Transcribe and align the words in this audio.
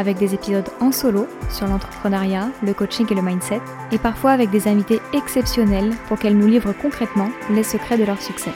avec 0.00 0.16
des 0.16 0.34
épisodes 0.34 0.68
en 0.80 0.92
solo 0.92 1.26
sur 1.50 1.66
l'entrepreneuriat, 1.66 2.48
le 2.62 2.72
coaching 2.72 3.06
et 3.10 3.14
le 3.14 3.20
mindset, 3.20 3.60
et 3.92 3.98
parfois 3.98 4.30
avec 4.30 4.50
des 4.50 4.66
invités 4.66 4.98
exceptionnels 5.12 5.90
pour 6.08 6.18
qu'elles 6.18 6.38
nous 6.38 6.48
livrent 6.48 6.72
concrètement 6.72 7.30
les 7.50 7.62
secrets 7.62 7.98
de 7.98 8.04
leur 8.04 8.20
succès. 8.20 8.50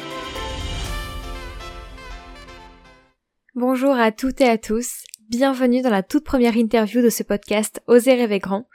Bonjour 3.54 3.94
à 3.94 4.10
toutes 4.10 4.40
et 4.40 4.48
à 4.48 4.56
tous, 4.56 5.04
bienvenue 5.28 5.82
dans 5.82 5.90
la 5.90 6.02
toute 6.02 6.24
première 6.24 6.56
interview 6.56 7.02
de 7.02 7.10
ce 7.10 7.22
podcast 7.22 7.82
Oser 7.86 8.14
rêver 8.14 8.38
grand. 8.38 8.66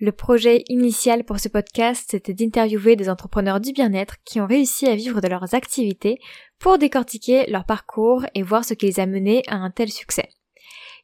Le 0.00 0.10
projet 0.10 0.64
initial 0.68 1.22
pour 1.24 1.38
ce 1.38 1.48
podcast, 1.48 2.08
c'était 2.10 2.34
d'interviewer 2.34 2.96
des 2.96 3.08
entrepreneurs 3.08 3.60
du 3.60 3.72
bien-être 3.72 4.16
qui 4.24 4.40
ont 4.40 4.46
réussi 4.46 4.86
à 4.88 4.96
vivre 4.96 5.20
de 5.20 5.28
leurs 5.28 5.54
activités 5.54 6.18
pour 6.58 6.76
décortiquer 6.76 7.48
leur 7.48 7.64
parcours 7.64 8.24
et 8.34 8.42
voir 8.42 8.64
ce 8.64 8.74
qui 8.74 8.86
les 8.86 8.98
a 8.98 9.06
menés 9.06 9.42
à 9.46 9.56
un 9.56 9.70
tel 9.70 9.90
succès. 9.90 10.28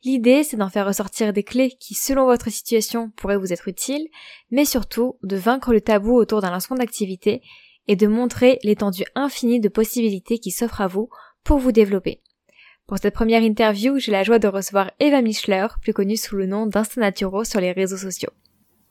L'idée, 0.04 0.42
c'est 0.42 0.56
d'en 0.56 0.68
faire 0.68 0.86
ressortir 0.86 1.32
des 1.32 1.42
clés 1.42 1.72
qui, 1.80 1.94
selon 1.94 2.26
votre 2.26 2.50
situation, 2.50 3.10
pourraient 3.16 3.36
vous 3.36 3.52
être 3.52 3.68
utiles, 3.68 4.08
mais 4.50 4.64
surtout 4.64 5.16
de 5.22 5.36
vaincre 5.36 5.72
le 5.72 5.80
tabou 5.80 6.14
autour 6.14 6.40
d'un 6.40 6.50
lancement 6.50 6.76
d'activité 6.76 7.42
et 7.88 7.96
de 7.96 8.06
montrer 8.06 8.58
l'étendue 8.62 9.04
infinie 9.14 9.60
de 9.60 9.68
possibilités 9.68 10.38
qui 10.38 10.50
s'offrent 10.50 10.80
à 10.80 10.86
vous 10.86 11.08
pour 11.44 11.58
vous 11.58 11.72
développer. 11.72 12.20
Pour 12.86 12.98
cette 12.98 13.14
première 13.14 13.42
interview, 13.42 13.98
j'ai 13.98 14.12
la 14.12 14.22
joie 14.22 14.38
de 14.38 14.48
recevoir 14.48 14.92
Eva 15.00 15.20
Michler, 15.20 15.66
plus 15.82 15.92
connue 15.92 16.16
sous 16.16 16.36
le 16.36 16.46
nom 16.46 16.66
d'Instanaturo 16.66 17.42
sur 17.44 17.60
les 17.60 17.72
réseaux 17.72 17.96
sociaux. 17.96 18.30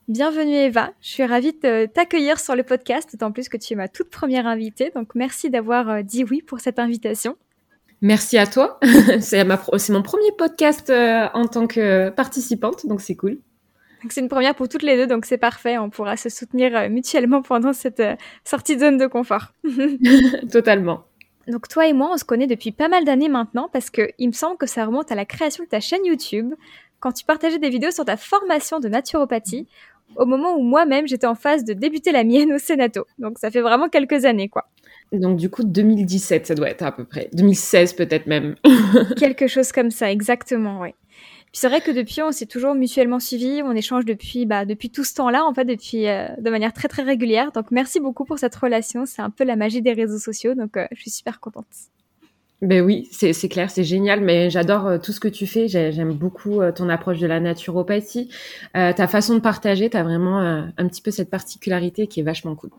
Bienvenue 0.08 0.53
Eva, 0.53 0.92
je 1.02 1.08
suis 1.08 1.25
ravie 1.25 1.53
de 1.53 1.88
t'accueillir 1.88 2.40
sur 2.40 2.56
le 2.56 2.64
podcast, 2.64 3.09
d'autant 3.12 3.31
plus 3.31 3.50
que 3.50 3.58
tu 3.58 3.73
es 3.73 3.75
ma 3.75 3.88
toute 3.88 4.09
première 4.09 4.45
invitée, 4.45 4.92
donc 4.94 5.16
merci 5.16 5.50
d'avoir 5.50 5.90
euh, 5.90 6.02
dit 6.03 6.23
oui 6.23 6.42
pour 6.42 6.59
cette 6.59 6.78
invitation. 6.78 7.38
Merci 8.06 8.38
à 8.38 8.45
toi. 8.45 8.80
c'est 9.20 9.44
mon 9.44 10.03
premier 10.03 10.31
podcast 10.38 10.92
euh, 10.92 11.25
en 11.34 11.48
tant 11.48 11.66
que 11.66 12.09
participante, 12.09 12.86
donc 12.86 13.02
c'est 13.02 13.16
cool. 13.16 13.39
C'est 14.12 14.22
une 14.22 14.30
première 14.30 14.53
pour 14.53 14.70
toutes 14.70 14.84
les 14.84 14.95
deux, 14.95 15.08
donc 15.08 15.25
c'est 15.25 15.39
parfait. 15.39 15.80
On 15.80 15.89
pourra 15.89 16.16
se 16.16 16.30
soutenir 16.30 16.78
euh, 16.78 16.88
mutuellement 16.88 17.42
pendant 17.42 17.73
cette 17.73 18.00
euh, 18.02 18.16
sortie 18.44 18.75
de 18.75 18.81
zone 18.81 18.97
de 19.00 19.08
confort. 19.08 19.53
Totalement. 20.52 21.06
Donc 21.47 21.67
toi 21.67 21.88
et 21.88 21.94
moi, 21.94 22.12
on 22.14 22.17
se 22.17 22.23
connaît 22.23 22.45
depuis 22.45 22.72
pas 22.72 22.89
mal 22.89 23.06
d'années 23.06 23.28
maintenant 23.28 23.72
parce 23.73 23.89
que 23.89 24.12
il 24.19 24.28
me 24.28 24.34
semble 24.34 24.58
que 24.58 24.67
ça 24.67 24.86
remonte 24.86 25.12
à 25.12 25.16
la 25.16 25.25
création 25.25 25.64
de 25.64 25.69
ta 25.69 25.80
chaîne 25.80 26.06
YouTube 26.06 26.53
quand 27.00 27.12
tu 27.12 27.25
partageais 27.25 27.58
des 27.58 27.72
vidéos 27.72 27.90
sur 27.90 28.06
ta 28.06 28.17
formation 28.17 28.80
de 28.80 28.88
naturopathie 28.88 29.67
au 30.16 30.28
moment 30.28 30.56
où 30.56 30.62
moi-même 30.62 31.08
j'étais 31.08 31.25
en 31.25 31.34
phase 31.34 31.64
de 31.64 31.73
débuter 31.73 32.12
la 32.12 32.23
mienne 32.23 32.53
au 32.53 32.59
Sénato. 32.59 33.08
Donc 33.17 33.40
ça 33.40 33.50
fait 33.50 33.62
vraiment 33.62 33.90
quelques 33.90 34.25
années 34.25 34.47
quoi. 34.47 34.67
Donc 35.20 35.38
du 35.38 35.50
coup 35.50 35.64
2017 35.64 36.48
ça 36.48 36.56
doit 36.56 36.70
être 36.70 36.84
à 36.84 36.92
peu 36.92 37.06
près 37.06 37.30
2016 37.34 37.94
peut-être 37.94 38.28
même. 38.28 38.56
Quelque 39.18 39.48
chose 39.48 39.72
comme 39.72 39.92
ça 39.92 40.12
exactement 40.12 40.82
oui. 40.82 40.90
Puis 41.56 41.62
c'est 41.62 41.70
vrai 41.70 41.80
que 41.80 41.92
depuis 41.92 42.22
on 42.22 42.32
s'est 42.32 42.48
toujours 42.48 42.76
mutuellement 42.76 43.20
suivis, 43.20 43.62
on 43.64 43.72
échange 43.72 44.06
depuis 44.06 44.46
bah 44.46 44.66
depuis 44.66 44.90
tout 44.90 45.04
ce 45.04 45.14
temps-là 45.16 45.46
en 45.46 45.54
fait 45.54 45.66
depuis 45.66 46.08
euh, 46.08 46.28
de 46.38 46.50
manière 46.50 46.74
très 46.74 46.88
très 46.88 47.04
régulière. 47.04 47.52
Donc 47.54 47.72
merci 47.72 48.00
beaucoup 48.00 48.26
pour 48.26 48.40
cette 48.40 48.56
relation, 48.56 49.06
c'est 49.06 49.22
un 49.22 49.30
peu 49.30 49.44
la 49.44 49.56
magie 49.56 49.81
des 49.81 49.94
réseaux 49.94 50.20
sociaux 50.20 50.54
donc 50.54 50.75
euh, 50.78 50.86
je 50.92 51.02
suis 51.02 51.12
super 51.12 51.40
contente. 51.40 51.66
Ben 52.62 52.81
oui, 52.81 53.08
c'est 53.12 53.50
clair, 53.50 53.70
c'est 53.70 53.84
génial, 53.84 54.22
mais 54.22 54.50
j'adore 54.50 54.88
euh, 54.88 54.98
tout 54.98 55.12
ce 55.12 55.20
que 55.20 55.28
tu 55.28 55.46
fais. 55.46 55.68
J'aime 55.68 56.14
beaucoup 56.14 56.62
ton 56.74 56.90
approche 56.90 57.20
de 57.20 57.28
la 57.28 57.40
naturopathie, 57.40 58.30
ta 58.74 59.08
façon 59.08 59.36
de 59.36 59.40
partager. 59.40 59.90
Tu 59.90 59.98
as 59.98 60.04
vraiment 60.04 60.40
un 60.40 60.88
petit 60.88 61.02
peu 61.02 61.12
cette 61.12 61.30
particularité 61.30 62.08
qui 62.08 62.22
est 62.22 62.24
vachement 62.24 62.56
cool. 62.56 62.72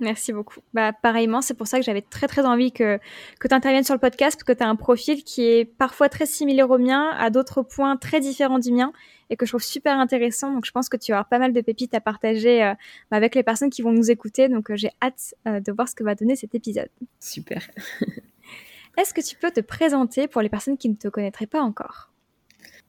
Merci 0.00 0.32
beaucoup. 0.32 0.60
Bah, 0.74 0.92
pareillement, 0.92 1.42
c'est 1.42 1.54
pour 1.54 1.66
ça 1.66 1.78
que 1.78 1.84
j'avais 1.84 2.02
très 2.02 2.28
très 2.28 2.46
envie 2.46 2.70
que, 2.70 3.00
que 3.40 3.48
tu 3.48 3.54
interviennes 3.54 3.82
sur 3.82 3.94
le 3.94 4.00
podcast, 4.00 4.36
parce 4.36 4.44
que 4.44 4.52
tu 4.52 4.62
as 4.62 4.68
un 4.68 4.76
profil 4.76 5.24
qui 5.24 5.42
est 5.42 5.64
parfois 5.64 6.08
très 6.08 6.24
similaire 6.24 6.70
au 6.70 6.78
mien, 6.78 7.10
à 7.18 7.30
d'autres 7.30 7.62
points 7.62 7.96
très 7.96 8.20
différents 8.20 8.60
du 8.60 8.70
mien, 8.70 8.92
et 9.28 9.36
que 9.36 9.44
je 9.44 9.50
trouve 9.50 9.62
super 9.62 9.98
intéressant. 9.98 10.52
Donc 10.52 10.66
je 10.66 10.70
pense 10.70 10.88
que 10.88 10.96
tu 10.96 11.10
vas 11.10 11.18
avoir 11.18 11.28
pas 11.28 11.40
mal 11.40 11.52
de 11.52 11.60
pépites 11.60 11.94
à 11.94 12.00
partager 12.00 12.62
euh, 12.62 12.74
avec 13.10 13.34
les 13.34 13.42
personnes 13.42 13.70
qui 13.70 13.82
vont 13.82 13.92
nous 13.92 14.10
écouter. 14.10 14.48
Donc 14.48 14.70
euh, 14.70 14.76
j'ai 14.76 14.90
hâte 15.02 15.34
euh, 15.46 15.58
de 15.58 15.72
voir 15.72 15.88
ce 15.88 15.96
que 15.96 16.04
va 16.04 16.14
donner 16.14 16.36
cet 16.36 16.54
épisode. 16.54 16.88
Super. 17.18 17.68
Est-ce 18.96 19.12
que 19.12 19.20
tu 19.20 19.36
peux 19.36 19.50
te 19.50 19.60
présenter 19.60 20.28
pour 20.28 20.42
les 20.42 20.48
personnes 20.48 20.78
qui 20.78 20.88
ne 20.88 20.94
te 20.94 21.08
connaîtraient 21.08 21.46
pas 21.46 21.60
encore? 21.60 22.10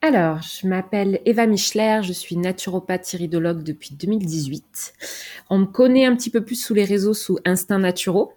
Alors, 0.01 0.41
je 0.41 0.65
m'appelle 0.65 1.19
Eva 1.25 1.45
Michler, 1.45 1.99
je 2.03 2.13
suis 2.13 2.37
naturopathe 2.37 3.11
iridologue 3.13 3.63
depuis 3.63 3.95
2018. 3.95 4.93
On 5.49 5.59
me 5.59 5.65
connaît 5.65 6.05
un 6.05 6.15
petit 6.15 6.29
peu 6.29 6.41
plus 6.41 6.55
sous 6.55 6.73
les 6.73 6.85
réseaux 6.85 7.13
sous 7.13 7.37
Instinct 7.43 7.79
Naturaux. 7.79 8.31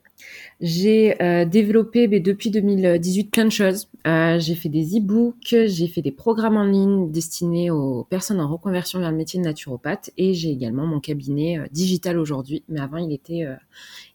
J'ai 0.61 1.21
euh, 1.23 1.45
développé 1.45 2.09
mais 2.09 2.19
depuis 2.19 2.51
2018 2.51 3.31
plein 3.31 3.45
de 3.45 3.51
choses. 3.51 3.89
Euh, 4.09 4.41
j'ai 4.41 4.57
fait 4.57 4.69
des 4.69 4.99
e-books, 4.99 5.55
j'ai 5.67 5.87
fait 5.87 6.03
des 6.03 6.11
programmes 6.11 6.57
en 6.57 6.65
ligne 6.65 7.13
destinés 7.13 7.71
aux 7.71 8.05
personnes 8.11 8.41
en 8.41 8.49
reconversion 8.49 8.99
vers 8.99 9.13
le 9.13 9.17
métier 9.17 9.39
de 9.39 9.45
naturopathe 9.45 10.11
et 10.17 10.35
j'ai 10.35 10.51
également 10.51 10.87
mon 10.87 10.99
cabinet 10.99 11.59
euh, 11.59 11.67
digital 11.71 12.19
aujourd'hui, 12.19 12.65
mais 12.69 12.81
avant 12.81 12.99
il 12.99 13.13
était, 13.13 13.47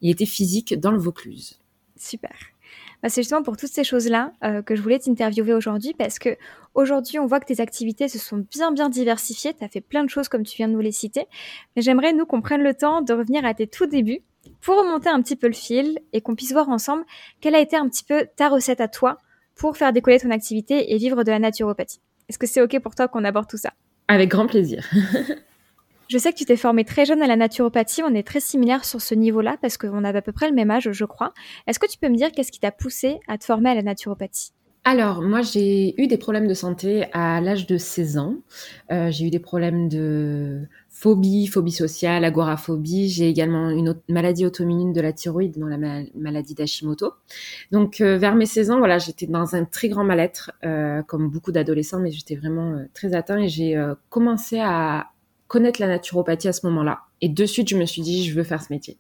il 0.02 0.10
était 0.10 0.26
physique 0.26 0.78
dans 0.78 0.92
le 0.92 1.00
Vaucluse. 1.00 1.60
Super. 1.96 2.36
Bah, 3.04 3.10
c'est 3.10 3.22
justement 3.22 3.44
pour 3.44 3.58
toutes 3.58 3.72
ces 3.72 3.84
choses-là 3.84 4.34
euh, 4.44 4.62
que 4.62 4.76
je 4.76 4.82
voulais 4.82 5.00
t'interviewer 5.00 5.54
aujourd'hui 5.54 5.94
parce 5.94 6.18
que 6.18 6.36
aujourd'hui, 6.74 7.20
on 7.20 7.26
voit 7.26 7.40
que 7.40 7.46
tes 7.46 7.62
activités 7.62 8.08
se 8.08 8.18
sont 8.18 8.46
bien 8.52 8.72
bien 8.72 8.90
diversifiées. 8.90 9.54
Tu 9.54 9.64
as 9.64 9.68
fait 9.68 9.82
plein 9.82 10.04
de 10.04 10.10
choses 10.10 10.30
comme 10.30 10.44
tu 10.44 10.58
viens 10.58 10.68
de 10.68 10.74
nous 10.74 10.80
les 10.80 10.92
citer. 10.92 11.28
Mais 11.76 11.82
j'aimerais, 11.82 12.14
nous, 12.14 12.26
qu'on 12.26 12.42
prenne 12.42 12.64
le 12.64 12.74
temps 12.74 13.02
de 13.02 13.14
revenir 13.14 13.46
à 13.46 13.54
tes 13.54 13.68
tout 13.68 13.86
débuts 13.86 14.22
pour 14.62 14.78
remonter 14.78 15.10
un 15.10 15.22
petit 15.22 15.36
peu 15.36 15.48
le 15.48 15.54
fil 15.54 16.00
et 16.14 16.22
qu'on 16.22 16.36
puisse 16.36 16.52
voir 16.54 16.70
ensemble 16.70 17.04
quelle 17.42 17.56
a 17.56 17.60
été 17.60 17.76
un 17.76 17.88
petit 17.88 18.04
peu 18.04 18.28
ta 18.36 18.50
recette 18.50 18.82
à 18.82 18.88
toi 18.88 19.18
pour 19.56 19.78
faire 19.78 19.94
décoller 19.94 20.20
ton 20.20 20.32
activité 20.32 20.94
et 20.94 20.98
vivre 20.98 21.24
de 21.24 21.32
la 21.32 21.40
naturopathie. 21.40 22.00
Est-ce 22.30 22.40
que 22.40 22.48
c'est 22.48 22.62
OK 22.62 22.80
pour 22.80 22.96
toi 22.96 23.08
qu'on 23.08 23.24
aborde 23.24 23.48
tout 23.48 23.58
ça? 23.58 23.74
Avec 24.08 24.30
grand 24.30 24.48
plaisir. 24.48 24.88
Je 26.10 26.18
sais 26.18 26.32
que 26.32 26.38
tu 26.38 26.46
t'es 26.46 26.56
formée 26.56 26.86
très 26.86 27.06
jeune 27.06 27.22
à 27.22 27.28
la 27.28 27.36
naturopathie, 27.36 28.02
on 28.02 28.14
est 28.14 28.26
très 28.26 28.40
similaires 28.40 28.86
sur 28.86 29.02
ce 29.02 29.14
niveau-là 29.14 29.58
parce 29.62 29.78
qu'on 29.78 30.06
avait 30.06 30.20
à 30.20 30.22
peu 30.22 30.32
près 30.32 30.48
le 30.48 30.56
même 30.56 30.72
âge, 30.72 30.90
je 30.90 31.06
crois. 31.06 31.34
Est-ce 31.68 31.80
que 31.80 31.86
tu 31.86 31.98
peux 31.98 32.08
me 32.08 32.16
dire 32.16 32.32
qu'est-ce 32.32 32.52
qui 32.52 32.62
t'a 32.62 32.72
poussé 32.72 33.20
à 33.28 33.38
te 33.38 33.44
former 33.44 33.72
à 33.72 33.76
la 33.76 33.82
naturopathie? 33.82 34.54
Alors, 34.86 35.22
moi, 35.22 35.42
j'ai 35.42 36.02
eu 36.02 36.08
des 36.08 36.18
problèmes 36.18 36.48
de 36.48 36.54
santé 36.54 37.08
à 37.12 37.42
l'âge 37.42 37.68
de 37.68 37.78
16 37.78 38.20
ans. 38.20 38.36
Euh, 38.90 39.12
j'ai 39.12 39.26
eu 39.26 39.30
des 39.30 39.40
problèmes 39.40 39.90
de 39.90 40.62
phobie, 40.88 41.48
phobie 41.48 41.74
sociale, 41.74 42.24
agoraphobie. 42.24 43.10
J'ai 43.10 43.28
également 43.28 43.70
une 43.70 44.00
maladie 44.08 44.46
auto-immune 44.46 44.94
de 44.94 45.02
la 45.02 45.12
thyroïde, 45.12 45.60
dans 45.60 45.68
la 45.68 45.78
maladie 46.16 46.56
d'Hashimoto. 46.56 47.12
Donc, 47.74 48.00
euh, 48.00 48.18
vers 48.18 48.36
mes 48.36 48.46
16 48.46 48.72
ans, 48.72 48.78
voilà, 48.78 48.98
j'étais 48.98 49.28
dans 49.28 49.56
un 49.56 49.66
très 49.66 49.90
grand 49.90 50.06
mal-être, 50.06 50.54
euh, 50.64 51.02
comme 51.04 51.30
beaucoup 51.30 51.52
d'adolescents, 51.52 52.00
mais 52.00 52.12
j'étais 52.12 52.36
vraiment 52.36 52.86
très 52.94 53.14
atteint 53.14 53.40
et 53.40 53.50
j'ai 53.50 53.78
commencé 54.10 54.62
à 54.62 55.08
connaître 55.48 55.82
la 55.82 55.88
naturopathie 55.88 56.48
à 56.48 56.54
ce 56.54 56.66
moment-là. 56.68 57.02
Et 57.22 57.30
de 57.30 57.46
suite, 57.46 57.70
je 57.70 57.78
me 57.78 57.86
suis 57.86 58.02
dit, 58.02 58.26
je 58.26 58.36
veux 58.36 58.44
faire 58.44 58.62
ce 58.62 58.72
métier. 58.72 58.98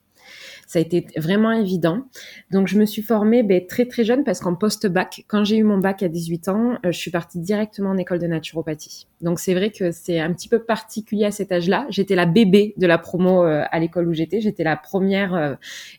Ça 0.67 0.79
a 0.79 0.81
été 0.81 1.07
vraiment 1.15 1.53
évident. 1.53 2.03
Donc, 2.51 2.67
je 2.67 2.77
me 2.77 2.85
suis 2.85 3.01
formée 3.01 3.41
ben, 3.41 3.65
très 3.65 3.85
très 3.85 4.03
jeune 4.03 4.25
parce 4.25 4.41
qu'en 4.41 4.53
post-bac, 4.53 5.23
quand 5.27 5.45
j'ai 5.45 5.55
eu 5.57 5.63
mon 5.63 5.77
bac 5.77 6.03
à 6.03 6.09
18 6.09 6.49
ans, 6.49 6.71
euh, 6.85 6.91
je 6.91 6.97
suis 6.97 7.09
partie 7.09 7.39
directement 7.39 7.91
en 7.91 7.97
école 7.97 8.19
de 8.19 8.27
naturopathie. 8.27 9.07
Donc, 9.21 9.39
c'est 9.39 9.53
vrai 9.53 9.71
que 9.71 9.91
c'est 9.91 10.19
un 10.19 10.33
petit 10.33 10.49
peu 10.49 10.59
particulier 10.59 11.23
à 11.23 11.31
cet 11.31 11.53
âge-là. 11.53 11.85
J'étais 11.89 12.15
la 12.15 12.25
bébé 12.25 12.73
de 12.75 12.85
la 12.85 12.97
promo 12.97 13.45
euh, 13.45 13.63
à 13.71 13.79
l'école 13.79 14.09
où 14.09 14.13
j'étais. 14.13 14.41
J'étais 14.41 14.65
la 14.65 14.75
première 14.75 15.33
euh, 15.35 15.55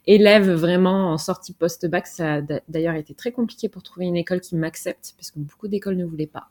élève 0.06 0.50
vraiment 0.50 1.12
en 1.12 1.18
sortie 1.18 1.54
post-bac. 1.54 2.06
Ça 2.06 2.34
a 2.34 2.40
d'ailleurs 2.68 2.96
été 2.96 3.14
très 3.14 3.32
compliqué 3.32 3.70
pour 3.70 3.82
trouver 3.82 4.06
une 4.06 4.16
école 4.16 4.40
qui 4.40 4.54
m'accepte 4.54 5.14
parce 5.16 5.30
que 5.30 5.38
beaucoup 5.38 5.68
d'écoles 5.68 5.96
ne 5.96 6.04
voulaient 6.04 6.26
pas. 6.26 6.48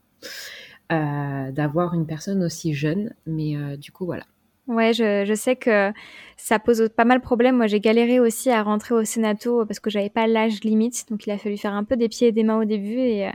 Euh, 0.90 1.52
d'avoir 1.52 1.94
une 1.94 2.06
personne 2.06 2.42
aussi 2.44 2.74
jeune. 2.74 3.14
Mais 3.26 3.58
euh, 3.58 3.76
du 3.76 3.92
coup, 3.92 4.06
voilà. 4.06 4.24
Ouais, 4.68 4.94
je, 4.94 5.26
je, 5.26 5.34
sais 5.34 5.58
que 5.58 5.92
ça 6.38 6.60
pose 6.60 6.88
pas 6.96 7.04
mal 7.04 7.18
de 7.18 7.24
problèmes. 7.24 7.58
Moi, 7.58 7.68
j'ai 7.68 7.82
galéré 7.82 8.22
aussi 8.22 8.50
à 8.50 8.64
rentrer 8.64 8.96
au 8.96 9.04
Sénato 9.04 9.66
parce 9.66 9.82
que 9.82 9.90
j'avais 9.90 10.10
pas 10.10 10.28
l'âge 10.28 10.62
limite. 10.64 11.06
Donc, 11.10 11.28
il 11.28 11.32
a 11.32 11.38
fallu 11.38 11.58
faire 11.58 11.74
un 11.74 11.84
peu 11.84 11.98
des 11.98 12.08
pieds 12.08 12.30
et 12.30 12.32
des 12.32 12.44
mains 12.44 12.58
au 12.58 12.64
début 12.64 13.00
et 13.00 13.28
euh, 13.28 13.32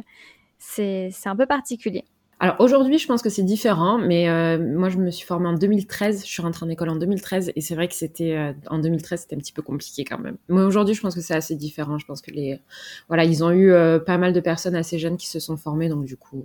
c'est 0.58 1.26
un 1.26 1.36
peu 1.36 1.44
particulier. 1.44 2.04
Alors 2.40 2.56
aujourd'hui, 2.58 2.98
je 2.98 3.06
pense 3.06 3.22
que 3.22 3.28
c'est 3.28 3.44
différent, 3.44 3.98
mais 3.98 4.26
moi, 4.58 4.88
je 4.88 4.98
me 4.98 5.12
suis 5.12 5.24
formée 5.24 5.46
en 5.46 5.52
2013. 5.52 6.22
Je 6.24 6.28
suis 6.28 6.42
rentrée 6.42 6.66
en 6.66 6.68
école 6.70 6.88
en 6.88 6.96
2013 6.96 7.52
et 7.54 7.60
c'est 7.60 7.76
vrai 7.76 7.86
que 7.86 7.94
c'était 7.94 8.52
en 8.66 8.80
2013, 8.80 9.20
c'était 9.20 9.36
un 9.36 9.38
petit 9.38 9.52
peu 9.52 9.62
compliqué 9.62 10.02
quand 10.02 10.18
même. 10.18 10.38
Mais 10.48 10.62
aujourd'hui, 10.62 10.94
je 10.94 11.00
pense 11.02 11.14
que 11.14 11.20
c'est 11.20 11.36
assez 11.36 11.54
différent. 11.54 11.98
Je 11.98 12.06
pense 12.06 12.20
que 12.20 12.32
les, 12.32 12.58
voilà, 13.06 13.22
ils 13.22 13.44
ont 13.44 13.52
eu 13.52 13.72
pas 14.04 14.18
mal 14.18 14.32
de 14.32 14.40
personnes 14.40 14.74
assez 14.74 14.98
jeunes 14.98 15.18
qui 15.18 15.28
se 15.28 15.38
sont 15.38 15.56
formées, 15.56 15.88
donc 15.88 16.04
du 16.04 16.16
coup, 16.16 16.44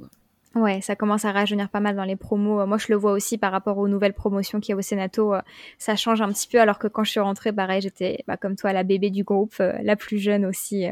Ouais, 0.57 0.81
ça 0.81 0.95
commence 0.95 1.25
à 1.25 1.31
rajeunir 1.31 1.69
pas 1.69 1.80
mal 1.80 1.95
dans 1.95 2.04
les 2.04 2.15
promos. 2.15 2.65
Moi, 2.65 2.77
je 2.77 2.88
le 2.89 2.95
vois 2.95 3.12
aussi 3.12 3.38
par 3.38 3.51
rapport 3.51 3.77
aux 3.77 3.88
nouvelles 3.88 4.13
promotions 4.13 4.59
qu'il 4.59 4.71
y 4.71 4.74
a 4.74 4.77
au 4.77 4.81
Sénato. 4.81 5.33
Ça 5.77 5.95
change 5.95 6.21
un 6.21 6.31
petit 6.31 6.48
peu, 6.48 6.59
alors 6.59 6.80
que 6.80 6.88
quand 6.88 7.04
je 7.04 7.12
suis 7.12 7.19
rentrée, 7.19 7.54
pareil, 7.54 7.81
j'étais 7.81 8.24
bah, 8.27 8.38
comme 8.38 8.56
toi, 8.56 8.74
la 8.74 8.83
bébé 8.83 9.09
du 9.09 9.24
groupe, 9.24 9.56
la 9.59 9.95
plus 9.95 10.18
jeune 10.18 10.45
aussi. 10.45 10.88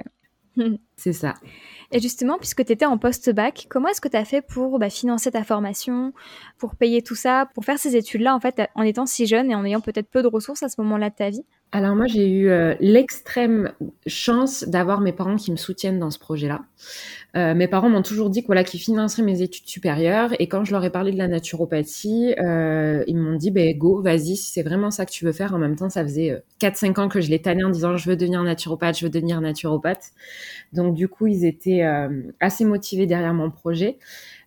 C'est 0.97 1.13
ça. 1.13 1.33
Et 1.91 1.99
justement, 1.99 2.37
puisque 2.37 2.65
tu 2.65 2.71
étais 2.71 2.85
en 2.85 2.97
post-bac, 2.97 3.67
comment 3.69 3.89
est-ce 3.89 4.01
que 4.01 4.07
tu 4.07 4.17
as 4.17 4.25
fait 4.25 4.41
pour 4.41 4.79
bah, 4.79 4.89
financer 4.89 5.31
ta 5.31 5.43
formation, 5.43 6.13
pour 6.57 6.75
payer 6.75 7.01
tout 7.01 7.15
ça, 7.15 7.49
pour 7.53 7.65
faire 7.65 7.77
ces 7.77 7.95
études-là, 7.95 8.35
en 8.35 8.39
fait, 8.39 8.61
en 8.75 8.83
étant 8.83 9.05
si 9.05 9.27
jeune 9.27 9.51
et 9.51 9.55
en 9.55 9.63
ayant 9.65 9.81
peut-être 9.81 10.09
peu 10.09 10.23
de 10.23 10.27
ressources 10.27 10.63
à 10.63 10.69
ce 10.69 10.79
moment-là 10.81 11.09
de 11.09 11.15
ta 11.15 11.29
vie? 11.29 11.45
Alors 11.71 11.95
moi, 11.95 12.05
j'ai 12.07 12.29
eu 12.29 12.49
euh, 12.49 12.73
l'extrême 12.79 13.73
chance 14.07 14.63
d'avoir 14.63 15.01
mes 15.01 15.11
parents 15.11 15.35
qui 15.35 15.51
me 15.51 15.57
soutiennent 15.57 15.99
dans 15.99 16.09
ce 16.09 16.19
projet-là. 16.19 16.61
Euh, 17.35 17.53
mes 17.53 17.67
parents 17.67 17.89
m'ont 17.89 18.01
toujours 18.01 18.29
dit 18.29 18.41
voilà, 18.45 18.63
qu'ils 18.63 18.79
financeraient 18.79 19.23
mes 19.23 19.41
études 19.41 19.67
supérieures. 19.67 20.29
Et 20.39 20.47
quand 20.47 20.63
je 20.63 20.71
leur 20.71 20.85
ai 20.85 20.89
parlé 20.89 21.11
de 21.11 21.17
la 21.17 21.27
naturopathie, 21.27 22.33
euh, 22.39 23.03
ils 23.07 23.17
m'ont 23.17 23.35
dit, 23.35 23.51
ben 23.51 23.77
go, 23.77 24.01
vas-y, 24.01 24.37
si 24.37 24.53
c'est 24.53 24.63
vraiment 24.63 24.89
ça 24.89 25.05
que 25.05 25.11
tu 25.11 25.25
veux 25.25 25.33
faire. 25.33 25.53
En 25.53 25.57
même 25.57 25.75
temps, 25.75 25.89
ça 25.89 26.03
faisait 26.03 26.41
4-5 26.61 26.99
ans 26.99 27.09
que 27.09 27.19
je 27.19 27.29
les 27.29 27.41
tannais 27.41 27.65
en 27.65 27.71
disant, 27.71 27.97
je 27.97 28.09
veux 28.09 28.15
devenir 28.15 28.41
naturopathe, 28.41 28.97
je 28.97 29.05
veux 29.05 29.11
devenir 29.11 29.41
naturopathe. 29.41 30.11
Donc 30.71 30.84
du 30.93 31.07
coup, 31.07 31.27
ils 31.27 31.45
étaient 31.45 31.83
assez 32.39 32.65
motivés 32.65 33.07
derrière 33.07 33.33
mon 33.33 33.51
projet. 33.51 33.97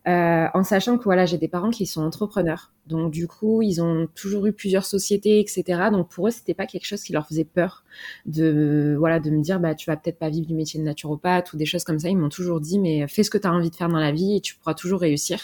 Euh, 0.09 0.47
en 0.55 0.65
sachant 0.65 0.97
que 0.97 1.05
voilà, 1.05 1.27
j'ai 1.27 1.37
des 1.37 1.49
parents 1.49 1.71
qui 1.71 1.85
sont 1.87 2.03
entrepreneurs. 2.03 2.73
Donc 2.87 3.13
du 3.13 3.29
coup, 3.29 3.61
ils 3.61 3.83
ont 3.83 4.09
toujours 4.15 4.47
eu 4.47 4.53
plusieurs 4.55 4.87
sociétés, 4.87 5.41
etc. 5.41 5.91
Donc 5.93 6.09
pour 6.09 6.29
eux, 6.29 6.31
c'était 6.31 6.55
pas 6.55 6.67
quelque 6.67 6.87
chose 6.87 7.03
qui 7.03 7.13
leur 7.13 7.27
faisait 7.29 7.45
peur 7.45 7.85
de 8.25 8.97
voilà 8.99 9.21
de 9.21 9.31
me 9.31 9.43
dire 9.43 9.61
bah 9.61 9.75
tu 9.75 9.91
vas 9.91 9.97
peut-être 9.99 10.19
pas 10.19 10.31
vivre 10.31 10.47
du 10.47 10.55
métier 10.55 10.81
de 10.81 10.85
naturopathe 10.85 11.53
ou 11.53 11.59
des 11.59 11.67
choses 11.67 11.85
comme 11.85 11.99
ça. 11.99 12.09
Ils 12.09 12.17
m'ont 12.17 12.31
toujours 12.31 12.61
dit 12.61 12.79
mais 12.79 13.07
fais 13.07 13.23
ce 13.23 13.31
que 13.31 13.37
tu 13.37 13.47
as 13.47 13.53
envie 13.53 13.71
de 13.71 13.77
faire 13.77 13.89
dans 13.89 13.99
la 13.99 14.13
vie 14.13 14.37
et 14.37 14.41
tu 14.41 14.57
pourras 14.57 14.75
toujours 14.75 15.01
réussir 15.01 15.41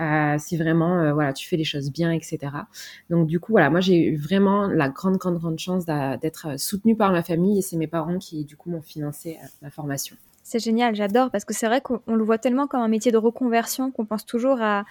euh, 0.00 0.36
si 0.38 0.56
vraiment 0.56 0.98
euh, 1.00 1.12
voilà 1.12 1.34
tu 1.34 1.46
fais 1.46 1.56
les 1.58 1.64
choses 1.64 1.90
bien, 1.90 2.10
etc. 2.12 2.38
Donc 3.10 3.26
du 3.26 3.38
coup 3.40 3.52
voilà, 3.52 3.68
moi 3.68 3.80
j'ai 3.80 4.06
eu 4.06 4.16
vraiment 4.16 4.66
la 4.66 4.88
grande 4.88 5.18
grande 5.18 5.38
grande 5.38 5.58
chance 5.58 5.84
d'être 5.84 6.58
soutenue 6.58 6.96
par 6.96 7.12
ma 7.12 7.22
famille 7.22 7.58
et 7.58 7.62
c'est 7.62 7.76
mes 7.76 7.86
parents 7.86 8.18
qui 8.18 8.44
du 8.46 8.56
coup 8.56 8.70
m'ont 8.70 8.82
financé 8.82 9.36
ma 9.60 9.70
formation. 9.70 10.16
C'est 10.50 10.58
génial, 10.58 10.96
j'adore 10.96 11.30
parce 11.30 11.44
que 11.44 11.54
c'est 11.54 11.68
vrai 11.68 11.80
qu'on 11.80 12.00
le 12.08 12.24
voit 12.24 12.36
tellement 12.36 12.66
comme 12.66 12.80
un 12.80 12.88
métier 12.88 13.12
de 13.12 13.16
reconversion 13.16 13.92
qu'on 13.92 14.04
pense 14.04 14.26
toujours 14.26 14.60
à 14.60 14.84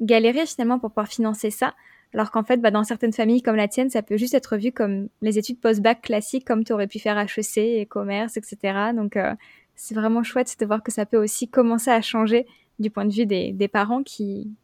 galérer 0.00 0.46
finalement 0.46 0.78
pour 0.78 0.90
pouvoir 0.90 1.08
financer 1.08 1.50
ça. 1.50 1.74
Alors 2.14 2.30
qu'en 2.30 2.44
fait, 2.44 2.58
bah, 2.58 2.70
dans 2.70 2.84
certaines 2.84 3.12
familles 3.12 3.42
comme 3.42 3.56
la 3.56 3.66
tienne, 3.66 3.90
ça 3.90 4.02
peut 4.02 4.16
juste 4.16 4.34
être 4.34 4.56
vu 4.56 4.70
comme 4.70 5.08
les 5.20 5.36
études 5.36 5.58
post-bac 5.58 6.00
classiques, 6.00 6.46
comme 6.46 6.62
tu 6.62 6.72
aurais 6.72 6.86
pu 6.86 7.00
faire 7.00 7.18
HEC 7.18 7.56
et 7.56 7.86
commerce, 7.86 8.36
etc. 8.36 8.92
Donc, 8.94 9.16
euh, 9.16 9.34
c'est 9.74 9.96
vraiment 9.96 10.22
chouette 10.22 10.54
de 10.60 10.64
voir 10.64 10.80
que 10.80 10.92
ça 10.92 11.06
peut 11.06 11.16
aussi 11.16 11.48
commencer 11.48 11.90
à 11.90 12.02
changer 12.02 12.46
du 12.78 12.88
point 12.88 13.04
de 13.04 13.12
vue 13.12 13.26
des, 13.26 13.68
parents 13.68 14.04
qui, 14.04 14.54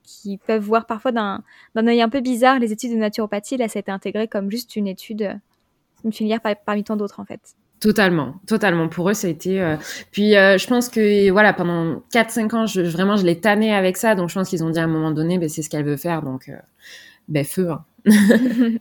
peuvent 0.47 0.63
voir 0.63 0.87
parfois 0.87 1.11
d'un 1.11 1.43
œil 1.77 2.03
un 2.03 2.09
peu 2.09 2.21
bizarre 2.21 2.61
les 2.61 2.71
études 2.71 2.93
de 2.93 2.99
naturopathie. 2.99 3.57
Là, 3.57 3.67
ça 3.67 3.81
a 3.81 3.81
été 3.81 3.91
intégré 3.91 4.29
comme 4.29 4.49
juste 4.49 4.77
une 4.77 4.87
étude, 4.87 5.41
une 6.05 6.13
filière 6.13 6.41
parmi 6.41 6.85
tant 6.85 6.95
d'autres, 6.95 7.19
en 7.19 7.25
fait. 7.25 7.57
Totalement, 7.81 8.37
totalement. 8.47 8.89
Pour 8.89 9.11
eux, 9.11 9.15
ça 9.15 9.27
a 9.27 9.31
été. 9.31 9.61
Euh, 9.61 9.77
puis, 10.11 10.35
euh, 10.37 10.57
je 10.57 10.67
pense 10.67 10.89
que 10.89 11.31
voilà, 11.31 11.53
pendant 11.53 12.03
4-5 12.11 12.55
ans, 12.55 12.67
je, 12.67 12.81
vraiment, 12.81 13.17
je 13.17 13.25
l'ai 13.27 13.39
tanné 13.39 13.75
avec 13.75 13.99
ça. 13.99 14.15
Donc, 14.15 14.31
je 14.31 14.35
pense 14.35 14.49
qu'ils 14.49 14.65
ont 14.65 14.71
dit 14.71 14.79
à 14.79 14.85
un 14.85 14.89
moment 14.89 15.11
donné, 15.11 15.39
ben, 15.39 15.49
c'est 15.49 15.61
ce 15.63 15.69
qu'elle 15.69 15.85
veut 15.85 15.99
faire. 15.99 16.23
Donc, 16.23 16.49
euh, 16.49 16.57
ben, 17.29 17.45
feu. 17.45 17.71
Hein. 17.71 17.85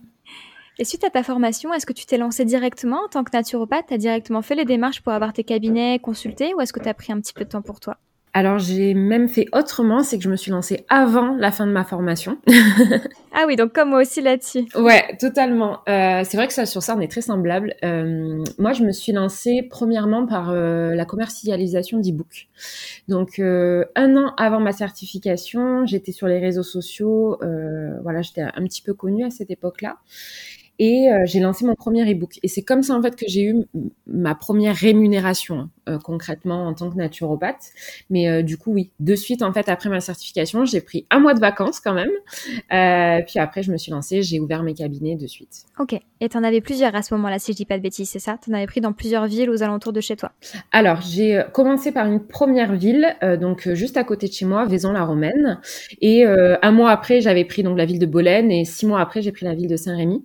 Et 0.78 0.84
suite 0.86 1.04
à 1.04 1.10
ta 1.10 1.24
formation, 1.24 1.74
est-ce 1.74 1.86
que 1.86 1.94
tu 1.94 2.06
t'es 2.06 2.18
lancé 2.18 2.46
directement 2.46 3.04
en 3.06 3.08
tant 3.08 3.24
que 3.24 3.32
naturopathe? 3.36 3.86
Tu 3.88 3.98
directement 3.98 4.42
fait 4.42 4.56
les 4.56 4.66
démarches 4.66 5.02
pour 5.02 5.14
avoir 5.14 5.32
tes 5.34 5.44
cabinets 5.44 6.00
consultés 6.00 6.54
ou 6.54 6.62
est-ce 6.62 6.74
que 6.74 6.82
tu 6.82 6.90
as 6.90 6.94
pris 6.94 7.14
un 7.14 7.20
petit 7.20 7.34
peu 7.34 7.46
de 7.46 7.50
temps 7.50 7.62
pour 7.62 7.80
toi? 7.80 7.98
Alors 8.36 8.60
j'ai 8.60 8.94
même 8.94 9.30
fait 9.30 9.48
autrement, 9.54 10.04
c'est 10.04 10.18
que 10.18 10.24
je 10.26 10.30
me 10.30 10.36
suis 10.36 10.52
lancée 10.52 10.86
avant 10.90 11.38
la 11.38 11.54
fin 11.54 11.66
de 11.66 11.72
ma 11.72 11.86
formation. 11.86 12.38
ah 13.32 13.46
oui, 13.48 13.56
donc 13.56 13.72
comme 13.72 13.92
moi 13.92 14.02
aussi 14.02 14.20
là-dessus. 14.22 14.66
Ouais, 14.76 15.16
totalement. 15.22 15.80
Euh, 15.88 16.22
c'est 16.26 16.36
vrai 16.36 16.46
que 16.48 16.52
ça, 16.52 16.66
sur 16.66 16.84
ça, 16.84 16.98
on 16.98 17.00
est 17.00 17.08
très 17.08 17.22
semblables. 17.22 17.76
Euh, 17.86 18.44
moi, 18.60 18.74
je 18.74 18.84
me 18.84 18.92
suis 18.92 19.14
lancée 19.14 19.66
premièrement 19.70 20.26
par 20.26 20.50
euh, 20.50 20.96
la 20.96 21.06
commercialisation 21.06 21.98
d'e-books. 22.00 22.50
Donc 23.08 23.40
un 23.40 24.18
an 24.18 24.34
avant 24.36 24.60
ma 24.60 24.74
certification, 24.74 25.86
j'étais 25.86 26.12
sur 26.12 26.28
les 26.28 26.40
réseaux 26.40 26.64
sociaux. 26.64 27.40
voilà, 28.04 28.22
j'étais 28.22 28.42
un 28.42 28.64
petit 28.66 28.82
peu 28.82 28.94
connue 28.94 29.24
à 29.24 29.30
cette 29.30 29.50
époque-là 29.50 29.96
et 30.80 31.10
euh, 31.10 31.24
j'ai 31.26 31.40
lancé 31.40 31.66
mon 31.66 31.76
premier 31.76 32.10
ebook. 32.10 32.40
Et 32.44 32.48
c'est 32.48 32.62
comme 32.62 32.84
ça 32.84 32.96
en 32.96 33.02
fait 33.02 33.16
que 33.16 33.26
j'ai 33.28 33.44
eu 33.44 33.66
ma 34.08 34.36
première 34.36 34.76
rémunération 34.76 35.60
hein, 35.60 35.70
euh, 35.88 36.00
concrètement 36.00 36.68
en 36.68 36.74
tant 36.74 36.90
que 36.90 36.98
naturopathe. 36.98 37.72
Mais 38.10 38.28
euh, 38.28 38.42
du 38.42 38.58
coup 38.58 38.74
oui, 38.74 38.92
de 39.00 39.16
suite 39.16 39.42
en 39.42 39.54
fait 39.54 39.70
après 39.70 39.90
ma 39.90 40.02
certification, 40.02 40.66
j'ai 40.66 40.82
pris 40.82 41.06
un 41.10 41.20
mois 41.20 41.34
de 41.34 41.40
vacances 41.40 41.80
quand 41.80 41.94
même. 41.94 42.12
puis 43.26 43.40
après 43.40 43.64
je 43.64 43.72
me 43.72 43.78
suis 43.78 43.92
lancée, 43.92 44.22
j'ai 44.22 44.40
ouvert 44.40 44.64
mes 44.64 44.74
cabinets 44.74 45.16
de 45.16 45.28
suite. 45.28 45.66
Ok. 45.80 46.00
Et 46.22 46.30
tu 46.30 46.38
en 46.38 46.44
avais 46.44 46.62
plusieurs 46.62 46.96
à 46.96 47.02
ce 47.02 47.14
moment-là, 47.16 47.40
si 47.40 47.52
je 47.52 47.58
dis 47.58 47.66
pas 47.66 47.78
de 47.78 47.84
bêtises, 47.84 48.10
c'est 48.10 48.20
ça? 48.20 48.38
Tu 48.42 48.50
en 48.50 48.54
avais 48.54 48.68
pris 48.68 48.82
dans 48.82 48.94
plusieurs 48.94 49.28
villes 49.28 49.50
aux 49.50 49.64
alentours 49.64 49.94
de 49.94 50.02
chez 50.02 50.16
toi? 50.16 50.32
Alors 50.72 51.02
j'ai 51.02 51.44
commencé 51.54 51.92
par 51.92 52.08
une 52.08 52.26
première 52.26 52.74
ville, 52.74 53.16
donc 53.40 53.70
juste 53.74 53.98
à 53.98 54.04
côté 54.04 54.28
de 54.28 54.34
chez 54.34 54.46
moi, 54.46 54.66
Vaison-la-Romaine. 54.66 55.60
Et 56.02 56.26
un 56.26 56.72
mois 56.72 56.92
après 56.92 57.22
j'avais 57.22 57.46
pris 57.46 57.64
donc 57.64 57.78
la 57.78 57.86
ville 57.86 58.00
de 58.00 58.06
Bolène 58.06 58.52
et 58.52 58.66
six 58.66 58.86
mois 58.86 59.02
après 59.02 59.22
j'ai 59.22 59.32
pris 59.32 59.46
la 59.46 59.54
ville 59.54 59.68
de 59.68 59.78
Saint-Rémy. 59.78 60.24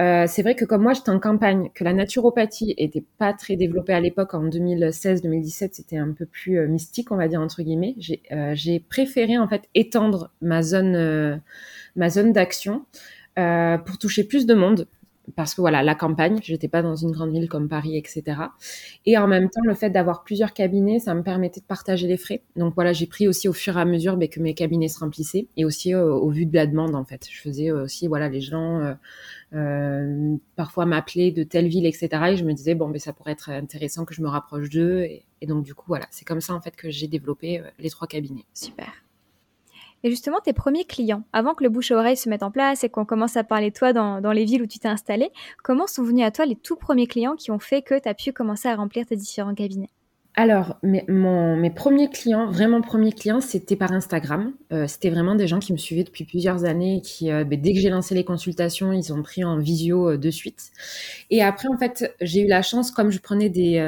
Euh, 0.00 0.26
c'est 0.28 0.42
vrai 0.42 0.54
que 0.54 0.64
comme 0.64 0.82
moi 0.82 0.92
j'étais 0.92 1.10
en 1.10 1.18
campagne, 1.18 1.70
que 1.74 1.82
la 1.82 1.92
naturopathie 1.92 2.72
était 2.78 3.04
pas 3.18 3.32
très 3.32 3.56
développée 3.56 3.92
à 3.92 4.00
l'époque 4.00 4.32
en 4.34 4.44
2016-2017, 4.48 5.70
c'était 5.72 5.98
un 5.98 6.12
peu 6.12 6.24
plus 6.24 6.58
euh, 6.58 6.68
mystique, 6.68 7.10
on 7.10 7.16
va 7.16 7.26
dire 7.26 7.40
entre 7.40 7.62
guillemets. 7.62 7.96
Euh, 8.30 8.52
j'ai 8.54 8.78
préféré 8.78 9.38
en 9.38 9.48
fait 9.48 9.62
étendre 9.74 10.30
ma 10.40 10.62
zone, 10.62 11.40
ma 11.96 12.10
zone 12.10 12.32
d'action 12.32 12.84
pour 13.34 13.98
toucher 13.98 14.24
plus 14.24 14.46
de 14.46 14.54
monde 14.54 14.88
parce 15.36 15.54
que 15.54 15.60
voilà, 15.60 15.82
la 15.82 15.94
campagne, 15.94 16.38
j'étais 16.42 16.68
pas 16.68 16.82
dans 16.82 16.96
une 16.96 17.10
grande 17.10 17.32
ville 17.32 17.48
comme 17.48 17.68
Paris, 17.68 17.96
etc. 17.96 18.22
Et 19.06 19.18
en 19.18 19.26
même 19.26 19.50
temps, 19.50 19.62
le 19.64 19.74
fait 19.74 19.90
d'avoir 19.90 20.24
plusieurs 20.24 20.52
cabinets, 20.52 20.98
ça 20.98 21.14
me 21.14 21.22
permettait 21.22 21.60
de 21.60 21.66
partager 21.66 22.06
les 22.06 22.16
frais. 22.16 22.42
Donc 22.56 22.74
voilà, 22.74 22.92
j'ai 22.92 23.06
pris 23.06 23.28
aussi 23.28 23.48
au 23.48 23.52
fur 23.52 23.76
et 23.78 23.80
à 23.80 23.84
mesure 23.84 24.16
ben, 24.16 24.28
que 24.28 24.40
mes 24.40 24.54
cabinets 24.54 24.88
se 24.88 24.98
remplissaient 24.98 25.46
et 25.56 25.64
aussi 25.64 25.94
au 25.94 26.30
vu 26.30 26.46
de 26.46 26.54
la 26.54 26.66
demande 26.66 26.94
en 26.94 27.04
fait. 27.04 27.26
Je 27.30 27.40
faisais 27.40 27.70
aussi 27.70 28.06
voilà 28.08 28.28
les 28.28 28.40
gens 28.40 28.96
euh, 29.54 30.36
parfois 30.56 30.84
m'appeler 30.84 31.32
de 31.32 31.42
telle 31.42 31.68
ville, 31.68 31.86
etc. 31.86 32.08
Et 32.30 32.36
je 32.36 32.44
me 32.44 32.52
disais, 32.52 32.74
bon, 32.74 32.88
mais 32.88 32.98
ça 32.98 33.12
pourrait 33.12 33.32
être 33.32 33.50
intéressant 33.50 34.04
que 34.04 34.14
je 34.14 34.22
me 34.22 34.28
rapproche 34.28 34.68
d'eux. 34.68 35.02
Et, 35.40 35.46
donc, 35.46 35.64
du 35.64 35.74
coup, 35.74 35.84
voilà, 35.88 36.06
c'est 36.10 36.24
comme 36.24 36.40
ça, 36.40 36.54
en 36.54 36.60
fait, 36.60 36.76
que 36.76 36.90
j'ai 36.90 37.08
développé 37.08 37.60
euh, 37.60 37.64
les 37.78 37.90
trois 37.90 38.06
cabinets. 38.06 38.44
Super. 38.52 38.92
Et 40.04 40.10
justement, 40.10 40.38
tes 40.42 40.52
premiers 40.52 40.84
clients, 40.84 41.24
avant 41.32 41.54
que 41.54 41.64
le 41.64 41.70
bouche 41.70 41.90
à 41.90 41.96
oreille 41.96 42.16
se 42.16 42.28
mette 42.28 42.42
en 42.42 42.50
place 42.50 42.84
et 42.84 42.88
qu'on 42.88 43.04
commence 43.04 43.36
à 43.36 43.44
parler 43.44 43.72
toi 43.72 43.92
dans, 43.92 44.32
les 44.32 44.44
villes 44.44 44.62
où 44.62 44.66
tu 44.66 44.78
t'es 44.78 44.88
installé, 44.88 45.30
comment 45.62 45.86
sont 45.86 46.02
venus 46.02 46.24
à 46.24 46.30
toi 46.30 46.46
les 46.46 46.56
tout 46.56 46.76
premiers 46.76 47.06
clients 47.06 47.36
qui 47.36 47.50
ont 47.50 47.58
fait 47.58 47.82
que 47.82 47.98
tu 47.98 48.08
as 48.08 48.14
pu 48.14 48.32
commencer 48.32 48.68
à 48.68 48.76
remplir 48.76 49.06
tes 49.06 49.16
différents 49.16 49.54
cabinets? 49.54 49.90
Alors, 50.34 50.78
mes, 50.84 51.04
mes 51.08 51.70
premiers 51.70 52.08
clients, 52.08 52.48
vraiment 52.48 52.80
premiers 52.80 53.10
clients, 53.10 53.40
c'était 53.40 53.74
par 53.74 53.90
Instagram. 53.90 54.52
Euh, 54.72 54.86
c'était 54.86 55.10
vraiment 55.10 55.34
des 55.34 55.48
gens 55.48 55.58
qui 55.58 55.72
me 55.72 55.78
suivaient 55.78 56.04
depuis 56.04 56.22
plusieurs 56.22 56.64
années 56.64 56.98
et 56.98 57.00
qui, 57.00 57.32
euh, 57.32 57.42
ben, 57.42 57.60
dès 57.60 57.72
que 57.72 57.80
j'ai 57.80 57.90
lancé 57.90 58.14
les 58.14 58.22
consultations, 58.22 58.92
ils 58.92 59.12
ont 59.12 59.20
pris 59.20 59.42
en 59.42 59.58
visio 59.58 60.10
euh, 60.10 60.16
de 60.16 60.30
suite. 60.30 60.70
Et 61.30 61.42
après, 61.42 61.66
en 61.66 61.76
fait, 61.76 62.14
j'ai 62.20 62.42
eu 62.42 62.46
la 62.46 62.62
chance, 62.62 62.92
comme 62.92 63.10
je 63.10 63.18
prenais 63.18 63.48
des... 63.48 63.80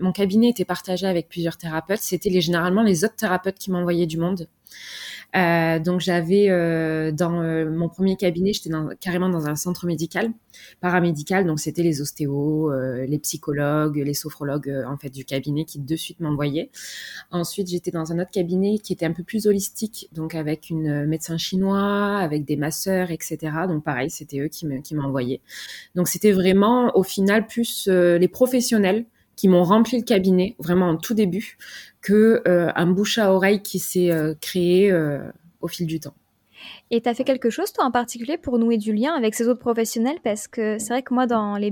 mon 0.00 0.12
cabinet 0.12 0.48
était 0.50 0.64
partagé 0.64 1.06
avec 1.06 1.28
plusieurs 1.28 1.56
thérapeutes, 1.56 2.00
c'était 2.00 2.30
les, 2.30 2.40
généralement 2.40 2.82
les 2.82 3.04
autres 3.04 3.16
thérapeutes 3.16 3.58
qui 3.58 3.70
m'envoyaient 3.70 4.06
du 4.06 4.18
monde. 4.18 4.48
Euh, 5.36 5.78
donc 5.80 6.00
j'avais 6.00 6.48
euh, 6.48 7.10
dans 7.12 7.42
euh, 7.42 7.68
mon 7.68 7.88
premier 7.88 8.16
cabinet, 8.16 8.52
j'étais 8.52 8.70
carrément 9.00 9.28
dans 9.28 9.46
un 9.46 9.56
centre 9.56 9.84
médical, 9.86 10.32
paramédical, 10.80 11.46
donc 11.46 11.60
c'était 11.60 11.82
les 11.82 12.00
ostéos, 12.00 12.72
les 12.72 13.18
psychologues, 13.18 13.96
les 13.96 14.14
sophrologues 14.14 14.84
en 14.86 14.96
fait 14.96 15.10
du 15.10 15.24
cabinet 15.24 15.64
qui 15.64 15.78
de 15.78 15.96
suite 15.96 16.20
m'envoyaient. 16.20 16.70
Ensuite 17.30 17.68
j'étais 17.68 17.90
dans 17.90 18.12
un 18.12 18.18
autre 18.18 18.30
cabinet 18.30 18.78
qui 18.78 18.92
était 18.92 19.06
un 19.06 19.12
peu 19.12 19.24
plus 19.24 19.46
holistique, 19.46 20.08
donc 20.12 20.34
avec 20.34 20.70
une 20.70 21.04
médecin 21.06 21.36
chinois, 21.36 22.18
avec 22.18 22.44
des 22.44 22.56
masseurs, 22.56 23.10
etc. 23.10 23.38
Donc 23.68 23.84
pareil, 23.84 24.10
c'était 24.10 24.40
eux 24.40 24.48
qui 24.48 24.94
m'envoyaient. 24.94 25.40
donc 25.94 26.08
c'était 26.08 26.32
vraiment 26.32 26.96
au 26.96 27.02
final 27.02 27.46
plus 27.46 27.88
les 27.88 28.28
professionnels 28.28 29.04
qui 29.36 29.48
m'ont 29.48 29.62
rempli 29.62 29.98
le 29.98 30.02
cabinet 30.02 30.56
vraiment 30.58 30.88
en 30.88 30.96
tout 30.96 31.14
début 31.14 31.58
que 32.00 32.42
euh, 32.48 32.72
un 32.74 32.86
bouche 32.86 33.18
à 33.18 33.32
oreille 33.32 33.62
qui 33.62 33.78
s'est 33.78 34.10
euh, 34.10 34.34
créé 34.40 34.90
euh, 34.90 35.20
au 35.60 35.68
fil 35.68 35.86
du 35.86 36.00
temps. 36.00 36.14
Et 36.90 37.00
tu 37.00 37.08
as 37.08 37.14
fait 37.14 37.24
quelque 37.24 37.50
chose, 37.50 37.72
toi, 37.72 37.84
en 37.84 37.90
particulier, 37.90 38.38
pour 38.38 38.58
nouer 38.58 38.78
du 38.78 38.92
lien 38.92 39.12
avec 39.12 39.34
ces 39.34 39.46
autres 39.46 39.60
professionnels? 39.60 40.18
Parce 40.24 40.48
que 40.48 40.78
c'est 40.78 40.88
vrai 40.88 41.02
que 41.02 41.12
moi, 41.12 41.26
dans 41.26 41.56
les, 41.56 41.70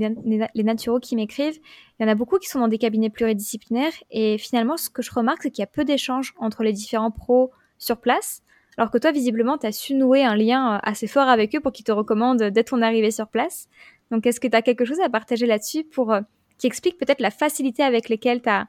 les 0.54 0.62
naturaux 0.62 1.00
qui 1.00 1.16
m'écrivent, 1.16 1.58
il 1.98 2.02
y 2.02 2.06
en 2.06 2.12
a 2.12 2.14
beaucoup 2.14 2.38
qui 2.38 2.48
sont 2.48 2.60
dans 2.60 2.68
des 2.68 2.78
cabinets 2.78 3.10
pluridisciplinaires. 3.10 3.92
Et 4.10 4.38
finalement, 4.38 4.76
ce 4.76 4.90
que 4.90 5.02
je 5.02 5.10
remarque, 5.12 5.42
c'est 5.42 5.50
qu'il 5.50 5.62
y 5.62 5.64
a 5.64 5.68
peu 5.68 5.84
d'échanges 5.84 6.34
entre 6.38 6.62
les 6.62 6.72
différents 6.72 7.10
pros 7.10 7.50
sur 7.78 7.98
place. 7.98 8.42
Alors 8.76 8.90
que 8.90 8.98
toi, 8.98 9.10
visiblement, 9.10 9.56
tu 9.56 9.66
as 9.66 9.72
su 9.72 9.94
nouer 9.94 10.24
un 10.24 10.36
lien 10.36 10.80
assez 10.82 11.06
fort 11.06 11.28
avec 11.28 11.54
eux 11.56 11.60
pour 11.60 11.72
qu'ils 11.72 11.84
te 11.84 11.92
recommandent 11.92 12.42
dès 12.42 12.64
ton 12.64 12.82
arrivée 12.82 13.12
sur 13.12 13.28
place. 13.28 13.68
Donc, 14.10 14.26
est-ce 14.26 14.40
que 14.40 14.48
tu 14.48 14.56
as 14.56 14.62
quelque 14.62 14.84
chose 14.84 15.00
à 15.00 15.08
partager 15.08 15.46
là-dessus 15.46 15.84
pour 15.84 16.12
qui 16.58 16.66
explique 16.66 16.98
peut-être 16.98 17.20
la 17.20 17.30
facilité 17.30 17.82
avec 17.82 18.08
laquelle 18.08 18.42
tu 18.42 18.48
as, 18.48 18.66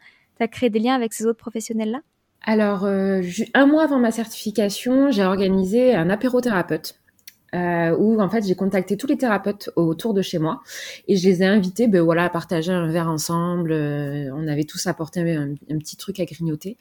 créé 0.47 0.69
des 0.69 0.79
liens 0.79 0.95
avec 0.95 1.13
ces 1.13 1.25
autres 1.25 1.39
professionnels-là? 1.39 2.01
Alors, 2.41 2.85
un 2.85 3.65
mois 3.65 3.83
avant 3.83 3.99
ma 3.99 4.11
certification, 4.11 5.09
j'ai 5.09 5.23
organisé 5.23 5.95
un 5.95 6.09
apérothérapeute 6.09 6.99
euh, 7.55 7.95
où 7.97 8.19
en 8.21 8.29
fait 8.29 8.45
j'ai 8.45 8.55
contacté 8.55 8.97
tous 8.97 9.07
les 9.07 9.17
thérapeutes 9.17 9.69
autour 9.75 10.13
de 10.13 10.21
chez 10.21 10.37
moi 10.37 10.61
et 11.07 11.15
je 11.15 11.27
les 11.27 11.41
ai 11.41 11.45
invités 11.45 11.87
ben 11.87 12.01
voilà 12.01 12.25
à 12.25 12.29
partager 12.29 12.71
un 12.71 12.87
verre 12.87 13.09
ensemble 13.09 13.71
euh, 13.71 14.29
on 14.35 14.47
avait 14.47 14.65
tous 14.65 14.85
apporté 14.87 15.21
un, 15.35 15.55
petit 15.79 15.97
truc 15.97 16.19
à 16.19 16.25
grignoter 16.25 16.77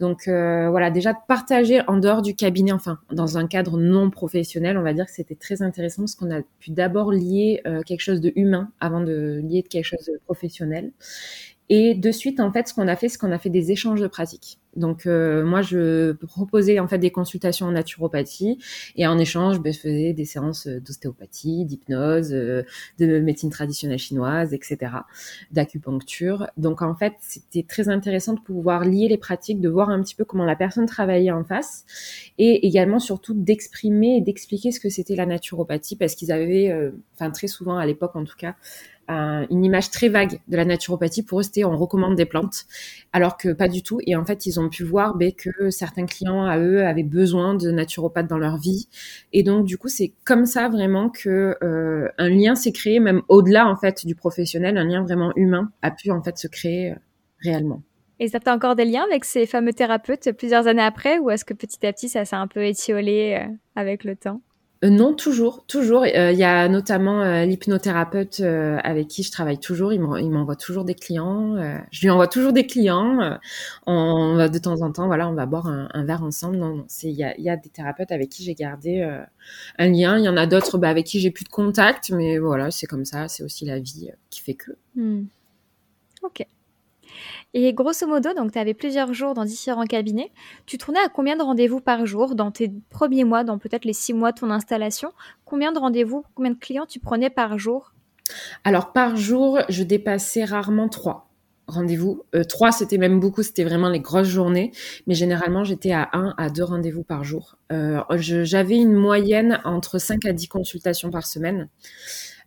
donc 0.00 0.28
euh, 0.28 0.70
voilà 0.70 0.90
déjà 0.90 1.12
partager 1.14 1.82
en 1.88 1.98
dehors 1.98 2.22
du 2.22 2.34
cabinet 2.34 2.72
enfin 2.72 2.98
dans 3.12 3.36
un 3.36 3.46
cadre 3.46 3.76
non 3.78 4.10
professionnel 4.10 4.78
on 4.78 4.82
va 4.82 4.94
dire 4.94 5.06
que 5.06 5.12
c'était 5.12 5.34
très 5.34 5.62
intéressant 5.62 6.02
parce 6.02 6.14
qu'on 6.14 6.30
a 6.30 6.40
pu 6.60 6.70
d'abord 6.70 7.12
lier 7.12 7.60
euh, 7.66 7.82
quelque 7.82 8.00
chose 8.00 8.20
de 8.20 8.32
humain 8.36 8.70
avant 8.80 9.00
de 9.00 9.42
lier 9.44 9.62
quelque 9.62 9.84
chose 9.84 10.06
de 10.06 10.18
professionnel 10.24 10.92
et 11.74 11.94
de 11.94 12.10
suite, 12.12 12.38
en 12.38 12.52
fait, 12.52 12.68
ce 12.68 12.74
qu'on 12.74 12.86
a 12.86 12.96
fait, 12.96 13.08
c'est 13.08 13.16
qu'on 13.16 13.32
a 13.32 13.38
fait 13.38 13.48
des 13.48 13.72
échanges 13.72 14.02
de 14.02 14.06
pratiques. 14.06 14.58
Donc, 14.76 15.06
euh, 15.06 15.44
moi, 15.44 15.62
je 15.62 16.12
proposais 16.12 16.78
en 16.78 16.88
fait 16.88 16.98
des 16.98 17.10
consultations 17.10 17.66
en 17.66 17.72
naturopathie 17.72 18.58
et 18.96 19.06
en 19.06 19.18
échange, 19.18 19.60
ben, 19.60 19.72
je 19.72 19.78
faisais 19.78 20.12
des 20.12 20.24
séances 20.24 20.66
d'ostéopathie, 20.66 21.64
d'hypnose, 21.64 22.32
euh, 22.32 22.62
de 22.98 23.20
médecine 23.20 23.50
traditionnelle 23.50 23.98
chinoise, 23.98 24.54
etc., 24.54 24.92
d'acupuncture. 25.50 26.46
Donc, 26.56 26.82
en 26.82 26.94
fait, 26.94 27.14
c'était 27.20 27.64
très 27.68 27.88
intéressant 27.88 28.32
de 28.32 28.40
pouvoir 28.40 28.84
lier 28.84 29.08
les 29.08 29.18
pratiques, 29.18 29.60
de 29.60 29.68
voir 29.68 29.90
un 29.90 30.02
petit 30.02 30.14
peu 30.14 30.24
comment 30.24 30.44
la 30.44 30.56
personne 30.56 30.86
travaillait 30.86 31.30
en 31.30 31.44
face 31.44 31.84
et 32.38 32.66
également, 32.66 32.98
surtout, 32.98 33.34
d'exprimer 33.34 34.16
et 34.16 34.20
d'expliquer 34.20 34.72
ce 34.72 34.80
que 34.80 34.88
c'était 34.88 35.16
la 35.16 35.26
naturopathie 35.26 35.96
parce 35.96 36.14
qu'ils 36.14 36.32
avaient, 36.32 36.70
euh, 36.70 36.92
enfin, 37.14 37.30
très 37.30 37.46
souvent 37.46 37.76
à 37.76 37.84
l'époque 37.84 38.16
en 38.16 38.24
tout 38.24 38.36
cas, 38.36 38.54
une 39.08 39.64
image 39.64 39.90
très 39.90 40.08
vague 40.08 40.40
de 40.48 40.56
la 40.56 40.64
naturopathie. 40.64 41.22
Pour 41.22 41.40
eux, 41.40 41.42
c'était 41.42 41.64
on 41.64 41.76
recommande 41.76 42.16
des 42.16 42.24
plantes, 42.24 42.64
alors 43.12 43.36
que 43.36 43.52
pas 43.52 43.68
du 43.68 43.82
tout. 43.82 44.00
Et 44.06 44.16
en 44.16 44.24
fait, 44.24 44.46
ils 44.46 44.58
ont 44.60 44.68
pu 44.68 44.84
voir 44.84 45.16
ben, 45.16 45.32
que 45.32 45.70
certains 45.70 46.06
clients 46.06 46.44
à 46.44 46.58
eux 46.58 46.84
avaient 46.86 47.02
besoin 47.02 47.54
de 47.54 47.70
naturopathes 47.70 48.28
dans 48.28 48.38
leur 48.38 48.56
vie. 48.56 48.88
Et 49.32 49.42
donc, 49.42 49.66
du 49.66 49.76
coup, 49.76 49.88
c'est 49.88 50.12
comme 50.24 50.46
ça 50.46 50.68
vraiment 50.68 51.10
que 51.10 51.56
euh, 51.62 52.08
un 52.18 52.28
lien 52.28 52.54
s'est 52.54 52.72
créé, 52.72 53.00
même 53.00 53.22
au-delà 53.28 53.68
en 53.68 53.76
fait 53.76 54.06
du 54.06 54.14
professionnel, 54.14 54.78
un 54.78 54.84
lien 54.84 55.02
vraiment 55.02 55.32
humain 55.36 55.70
a 55.82 55.90
pu 55.90 56.10
en 56.10 56.22
fait 56.22 56.38
se 56.38 56.46
créer 56.46 56.92
euh, 56.92 56.96
réellement. 57.40 57.82
Et 58.18 58.28
ça 58.28 58.38
t'a 58.38 58.54
encore 58.54 58.76
des 58.76 58.84
liens 58.84 59.04
avec 59.04 59.24
ces 59.24 59.46
fameux 59.46 59.72
thérapeutes 59.72 60.30
plusieurs 60.32 60.68
années 60.68 60.82
après, 60.82 61.18
ou 61.18 61.30
est-ce 61.30 61.44
que 61.44 61.54
petit 61.54 61.84
à 61.86 61.92
petit 61.92 62.08
ça 62.08 62.24
s'est 62.24 62.36
un 62.36 62.46
peu 62.46 62.64
étiolé 62.64 63.38
euh, 63.40 63.52
avec 63.74 64.04
le 64.04 64.16
temps? 64.16 64.40
Non, 64.82 65.14
toujours, 65.14 65.64
toujours. 65.66 66.02
Euh, 66.02 66.32
il 66.32 66.38
y 66.38 66.44
a 66.44 66.68
notamment 66.68 67.22
euh, 67.22 67.44
l'hypnothérapeute 67.44 68.40
avec 68.40 69.08
qui 69.08 69.22
je 69.22 69.30
travaille 69.30 69.58
toujours. 69.58 69.92
Il 69.92 70.00
m'envoie 70.00 70.56
toujours 70.56 70.84
des 70.84 70.94
clients. 70.94 71.56
je 71.90 72.00
lui 72.00 72.10
envoie 72.10 72.26
toujours 72.26 72.52
des 72.52 72.66
clients. 72.66 73.38
on 73.86 74.34
va 74.36 74.48
de 74.48 74.58
temps 74.58 74.82
en 74.82 74.90
temps, 74.92 75.06
voilà, 75.06 75.28
on 75.28 75.34
va 75.34 75.46
boire 75.46 75.66
un, 75.66 76.04
verre 76.04 76.24
ensemble. 76.24 76.56
Non, 76.56 76.84
c'est 76.88 77.08
il 77.08 77.16
y 77.16 77.24
a, 77.24 77.38
y 77.38 77.48
a, 77.48 77.56
des 77.56 77.68
thérapeutes 77.68 78.12
avec 78.12 78.30
qui 78.30 78.42
j'ai 78.42 78.54
gardé 78.54 79.02
un 79.78 79.88
lien. 79.88 80.18
Il 80.18 80.24
y 80.24 80.28
en 80.28 80.36
a 80.36 80.46
d'autres 80.46 80.78
bah, 80.78 80.88
avec 80.88 81.06
qui 81.06 81.20
j'ai 81.20 81.30
plus 81.30 81.44
de 81.44 81.50
contact, 81.50 82.10
mais 82.10 82.38
voilà, 82.38 82.70
c'est 82.70 82.86
comme 82.86 83.04
ça. 83.04 83.28
C'est 83.28 83.44
aussi 83.44 83.64
la 83.64 83.78
vie 83.78 84.10
qui 84.30 84.40
fait 84.40 84.54
que. 84.54 84.72
Hmm. 84.96 85.26
Ok. 86.22 86.46
Et 87.54 87.72
grosso 87.74 88.06
modo, 88.06 88.32
donc 88.34 88.52
tu 88.52 88.58
avais 88.58 88.72
plusieurs 88.72 89.12
jours 89.12 89.34
dans 89.34 89.44
différents 89.44 89.84
cabinets. 89.84 90.32
Tu 90.64 90.78
tournais 90.78 91.00
à 91.00 91.08
combien 91.08 91.36
de 91.36 91.42
rendez-vous 91.42 91.80
par 91.80 92.06
jour 92.06 92.34
dans 92.34 92.50
tes 92.50 92.72
premiers 92.88 93.24
mois, 93.24 93.44
dans 93.44 93.58
peut-être 93.58 93.84
les 93.84 93.92
six 93.92 94.14
mois 94.14 94.32
de 94.32 94.40
ton 94.40 94.50
installation? 94.50 95.12
Combien 95.44 95.72
de 95.72 95.78
rendez-vous, 95.78 96.24
combien 96.34 96.52
de 96.52 96.58
clients 96.58 96.86
tu 96.86 96.98
prenais 96.98 97.28
par 97.30 97.58
jour? 97.58 97.92
Alors 98.64 98.92
par 98.92 99.16
jour, 99.16 99.58
je 99.68 99.82
dépassais 99.82 100.44
rarement 100.44 100.88
trois 100.88 101.28
rendez-vous. 101.66 102.22
Euh, 102.34 102.44
trois, 102.44 102.72
c'était 102.72 102.98
même 102.98 103.20
beaucoup, 103.20 103.42
c'était 103.42 103.64
vraiment 103.64 103.88
les 103.88 104.00
grosses 104.00 104.28
journées. 104.28 104.72
Mais 105.06 105.14
généralement, 105.14 105.64
j'étais 105.64 105.92
à 105.92 106.08
un 106.12 106.34
à 106.36 106.50
deux 106.50 106.64
rendez-vous 106.64 107.02
par 107.02 107.24
jour. 107.24 107.56
Euh, 107.72 108.02
j'avais 108.18 108.76
une 108.76 108.94
moyenne 108.94 109.60
entre 109.64 109.98
5 109.98 110.24
à 110.26 110.32
10 110.32 110.48
consultations 110.48 111.10
par 111.10 111.26
semaine. 111.26 111.68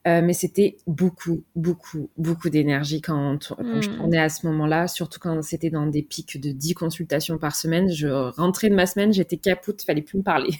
Euh, 0.07 0.21
mais 0.21 0.33
c'était 0.33 0.77
beaucoup, 0.85 1.43
beaucoup, 1.55 2.11
beaucoup 2.15 2.49
d'énergie 2.49 3.01
quand, 3.01 3.53
quand 3.57 3.81
je 3.81 3.89
hmm. 3.89 3.97
tournais 3.97 4.19
à 4.19 4.29
ce 4.29 4.45
moment-là, 4.45 4.87
surtout 4.87 5.19
quand 5.19 5.41
c'était 5.41 5.71
dans 5.71 5.87
des 5.87 6.03
pics 6.03 6.39
de 6.39 6.51
10 6.51 6.75
consultations 6.75 7.39
par 7.39 7.55
semaine. 7.55 7.91
Je 7.91 8.07
rentrais 8.07 8.69
de 8.69 8.75
ma 8.75 8.85
semaine, 8.85 9.11
j'étais 9.11 9.37
capoute, 9.37 9.81
fallait 9.81 10.03
plus 10.03 10.19
me 10.19 10.23
parler. 10.23 10.51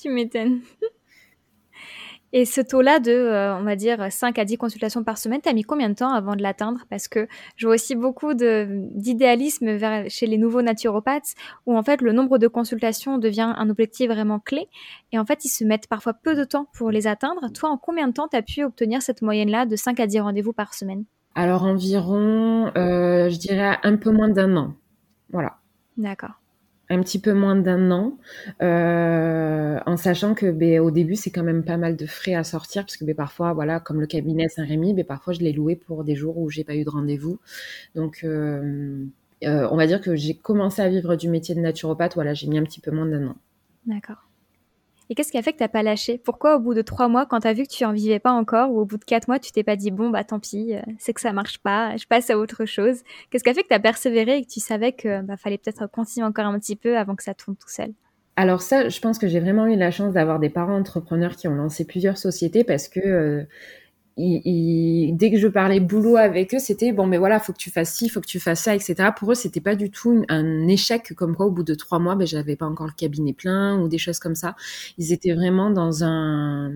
Tu 0.00 0.10
m'étonnes. 0.10 0.60
Et 2.32 2.44
ce 2.44 2.60
taux-là 2.60 3.00
de, 3.00 3.10
euh, 3.10 3.56
on 3.56 3.62
va 3.62 3.74
dire, 3.74 4.12
5 4.12 4.38
à 4.38 4.44
10 4.44 4.58
consultations 4.58 5.02
par 5.02 5.16
semaine, 5.16 5.40
t'as 5.40 5.54
mis 5.54 5.62
combien 5.62 5.88
de 5.88 5.94
temps 5.94 6.12
avant 6.12 6.36
de 6.36 6.42
l'atteindre? 6.42 6.84
Parce 6.90 7.08
que 7.08 7.26
je 7.56 7.66
vois 7.66 7.76
aussi 7.76 7.94
beaucoup 7.94 8.34
d'idéalisme 8.34 9.78
chez 10.08 10.26
les 10.26 10.36
nouveaux 10.36 10.62
naturopathes, 10.62 11.34
où 11.66 11.76
en 11.76 11.82
fait 11.82 12.02
le 12.02 12.12
nombre 12.12 12.38
de 12.38 12.46
consultations 12.46 13.18
devient 13.18 13.54
un 13.56 13.70
objectif 13.70 14.10
vraiment 14.10 14.40
clé. 14.40 14.68
Et 15.12 15.18
en 15.18 15.24
fait, 15.24 15.44
ils 15.44 15.50
se 15.50 15.64
mettent 15.64 15.88
parfois 15.88 16.12
peu 16.12 16.34
de 16.34 16.44
temps 16.44 16.68
pour 16.74 16.90
les 16.90 17.06
atteindre. 17.06 17.50
Toi, 17.52 17.70
en 17.70 17.78
combien 17.78 18.08
de 18.08 18.12
temps 18.12 18.28
t'as 18.28 18.42
pu 18.42 18.62
obtenir 18.62 19.00
cette 19.00 19.22
moyenne-là 19.22 19.64
de 19.64 19.76
5 19.76 19.98
à 20.00 20.06
10 20.06 20.20
rendez-vous 20.20 20.52
par 20.52 20.74
semaine? 20.74 21.04
Alors 21.34 21.64
environ, 21.64 22.72
euh, 22.76 23.30
je 23.30 23.38
dirais 23.38 23.78
un 23.82 23.96
peu 23.96 24.10
moins 24.10 24.28
d'un 24.28 24.56
an. 24.56 24.74
Voilà. 25.30 25.58
D'accord 25.96 26.40
un 26.90 27.00
petit 27.00 27.20
peu 27.20 27.32
moins 27.34 27.56
d'un 27.56 27.90
an, 27.90 28.18
euh, 28.62 29.78
en 29.84 29.96
sachant 29.96 30.34
que 30.34 30.50
ben, 30.50 30.80
au 30.80 30.90
début 30.90 31.16
c'est 31.16 31.30
quand 31.30 31.42
même 31.42 31.64
pas 31.64 31.76
mal 31.76 31.96
de 31.96 32.06
frais 32.06 32.34
à 32.34 32.44
sortir 32.44 32.84
parce 32.84 32.96
que 32.96 33.04
ben, 33.04 33.14
parfois 33.14 33.52
voilà 33.52 33.80
comme 33.80 34.00
le 34.00 34.06
cabinet 34.06 34.48
Saint-Rémy, 34.48 34.94
ben, 34.94 35.04
parfois 35.04 35.34
je 35.34 35.40
l'ai 35.40 35.52
loué 35.52 35.76
pour 35.76 36.04
des 36.04 36.14
jours 36.14 36.38
où 36.38 36.48
j'ai 36.50 36.64
pas 36.64 36.74
eu 36.74 36.84
de 36.84 36.90
rendez-vous, 36.90 37.38
donc 37.94 38.20
euh, 38.24 39.04
euh, 39.44 39.68
on 39.70 39.76
va 39.76 39.86
dire 39.86 40.00
que 40.00 40.16
j'ai 40.16 40.34
commencé 40.34 40.80
à 40.82 40.88
vivre 40.88 41.16
du 41.16 41.28
métier 41.28 41.54
de 41.54 41.60
naturopathe, 41.60 42.14
voilà 42.14 42.34
j'ai 42.34 42.46
mis 42.46 42.58
un 42.58 42.64
petit 42.64 42.80
peu 42.80 42.90
moins 42.90 43.06
d'un 43.06 43.28
an. 43.28 43.36
D'accord. 43.86 44.27
Et 45.10 45.14
qu'est-ce 45.14 45.32
qui 45.32 45.38
a 45.38 45.42
fait 45.42 45.52
que 45.52 45.58
t'as 45.58 45.68
pas 45.68 45.82
lâché? 45.82 46.18
Pourquoi 46.18 46.56
au 46.56 46.60
bout 46.60 46.74
de 46.74 46.82
trois 46.82 47.08
mois, 47.08 47.24
quand 47.24 47.40
t'as 47.40 47.54
vu 47.54 47.62
que 47.62 47.72
tu 47.72 47.84
en 47.84 47.92
vivais 47.92 48.18
pas 48.18 48.32
encore, 48.32 48.70
ou 48.70 48.80
au 48.80 48.84
bout 48.84 48.98
de 48.98 49.04
quatre 49.04 49.26
mois, 49.28 49.38
tu 49.38 49.52
t'es 49.52 49.62
pas 49.62 49.76
dit 49.76 49.90
bon 49.90 50.10
bah 50.10 50.24
tant 50.24 50.38
pis, 50.38 50.74
euh, 50.74 50.82
c'est 50.98 51.14
que 51.14 51.20
ça 51.20 51.32
marche 51.32 51.58
pas, 51.58 51.96
je 51.96 52.06
passe 52.06 52.28
à 52.30 52.38
autre 52.38 52.66
chose? 52.66 53.02
Qu'est-ce 53.30 53.42
qui 53.42 53.50
a 53.50 53.54
fait 53.54 53.62
que 53.62 53.68
t'as 53.68 53.78
persévéré 53.78 54.38
et 54.38 54.44
que 54.44 54.50
tu 54.50 54.60
savais 54.60 54.92
que 54.92 55.22
bah, 55.22 55.36
fallait 55.36 55.58
peut-être 55.58 55.86
continuer 55.90 56.26
encore 56.26 56.46
un 56.46 56.58
petit 56.58 56.76
peu 56.76 56.98
avant 56.98 57.16
que 57.16 57.22
ça 57.22 57.34
tourne 57.34 57.56
tout 57.56 57.70
seul? 57.70 57.92
Alors 58.36 58.62
ça, 58.62 58.88
je 58.88 59.00
pense 59.00 59.18
que 59.18 59.26
j'ai 59.26 59.40
vraiment 59.40 59.66
eu 59.66 59.76
la 59.76 59.90
chance 59.90 60.12
d'avoir 60.12 60.38
des 60.38 60.50
parents 60.50 60.76
entrepreneurs 60.76 61.34
qui 61.34 61.48
ont 61.48 61.54
lancé 61.56 61.84
plusieurs 61.84 62.18
sociétés 62.18 62.62
parce 62.62 62.86
que 62.86 63.00
euh, 63.00 63.44
dès 64.18 65.30
que 65.30 65.38
je 65.38 65.46
parlais 65.46 65.80
boulot 65.80 66.16
avec 66.16 66.54
eux, 66.54 66.58
c'était 66.58 66.92
bon, 66.92 67.06
mais 67.06 67.18
voilà, 67.18 67.38
faut 67.38 67.52
que 67.52 67.58
tu 67.58 67.70
fasses 67.70 67.94
ci, 67.94 68.08
faut 68.08 68.20
que 68.20 68.26
tu 68.26 68.40
fasses 68.40 68.62
ça, 68.62 68.74
etc. 68.74 69.10
Pour 69.16 69.32
eux, 69.32 69.34
c'était 69.34 69.60
pas 69.60 69.76
du 69.76 69.90
tout 69.90 70.24
un 70.28 70.66
échec 70.66 71.14
comme 71.14 71.36
quoi 71.36 71.46
au 71.46 71.50
bout 71.50 71.62
de 71.62 71.74
trois 71.74 71.98
mois, 71.98 72.16
ben 72.16 72.26
j'avais 72.26 72.56
pas 72.56 72.66
encore 72.66 72.86
le 72.86 72.92
cabinet 72.92 73.32
plein 73.32 73.78
ou 73.80 73.88
des 73.88 73.98
choses 73.98 74.18
comme 74.18 74.34
ça. 74.34 74.56
Ils 74.98 75.12
étaient 75.12 75.34
vraiment 75.34 75.70
dans 75.70 76.04
un 76.04 76.72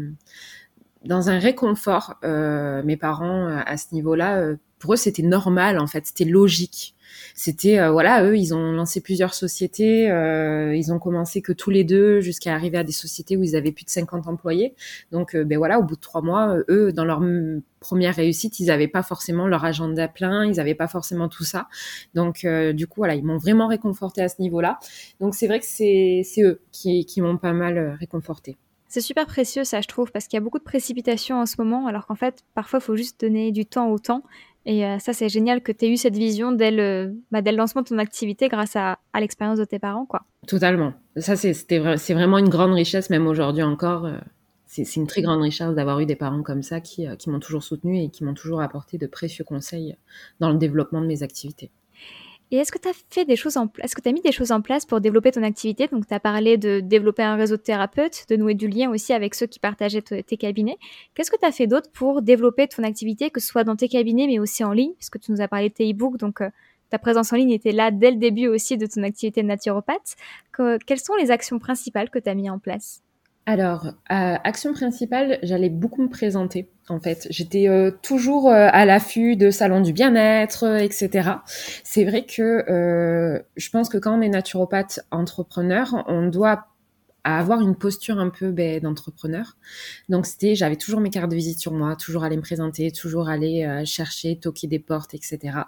dans 1.04 1.30
un 1.30 1.38
réconfort. 1.38 2.14
Euh, 2.24 2.82
mes 2.84 2.96
parents 2.96 3.48
à 3.48 3.76
ce 3.76 3.92
niveau-là, 3.92 4.38
euh, 4.38 4.56
pour 4.82 4.94
eux, 4.94 4.96
c'était 4.96 5.22
normal 5.22 5.78
en 5.78 5.86
fait, 5.86 6.06
c'était 6.06 6.24
logique 6.24 6.94
c'était 7.34 7.78
euh, 7.78 7.90
voilà, 7.90 8.24
eux, 8.24 8.36
ils 8.36 8.54
ont 8.54 8.72
lancé 8.72 9.00
plusieurs 9.00 9.34
sociétés, 9.34 10.10
euh, 10.10 10.74
ils 10.74 10.92
ont 10.92 10.98
commencé 10.98 11.42
que 11.42 11.52
tous 11.52 11.70
les 11.70 11.84
deux 11.84 12.20
jusqu'à 12.20 12.54
arriver 12.54 12.78
à 12.78 12.84
des 12.84 12.92
sociétés 12.92 13.36
où 13.36 13.42
ils 13.42 13.56
avaient 13.56 13.72
plus 13.72 13.84
de 13.84 13.90
50 13.90 14.26
employés. 14.28 14.74
Donc 15.10 15.34
euh, 15.34 15.44
ben 15.44 15.58
voilà, 15.58 15.78
au 15.78 15.82
bout 15.82 15.96
de 15.96 16.00
trois 16.00 16.22
mois, 16.22 16.56
eux, 16.68 16.92
dans 16.92 17.04
leur 17.04 17.20
première 17.80 18.14
réussite, 18.14 18.60
ils 18.60 18.66
n'avaient 18.66 18.88
pas 18.88 19.02
forcément 19.02 19.46
leur 19.46 19.64
agenda 19.64 20.08
plein, 20.08 20.44
ils 20.44 20.56
n'avaient 20.56 20.74
pas 20.74 20.88
forcément 20.88 21.28
tout 21.28 21.44
ça. 21.44 21.68
Donc 22.14 22.46
du 22.74 22.86
coup 22.86 23.00
voilà, 23.00 23.14
ils 23.14 23.24
m'ont 23.24 23.38
vraiment 23.38 23.68
réconforté 23.68 24.22
à 24.22 24.28
ce 24.28 24.40
niveau-là. 24.40 24.78
Donc 25.20 25.34
c'est 25.34 25.46
vrai 25.46 25.60
que 25.60 25.66
c'est 25.66 26.24
eux 26.38 26.60
qui, 26.72 27.06
qui 27.06 27.20
m'ont 27.20 27.38
pas 27.38 27.52
mal 27.52 27.96
réconforté. 27.98 28.56
C'est 28.92 29.00
super 29.00 29.24
précieux 29.24 29.64
ça, 29.64 29.80
je 29.80 29.88
trouve, 29.88 30.12
parce 30.12 30.26
qu'il 30.26 30.36
y 30.36 30.40
a 30.40 30.42
beaucoup 30.42 30.58
de 30.58 30.64
précipitations 30.64 31.40
en 31.40 31.46
ce 31.46 31.54
moment, 31.56 31.86
alors 31.86 32.06
qu'en 32.06 32.14
fait, 32.14 32.44
parfois, 32.54 32.78
il 32.78 32.82
faut 32.82 32.94
juste 32.94 33.18
donner 33.22 33.50
du 33.50 33.64
temps 33.64 33.88
au 33.88 33.98
temps. 33.98 34.22
Et 34.66 34.84
euh, 34.84 34.98
ça, 34.98 35.14
c'est 35.14 35.30
génial 35.30 35.62
que 35.62 35.72
tu 35.72 35.86
aies 35.86 35.88
eu 35.88 35.96
cette 35.96 36.14
vision 36.14 36.52
dès 36.52 36.70
le, 36.70 37.14
bah, 37.30 37.40
le 37.40 37.56
lancement 37.56 37.80
de 37.80 37.86
ton 37.86 37.96
activité 37.96 38.48
grâce 38.48 38.76
à, 38.76 38.98
l'expérience 39.18 39.58
de 39.58 39.64
tes 39.64 39.78
parents. 39.78 40.04
quoi. 40.04 40.24
Totalement. 40.46 40.92
Ça, 41.16 41.36
c'est 41.36 42.12
vraiment 42.12 42.36
une 42.36 42.50
grande 42.50 42.74
richesse, 42.74 43.08
même 43.08 43.26
aujourd'hui 43.26 43.62
encore. 43.62 44.04
Euh, 44.04 44.18
c'est 44.66 44.96
une 44.96 45.06
très 45.06 45.22
grande 45.22 45.40
richesse 45.40 45.74
d'avoir 45.74 45.98
eu 46.00 46.04
des 46.04 46.16
parents 46.16 46.42
comme 46.42 46.62
ça 46.62 46.82
qui, 46.82 47.06
euh, 47.06 47.16
qui 47.16 47.30
m'ont 47.30 47.40
toujours 47.40 47.62
soutenu 47.62 47.98
et 47.98 48.10
qui 48.10 48.24
m'ont 48.24 48.34
toujours 48.34 48.60
apporté 48.60 48.98
de 48.98 49.06
précieux 49.06 49.44
conseils 49.44 49.96
dans 50.38 50.50
le 50.50 50.58
développement 50.58 51.00
de 51.00 51.06
mes 51.06 51.22
activités. 51.22 51.70
Et 52.52 52.56
est-ce 52.56 52.70
que 52.70 52.78
tu 52.78 52.86
as 52.86 52.92
fait 53.08 53.24
des 53.24 53.34
choses 53.34 53.56
en 53.56 53.72
est-ce 53.78 53.96
que 53.96 54.02
tu 54.02 54.12
mis 54.12 54.20
des 54.20 54.30
choses 54.30 54.52
en 54.52 54.60
place 54.60 54.84
pour 54.84 55.00
développer 55.00 55.32
ton 55.32 55.42
activité? 55.42 55.88
Donc 55.88 56.06
tu 56.06 56.12
as 56.12 56.20
parlé 56.20 56.58
de 56.58 56.80
développer 56.80 57.22
un 57.22 57.34
réseau 57.34 57.56
de 57.56 57.62
thérapeutes, 57.62 58.26
de 58.28 58.36
nouer 58.36 58.52
du 58.52 58.68
lien 58.68 58.90
aussi 58.90 59.14
avec 59.14 59.34
ceux 59.34 59.46
qui 59.46 59.58
partageaient 59.58 60.02
tes 60.02 60.36
cabinets. 60.36 60.76
Qu'est-ce 61.14 61.30
que 61.30 61.38
tu 61.38 61.46
as 61.46 61.50
fait 61.50 61.66
d'autre 61.66 61.90
pour 61.90 62.20
développer 62.20 62.68
ton 62.68 62.82
activité 62.82 63.30
que 63.30 63.40
ce 63.40 63.48
soit 63.48 63.64
dans 63.64 63.74
tes 63.74 63.88
cabinets 63.88 64.26
mais 64.26 64.38
aussi 64.38 64.64
en 64.64 64.72
ligne? 64.72 64.92
Puisque 64.98 65.18
tu 65.18 65.32
nous 65.32 65.40
as 65.40 65.48
parlé 65.48 65.70
de 65.70 65.74
tes 65.74 65.90
e-books 65.90 66.18
donc 66.18 66.42
euh, 66.42 66.50
ta 66.90 66.98
présence 66.98 67.32
en 67.32 67.36
ligne 67.36 67.52
était 67.52 67.72
là 67.72 67.90
dès 67.90 68.10
le 68.10 68.18
début 68.18 68.48
aussi 68.48 68.76
de 68.76 68.84
ton 68.84 69.02
activité 69.02 69.40
de 69.40 69.46
naturopathe. 69.46 70.14
quelles 70.86 71.00
sont 71.00 71.14
les 71.14 71.30
actions 71.30 71.58
principales 71.58 72.10
que 72.10 72.18
tu 72.18 72.28
as 72.28 72.34
mis 72.34 72.50
en 72.50 72.58
place? 72.58 73.02
Alors, 73.44 73.88
action 74.08 74.72
principale, 74.72 75.38
j'allais 75.42 75.68
beaucoup 75.68 76.02
me 76.02 76.08
présenter. 76.08 76.68
En 76.88 77.00
fait, 77.00 77.26
j'étais 77.30 77.68
euh, 77.68 77.90
toujours 78.02 78.48
euh, 78.48 78.68
à 78.70 78.84
l'affût 78.84 79.34
de 79.34 79.50
salons 79.50 79.80
du 79.80 79.92
bien-être, 79.92 80.64
euh, 80.64 80.78
etc. 80.78 81.30
C'est 81.82 82.04
vrai 82.04 82.24
que 82.24 82.64
je 83.56 83.70
pense 83.70 83.88
que 83.88 83.98
quand 83.98 84.16
on 84.16 84.20
est 84.20 84.28
naturopathe 84.28 85.00
entrepreneur, 85.10 86.04
on 86.06 86.28
doit 86.28 86.66
avoir 87.24 87.60
une 87.60 87.76
posture 87.76 88.18
un 88.18 88.30
peu 88.30 88.50
ben, 88.50 88.80
d'entrepreneur. 88.80 89.56
Donc 90.08 90.26
c'était, 90.26 90.54
j'avais 90.54 90.76
toujours 90.76 91.00
mes 91.00 91.10
cartes 91.10 91.30
de 91.30 91.36
visite 91.36 91.60
sur 91.60 91.72
moi, 91.72 91.96
toujours 91.96 92.24
aller 92.24 92.36
me 92.36 92.42
présenter, 92.42 92.90
toujours 92.90 93.28
aller 93.28 93.84
chercher, 93.86 94.36
toquer 94.36 94.66
des 94.66 94.80
portes, 94.80 95.14
etc. 95.14 95.58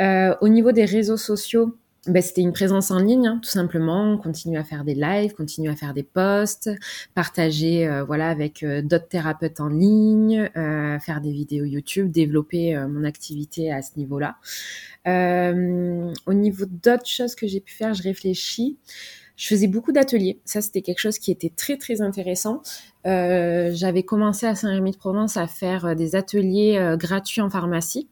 au 0.00 0.48
niveau 0.48 0.72
des 0.72 0.84
réseaux 0.84 1.16
sociaux, 1.16 1.76
ben, 2.08 2.20
c'était 2.20 2.40
une 2.40 2.52
présence 2.52 2.90
en 2.90 2.98
ligne, 2.98 3.28
hein, 3.28 3.38
tout 3.40 3.48
simplement. 3.48 4.18
Continuer 4.18 4.58
à 4.58 4.64
faire 4.64 4.82
des 4.82 4.96
lives, 4.96 5.34
continuer 5.34 5.70
à 5.70 5.76
faire 5.76 5.94
des 5.94 6.02
posts, 6.02 6.68
partager 7.14 7.86
euh, 7.86 8.02
voilà 8.02 8.28
avec 8.28 8.64
euh, 8.64 8.82
d'autres 8.82 9.06
thérapeutes 9.06 9.60
en 9.60 9.68
ligne, 9.68 10.50
euh, 10.56 10.98
faire 10.98 11.20
des 11.20 11.30
vidéos 11.30 11.64
YouTube, 11.64 12.10
développer 12.10 12.76
mon 12.88 13.04
activité 13.04 13.72
à 13.72 13.82
ce 13.82 13.90
niveau-là. 13.98 14.36
au 15.06 16.34
niveau 16.34 16.64
d'autres 16.66 17.06
choses 17.06 17.36
que 17.36 17.46
j'ai 17.46 17.60
pu 17.60 17.72
faire, 17.72 17.94
je 17.94 18.02
réfléchis. 18.02 18.78
Je 19.36 19.46
faisais 19.46 19.68
beaucoup 19.68 19.92
d'ateliers. 19.92 20.40
Ça, 20.44 20.60
c'était 20.60 20.82
quelque 20.82 21.00
chose 21.00 21.18
qui 21.18 21.30
était 21.30 21.52
très 21.56 21.76
très 21.76 22.00
intéressant. 22.00 22.62
J'avais 23.04 24.02
commencé 24.02 24.46
à 24.46 24.56
Saint-Rémy-de-Provence 24.56 25.36
à 25.36 25.46
faire 25.46 25.94
des 25.94 26.16
ateliers 26.16 26.96
gratuits 26.98 27.40
en 27.40 27.50
pharmacie 27.50 28.08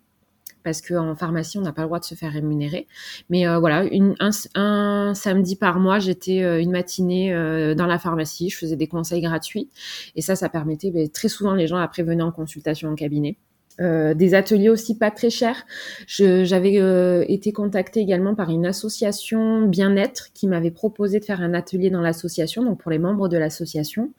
parce 0.63 0.83
qu'en 0.83 1.15
pharmacie, 1.15 1.59
on 1.59 1.63
n'a 1.63 1.73
pas 1.73 1.83
le 1.83 1.89
droit 1.89 2.01
de 2.01 2.05
se 2.05 2.15
faire 2.15 2.33
rémunérer. 2.33 2.87
Mais 3.29 3.47
euh, 3.47 3.59
voilà, 3.59 3.85
un, 4.55 5.15
samedi 5.15 5.57
par 5.57 5.81
mois, 5.81 5.99
j'étais 5.99 6.43
euh, 6.43 6.61
une 6.61 6.71
matinée 6.71 7.33
euh, 7.33 7.75
dans 7.75 7.87
la 7.87 7.99
pharmacie, 7.99 8.51
je 8.51 8.57
faisais 8.57 8.77
des 8.77 8.87
conseils 8.87 9.23
gratuits. 9.23 9.69
Et 10.17 10.23
ça, 10.23 10.37
ça 10.37 10.49
permettait, 10.49 10.91
ben, 10.91 11.09
très 11.09 11.29
souvent, 11.29 11.55
les 11.55 11.67
gens 11.67 11.77
après 11.77 12.03
venaient 12.03 12.23
en 12.23 12.33
consultation 12.33 12.91
en 12.91 12.95
cabinet. 12.95 13.37
des 13.79 14.35
ateliers 14.35 14.69
aussi 14.69 14.99
pas 14.99 15.11
très 15.11 15.31
chers. 15.31 15.65
J'avais 16.07 16.75
été 17.33 17.51
contactée 17.53 18.01
également 18.01 18.35
par 18.35 18.51
une 18.51 18.67
association 18.67 19.63
bien-être 19.67 20.29
qui 20.35 20.49
m'avait 20.49 20.71
proposé 20.71 21.19
de 21.19 21.25
faire 21.25 21.41
un 21.41 21.55
atelier 21.55 21.89
dans 21.89 22.03
l'association, 22.03 22.63
donc 22.63 22.79
pour 22.83 22.91
les 22.91 22.99
membres 22.99 23.29
de 23.29 23.39
l'association. 23.39 24.13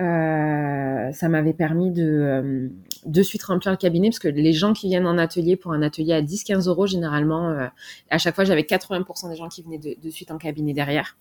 Euh, 0.00 1.12
ça 1.12 1.28
m'avait 1.28 1.52
permis 1.52 1.90
de 1.90 2.04
euh, 2.04 2.68
de 3.04 3.22
suite 3.22 3.42
remplir 3.42 3.70
le 3.70 3.76
cabinet 3.76 4.08
parce 4.08 4.18
que 4.18 4.28
les 4.28 4.54
gens 4.54 4.72
qui 4.72 4.88
viennent 4.88 5.06
en 5.06 5.18
atelier 5.18 5.56
pour 5.56 5.72
un 5.72 5.82
atelier 5.82 6.14
à 6.14 6.22
10-15 6.22 6.68
euros 6.68 6.86
généralement 6.86 7.50
euh, 7.50 7.66
à 8.08 8.16
chaque 8.16 8.34
fois 8.34 8.44
j'avais 8.44 8.62
80% 8.62 9.28
des 9.28 9.36
gens 9.36 9.48
qui 9.48 9.62
venaient 9.62 9.78
de, 9.78 10.10
suite 10.10 10.30
en 10.30 10.38
cabinet 10.38 10.72
derrière. 10.72 11.18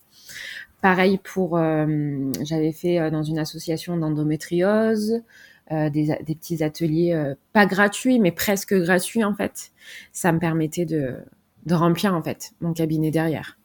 Pareil 0.81 1.17
pour 1.17 1.57
j'avais 1.57 2.71
fait 2.71 3.11
dans 3.11 3.23
une 3.23 3.37
association 3.37 3.97
d'endométriose 3.97 5.23
des, 5.69 5.89
des, 5.89 6.35
petits 6.35 6.63
ateliers 6.63 7.33
pas 7.51 7.65
gratuits 7.65 8.19
mais 8.19 8.31
presque 8.31 8.73
gratuits 8.73 9.25
en 9.25 9.33
fait. 9.33 9.71
Ça 10.13 10.31
me 10.31 10.39
permettait 10.39 10.85
de 10.85 11.17
de 11.65 11.75
remplir 11.75 12.13
en 12.13 12.23
fait 12.23 12.53
mon 12.61 12.71
cabinet 12.71 13.11
derrière 13.11 13.58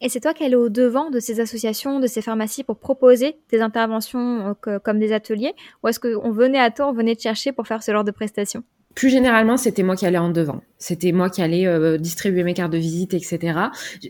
et 0.00 0.08
c'est 0.08 0.20
toi 0.20 0.32
qui 0.32 0.44
es 0.44 0.54
au 0.54 0.68
devant 0.68 1.10
de 1.10 1.20
ces 1.20 1.40
associations, 1.40 2.00
de 2.00 2.06
ces 2.06 2.22
pharmacies 2.22 2.64
pour 2.64 2.78
proposer 2.78 3.36
des 3.50 3.60
interventions 3.60 4.56
euh, 4.66 4.78
comme 4.78 4.98
des 4.98 5.12
ateliers 5.12 5.54
Ou 5.82 5.88
est-ce 5.88 6.00
qu'on 6.00 6.30
venait 6.30 6.60
à 6.60 6.70
toi, 6.70 6.88
on 6.88 6.92
venait 6.92 7.16
te 7.16 7.22
chercher 7.22 7.52
pour 7.52 7.66
faire 7.66 7.82
ce 7.82 7.92
genre 7.92 8.04
de 8.04 8.10
prestations? 8.10 8.62
Plus 8.94 9.10
généralement, 9.10 9.56
c'était 9.56 9.82
moi 9.82 9.96
qui 9.96 10.06
allais 10.06 10.18
en 10.18 10.30
devant. 10.30 10.60
C'était 10.82 11.12
moi 11.12 11.28
qui 11.28 11.42
allais 11.42 11.66
euh, 11.66 11.98
distribuer 11.98 12.42
mes 12.42 12.54
cartes 12.54 12.72
de 12.72 12.78
visite, 12.78 13.12
etc. 13.12 13.58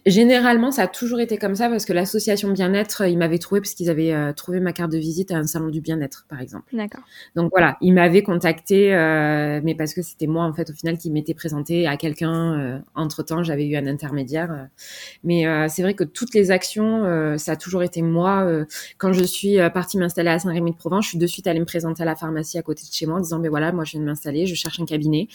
Généralement, 0.07 0.71
ça 0.71 0.83
a 0.83 0.87
toujours 0.87 1.19
été 1.19 1.37
comme 1.37 1.57
ça 1.57 1.69
parce 1.69 1.85
que 1.85 1.93
l'association 1.93 2.53
bien-être, 2.53 3.09
ils 3.09 3.19
m'avaient 3.19 3.39
trouvé 3.39 3.61
parce 3.61 3.75
qu'ils 3.75 3.91
avaient 3.91 4.13
euh, 4.13 4.33
trouvé 4.33 4.61
ma 4.61 4.73
carte 4.73 4.93
de 4.93 4.99
visite 4.99 5.33
à 5.33 5.37
un 5.37 5.49
salon 5.49 5.69
du 5.69 5.81
bien-être, 5.81 6.27
par 6.29 6.41
exemple. 6.41 6.67
D'accord. 6.73 7.03
Donc 7.35 7.51
voilà, 7.51 7.77
ils 7.81 7.93
m'avaient 7.93 8.23
contacté, 8.23 8.95
euh, 8.95 9.61
mais 9.65 9.75
parce 9.75 9.95
que 9.95 10.03
c'était 10.03 10.29
moi 10.29 10.45
en 10.45 10.55
fait 10.55 10.71
au 10.71 10.73
final 10.73 10.97
qui 10.97 11.11
m'était 11.11 11.35
présenté 11.35 11.89
à 11.89 11.97
quelqu'un. 11.97 12.83
entre 12.95 13.25
temps, 13.25 13.43
j'avais 13.43 13.67
eu 13.67 13.77
un 13.77 13.89
intermédiaire. 13.89 14.69
mais 15.25 15.45
c'est 15.69 15.83
vrai 15.83 15.95
que 15.95 16.05
toutes 16.05 16.35
les 16.35 16.53
actions, 16.53 17.37
ça 17.37 17.53
a 17.53 17.57
toujours 17.57 17.83
été 17.83 18.01
moi. 18.01 18.49
quand 18.99 19.13
je 19.13 19.25
suis 19.25 19.59
partie 19.75 19.99
m'installer 19.99 20.31
à 20.31 20.39
Saint-Rémy-de-Provence, 20.39 21.05
je 21.05 21.09
suis 21.11 21.19
de 21.19 21.27
suite 21.27 21.49
allée 21.49 21.59
me 21.59 21.65
présenter 21.65 22.03
à 22.03 22.07
la 22.07 22.15
pharmacie 22.15 22.59
à 22.59 22.63
côté 22.63 22.83
de 22.87 22.93
chez 22.93 23.07
moi 23.07 23.17
en 23.17 23.21
disant, 23.21 23.41
mais 23.41 23.49
voilà, 23.49 23.73
moi 23.73 23.85
je 23.85 23.93
viens 23.93 24.01
de 24.01 24.07
m'installer, 24.07 24.47
je 24.47 24.55
cherche 24.55 24.79
un 24.79 24.85
cabinet, 24.85 25.27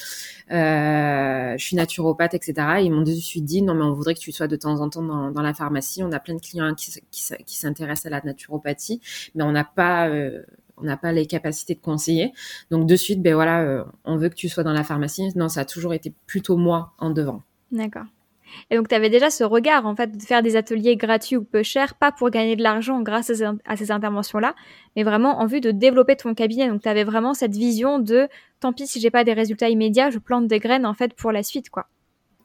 euh, 0.52 1.25
je 1.58 1.64
suis 1.64 1.76
naturopathe, 1.76 2.34
etc. 2.34 2.54
ils 2.82 2.92
m'ont 2.92 3.02
de 3.02 3.12
suite 3.14 3.46
dit, 3.46 3.62
non, 3.62 3.74
mais 3.76 3.84
on 3.84 3.94
voudrait 3.94 4.14
que 4.14 4.20
tu 4.20 4.32
sois 4.32 4.48
de 4.48 4.56
temps 4.56 4.80
en 4.82 4.90
temps 4.90 5.04
dans, 5.04 5.42
la 5.42 5.54
pharmacie. 5.54 6.04
On 6.04 6.12
a 6.12 6.20
plein 6.20 6.36
de 6.36 6.42
clients 6.42 6.74
qui, 6.76 6.92
qui, 7.12 7.58
s'intéressent 7.58 8.08
à 8.08 8.10
la 8.10 8.22
naturopathie, 8.22 9.02
mais 9.36 9.44
on 9.44 9.52
n'a 9.52 9.64
pas... 9.64 10.10
Euh, 10.10 10.44
on 10.78 10.84
n'a 10.84 10.98
pas 10.98 11.14
les 11.14 11.26
capacités 11.26 11.74
de 11.74 11.80
conseiller. 11.80 12.34
Donc 12.70 12.86
de 12.86 12.96
suite, 12.98 13.22
ben 13.22 13.34
voilà, 13.34 13.62
euh, 13.62 13.86
on 14.04 14.18
veut 14.18 14.28
que 14.28 14.36
tu 14.36 14.50
sois 14.50 14.64
dans 14.64 14.74
la 14.74 14.84
pharmacie. 14.84 15.32
Non, 15.36 15.48
ça 15.48 15.62
a 15.62 15.66
toujours 15.66 15.94
été 15.94 16.14
plutôt 16.28 16.58
moi 16.58 16.94
en 16.98 17.12
devant. 17.12 17.44
D'accord. 17.72 18.04
Et 18.70 18.78
donc, 18.78 18.88
tu 18.88 18.96
avais 18.96 19.10
déjà 19.10 19.30
ce 19.30 19.44
regard, 19.44 19.86
en 19.86 19.96
fait, 19.96 20.18
de 20.18 20.22
faire 20.22 20.42
des 20.42 20.56
ateliers 20.56 20.96
gratuits 20.96 21.38
ou 21.38 21.44
peu 21.44 21.64
chers, 21.64 21.96
pas 21.96 22.12
pour 22.12 22.30
gagner 22.30 22.56
de 22.56 22.64
l'argent 22.64 23.02
grâce 23.02 23.30
à 23.30 23.76
ces, 23.76 23.92
interventions-là, 23.92 24.56
mais 24.96 25.04
vraiment 25.04 25.40
en 25.40 25.46
vue 25.46 25.62
de 25.62 25.72
développer 25.72 26.16
ton 26.16 26.34
cabinet. 26.34 26.68
Donc, 26.68 26.82
tu 26.82 26.90
avais 26.90 27.04
vraiment 27.04 27.34
cette 27.34 27.56
vision 27.56 28.00
de, 28.00 28.28
tant 28.60 28.74
pis 28.74 28.88
si 28.88 29.00
j'ai 29.00 29.12
pas 29.12 29.24
des 29.24 29.34
résultats 29.34 29.70
immédiats, 29.70 30.10
je 30.10 30.20
plante 30.20 30.48
des 30.48 30.60
graines, 30.60 30.86
en 30.86 30.94
fait, 30.94 31.14
pour 31.14 31.32
la 31.32 31.44
suite, 31.44 31.70
quoi. 31.70 31.88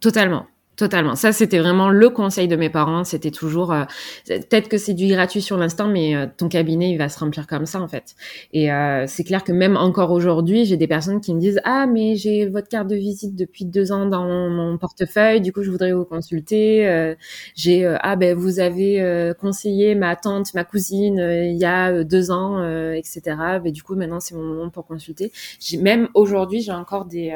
Totalement. 0.01 0.47
Totalement. 0.81 1.15
Ça, 1.15 1.31
c'était 1.33 1.59
vraiment 1.59 1.91
le 1.91 2.09
conseil 2.09 2.49
de 2.49 2.57
mes 2.57 2.71
parents. 2.71 3.05
C'était 3.05 3.31
toujours, 3.31 3.71
euh, 3.71 3.85
peut-être 4.27 4.71
que 4.71 4.79
c'est 4.79 4.95
du 4.95 5.09
gratuit 5.09 5.43
sur 5.43 5.59
l'instant, 5.59 5.89
mais 5.89 6.17
euh, 6.17 6.25
ton 6.39 6.49
cabinet, 6.49 6.91
il 6.91 6.97
va 6.97 7.11
se 7.11 7.19
remplir 7.19 7.47
comme 7.47 7.67
ça, 7.67 7.83
en 7.83 7.87
fait. 7.87 8.15
Et 8.55 8.73
euh, 8.73 9.05
c'est 9.07 9.25
clair 9.25 9.45
que 9.45 9.53
même 9.53 9.77
encore 9.77 10.11
aujourd'hui, 10.11 10.65
j'ai 10.65 10.79
des 10.79 10.87
personnes 10.87 11.21
qui 11.21 11.35
me 11.35 11.39
disent, 11.39 11.61
ah, 11.65 11.87
mais 11.87 12.17
j'ai 12.17 12.47
votre 12.47 12.69
carte 12.69 12.89
de 12.89 12.97
visite 12.97 13.37
depuis 13.37 13.67
deux 13.67 13.93
ans 13.93 14.07
dans 14.07 14.25
mon, 14.25 14.79
portefeuille, 14.79 15.43
du 15.43 15.53
coup, 15.53 15.63
je 15.63 15.71
voudrais 15.71 15.93
vous 15.93 16.07
consulter. 16.07 17.15
j'ai, 17.55 17.85
ah, 18.01 18.17
ben, 18.17 18.35
vous 18.35 18.59
avez 18.59 19.35
conseillé 19.39 19.95
ma 19.95 20.17
tante, 20.17 20.55
ma 20.55 20.65
cousine, 20.65 21.19
il 21.19 21.59
y 21.59 21.67
a 21.67 22.05
deux 22.05 22.31
ans, 22.31 22.65
etc. 22.95 23.21
Ben, 23.63 23.71
du 23.71 23.83
coup, 23.83 23.97
maintenant, 23.97 24.21
c'est 24.21 24.35
mon 24.35 24.45
moment 24.45 24.71
pour 24.71 24.87
consulter. 24.87 25.31
Même 25.79 26.09
aujourd'hui, 26.15 26.63
j'ai 26.63 26.73
encore 26.73 27.05
des 27.05 27.35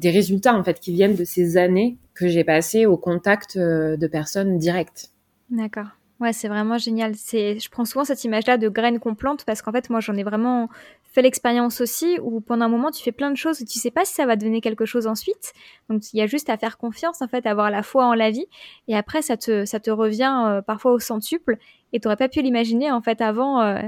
des 0.00 0.10
résultats 0.10 0.54
en 0.54 0.64
fait 0.64 0.80
qui 0.80 0.92
viennent 0.92 1.14
de 1.14 1.24
ces 1.24 1.56
années 1.56 1.98
que 2.14 2.26
j'ai 2.26 2.42
passées 2.42 2.86
au 2.86 2.96
contact 2.96 3.56
euh, 3.56 3.96
de 3.96 4.06
personnes 4.06 4.58
directes. 4.58 5.10
D'accord. 5.50 5.86
Ouais, 6.20 6.34
c'est 6.34 6.48
vraiment 6.48 6.76
génial. 6.76 7.14
C'est, 7.16 7.58
je 7.58 7.70
prends 7.70 7.86
souvent 7.86 8.04
cette 8.04 8.24
image-là 8.24 8.58
de 8.58 8.68
graines 8.68 8.98
qu'on 8.98 9.14
plante 9.14 9.44
parce 9.46 9.62
qu'en 9.62 9.72
fait, 9.72 9.88
moi, 9.88 10.00
j'en 10.00 10.14
ai 10.16 10.22
vraiment 10.22 10.68
fait 11.12 11.22
l'expérience 11.22 11.80
aussi 11.80 12.18
où 12.22 12.40
pendant 12.40 12.66
un 12.66 12.68
moment, 12.68 12.90
tu 12.90 13.02
fais 13.02 13.12
plein 13.12 13.30
de 13.30 13.36
choses 13.36 13.62
et 13.62 13.64
tu 13.64 13.78
sais 13.78 13.90
pas 13.90 14.04
si 14.04 14.12
ça 14.14 14.26
va 14.26 14.36
donner 14.36 14.60
quelque 14.60 14.84
chose 14.84 15.06
ensuite. 15.06 15.54
Donc, 15.88 16.12
il 16.12 16.18
y 16.18 16.22
a 16.22 16.26
juste 16.26 16.50
à 16.50 16.58
faire 16.58 16.76
confiance, 16.76 17.22
en 17.22 17.28
fait, 17.28 17.46
avoir 17.46 17.70
la 17.70 17.82
foi 17.82 18.04
en 18.04 18.14
la 18.14 18.30
vie. 18.30 18.46
Et 18.86 18.94
après, 18.94 19.22
ça 19.22 19.38
te, 19.38 19.64
ça 19.64 19.80
te 19.80 19.90
revient 19.90 20.44
euh, 20.46 20.62
parfois 20.62 20.92
au 20.92 20.98
centuple 20.98 21.56
et 21.92 22.00
tu 22.00 22.06
n'aurais 22.06 22.18
pas 22.18 22.28
pu 22.28 22.42
l'imaginer, 22.42 22.90
en 22.90 23.00
fait, 23.00 23.22
avant, 23.22 23.62
euh, 23.62 23.80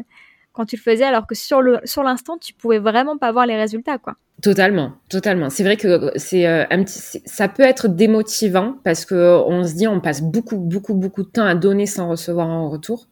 quand 0.52 0.64
tu 0.64 0.76
le 0.76 0.82
faisais, 0.82 1.04
alors 1.04 1.26
que 1.26 1.34
sur 1.34 1.60
le, 1.60 1.80
sur 1.84 2.02
l'instant, 2.02 2.38
tu 2.38 2.54
pouvais 2.54 2.78
vraiment 2.78 3.18
pas 3.18 3.30
voir 3.30 3.44
les 3.44 3.56
résultats, 3.56 3.98
quoi. 3.98 4.16
Totalement, 4.42 4.94
totalement. 5.08 5.50
C'est 5.50 5.62
vrai 5.62 5.76
que 5.76 6.10
c'est 6.16 6.48
euh, 6.48 6.64
un 6.68 6.82
petit, 6.82 7.22
ça 7.24 7.46
peut 7.46 7.62
être 7.62 7.86
démotivant 7.86 8.74
parce 8.82 9.04
que 9.04 9.40
on 9.46 9.62
se 9.62 9.74
dit 9.74 9.86
on 9.86 10.00
passe 10.00 10.20
beaucoup, 10.20 10.56
beaucoup, 10.56 10.94
beaucoup 10.94 11.22
de 11.22 11.28
temps 11.28 11.44
à 11.44 11.54
donner 11.54 11.86
sans 11.86 12.08
recevoir 12.08 12.48
en 12.48 12.68
retour, 12.68 13.06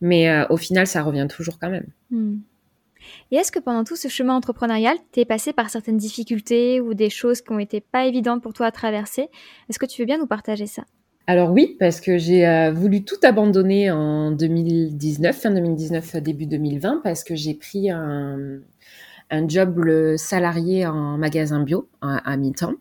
mais 0.00 0.30
euh, 0.30 0.46
au 0.48 0.56
final 0.56 0.86
ça 0.86 1.02
revient 1.02 1.26
toujours 1.28 1.58
quand 1.58 1.68
même. 1.68 1.88
Hmm. 2.10 2.38
Et 3.30 3.36
est-ce 3.36 3.52
que 3.52 3.58
pendant 3.58 3.84
tout 3.84 3.96
ce 3.96 4.08
chemin 4.08 4.34
entrepreneurial, 4.34 4.96
tu 5.12 5.20
es 5.20 5.24
passé 5.26 5.52
par 5.52 5.68
certaines 5.68 5.98
difficultés 5.98 6.80
ou 6.80 6.94
des 6.94 7.10
choses 7.10 7.42
qui 7.42 7.52
ont 7.52 7.58
été 7.58 7.82
pas 7.82 8.06
évidentes 8.06 8.42
pour 8.42 8.54
toi 8.54 8.66
à 8.66 8.70
traverser? 8.70 9.28
Est-ce 9.68 9.78
que 9.78 9.84
tu 9.84 10.00
veux 10.00 10.06
bien 10.06 10.16
nous 10.16 10.26
partager 10.26 10.66
ça? 10.66 10.84
Alors 11.26 11.50
oui, 11.50 11.76
parce 11.78 12.00
que 12.00 12.16
j'ai 12.16 12.46
euh, 12.46 12.72
voulu 12.72 13.04
tout 13.04 13.20
abandonner 13.22 13.90
en 13.90 14.30
2019, 14.30 15.36
fin 15.36 15.50
2019, 15.50 16.16
début 16.16 16.46
2020, 16.46 17.02
parce 17.04 17.24
que 17.24 17.34
j'ai 17.34 17.54
pris 17.54 17.90
un, 17.90 18.60
un 19.32 19.48
job 19.48 19.84
salarié 20.16 20.86
en 20.86 21.16
magasin 21.18 21.60
bio 21.60 21.88
à, 22.00 22.36
mi-temps. 22.36 22.74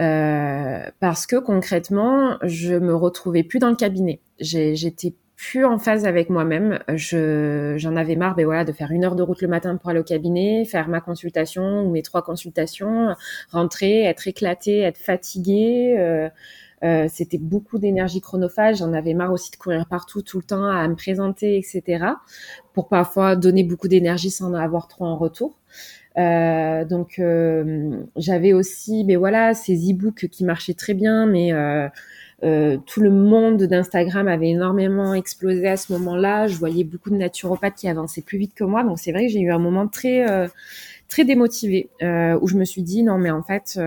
Euh, 0.00 0.82
parce 0.98 1.26
que 1.26 1.36
concrètement, 1.36 2.38
je 2.42 2.74
me 2.74 2.96
retrouvais 2.96 3.44
plus 3.44 3.60
dans 3.60 3.70
le 3.70 3.76
cabinet. 3.76 4.20
J'étais 4.40 5.14
plus 5.36 5.64
en 5.66 5.78
phase 5.78 6.06
avec 6.06 6.30
moi-même. 6.30 6.78
j'en 6.88 7.96
avais 7.96 8.16
marre, 8.16 8.34
ben 8.34 8.46
voilà, 8.46 8.64
de 8.64 8.72
faire 8.72 8.90
une 8.90 9.04
heure 9.04 9.14
de 9.14 9.22
route 9.22 9.42
le 9.42 9.48
matin 9.48 9.76
pour 9.76 9.90
aller 9.90 10.00
au 10.00 10.04
cabinet, 10.04 10.64
faire 10.64 10.88
ma 10.88 11.00
consultation 11.00 11.82
ou 11.82 11.90
mes 11.90 12.02
trois 12.02 12.22
consultations, 12.22 13.14
rentrer, 13.50 14.04
être 14.04 14.26
éclatée, 14.26 14.80
être 14.80 14.98
fatiguée. 14.98 15.96
Euh, 15.98 16.30
euh, 16.82 17.06
c'était 17.08 17.38
beaucoup 17.38 17.78
d'énergie 17.78 18.20
chronophage. 18.20 18.78
J'en 18.78 18.92
avais 18.92 19.14
marre 19.14 19.32
aussi 19.32 19.50
de 19.50 19.56
courir 19.56 19.86
partout 19.86 20.22
tout 20.22 20.38
le 20.38 20.44
temps 20.44 20.64
à 20.64 20.86
me 20.88 20.94
présenter, 20.94 21.56
etc. 21.56 22.06
Pour 22.72 22.88
parfois 22.88 23.36
donner 23.36 23.64
beaucoup 23.64 23.88
d'énergie 23.88 24.30
sans 24.30 24.48
en 24.50 24.54
avoir 24.54 24.88
trop 24.88 25.04
en 25.04 25.16
retour. 25.16 25.58
Euh, 26.16 26.84
donc 26.84 27.18
euh, 27.18 28.02
j'avais 28.16 28.52
aussi, 28.52 29.04
mais 29.04 29.16
voilà, 29.16 29.54
ces 29.54 29.74
e-books 29.90 30.28
qui 30.28 30.44
marchaient 30.44 30.74
très 30.74 30.94
bien, 30.94 31.26
mais 31.26 31.52
tout 32.86 33.00
le 33.00 33.10
monde 33.10 33.62
d'Instagram 33.62 34.28
avait 34.28 34.50
énormément 34.50 35.14
explosé 35.14 35.68
à 35.68 35.76
ce 35.76 35.92
moment-là. 35.94 36.46
Je 36.46 36.56
voyais 36.56 36.84
beaucoup 36.84 37.10
de 37.10 37.16
naturopathes 37.16 37.76
qui 37.76 37.88
avançaient 37.88 38.22
plus 38.22 38.38
vite 38.38 38.54
que 38.54 38.64
moi. 38.64 38.84
Donc 38.84 38.98
c'est 38.98 39.12
vrai 39.12 39.26
que 39.26 39.32
j'ai 39.32 39.40
eu 39.40 39.50
un 39.50 39.58
moment 39.58 39.88
très 39.88 40.26
très 41.08 41.24
démotivée 41.24 41.88
où 42.02 42.48
je 42.48 42.56
me 42.56 42.64
suis 42.64 42.82
dit 42.82 43.02
non 43.02 43.18
mais 43.18 43.30
en 43.30 43.42
fait 43.42 43.78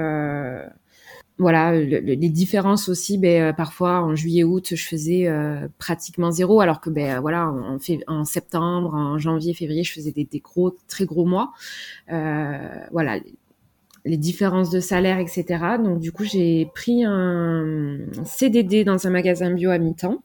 voilà, 1.39 1.75
les 1.75 2.29
différences 2.29 2.89
aussi, 2.89 3.19
ben, 3.19 3.49
euh, 3.49 3.53
parfois 3.53 4.01
en 4.01 4.15
juillet-août, 4.15 4.69
je 4.71 4.83
faisais 4.83 5.27
euh, 5.27 5.67
pratiquement 5.77 6.31
zéro, 6.31 6.61
alors 6.61 6.81
que 6.81 6.89
ben 6.89 7.19
voilà, 7.19 7.53
en, 8.07 8.25
septembre, 8.25 8.95
en 8.95 9.19
janvier, 9.19 9.53
février, 9.53 9.83
je 9.83 9.93
faisais 9.93 10.11
des, 10.11 10.25
des 10.25 10.39
gros, 10.39 10.75
très 10.87 11.05
gros 11.05 11.25
mois. 11.25 11.51
Euh, 12.11 12.57
voilà, 12.91 13.19
les 14.03 14.17
différences 14.17 14.71
de 14.71 14.79
salaire, 14.79 15.19
etc. 15.19 15.45
Donc 15.83 15.99
du 15.99 16.11
coup, 16.11 16.23
j'ai 16.23 16.69
pris 16.73 17.03
un 17.05 17.99
CDD 18.25 18.83
dans 18.83 19.05
un 19.05 19.11
magasin 19.11 19.51
bio 19.51 19.69
à 19.69 19.77
mi-temps, 19.77 20.23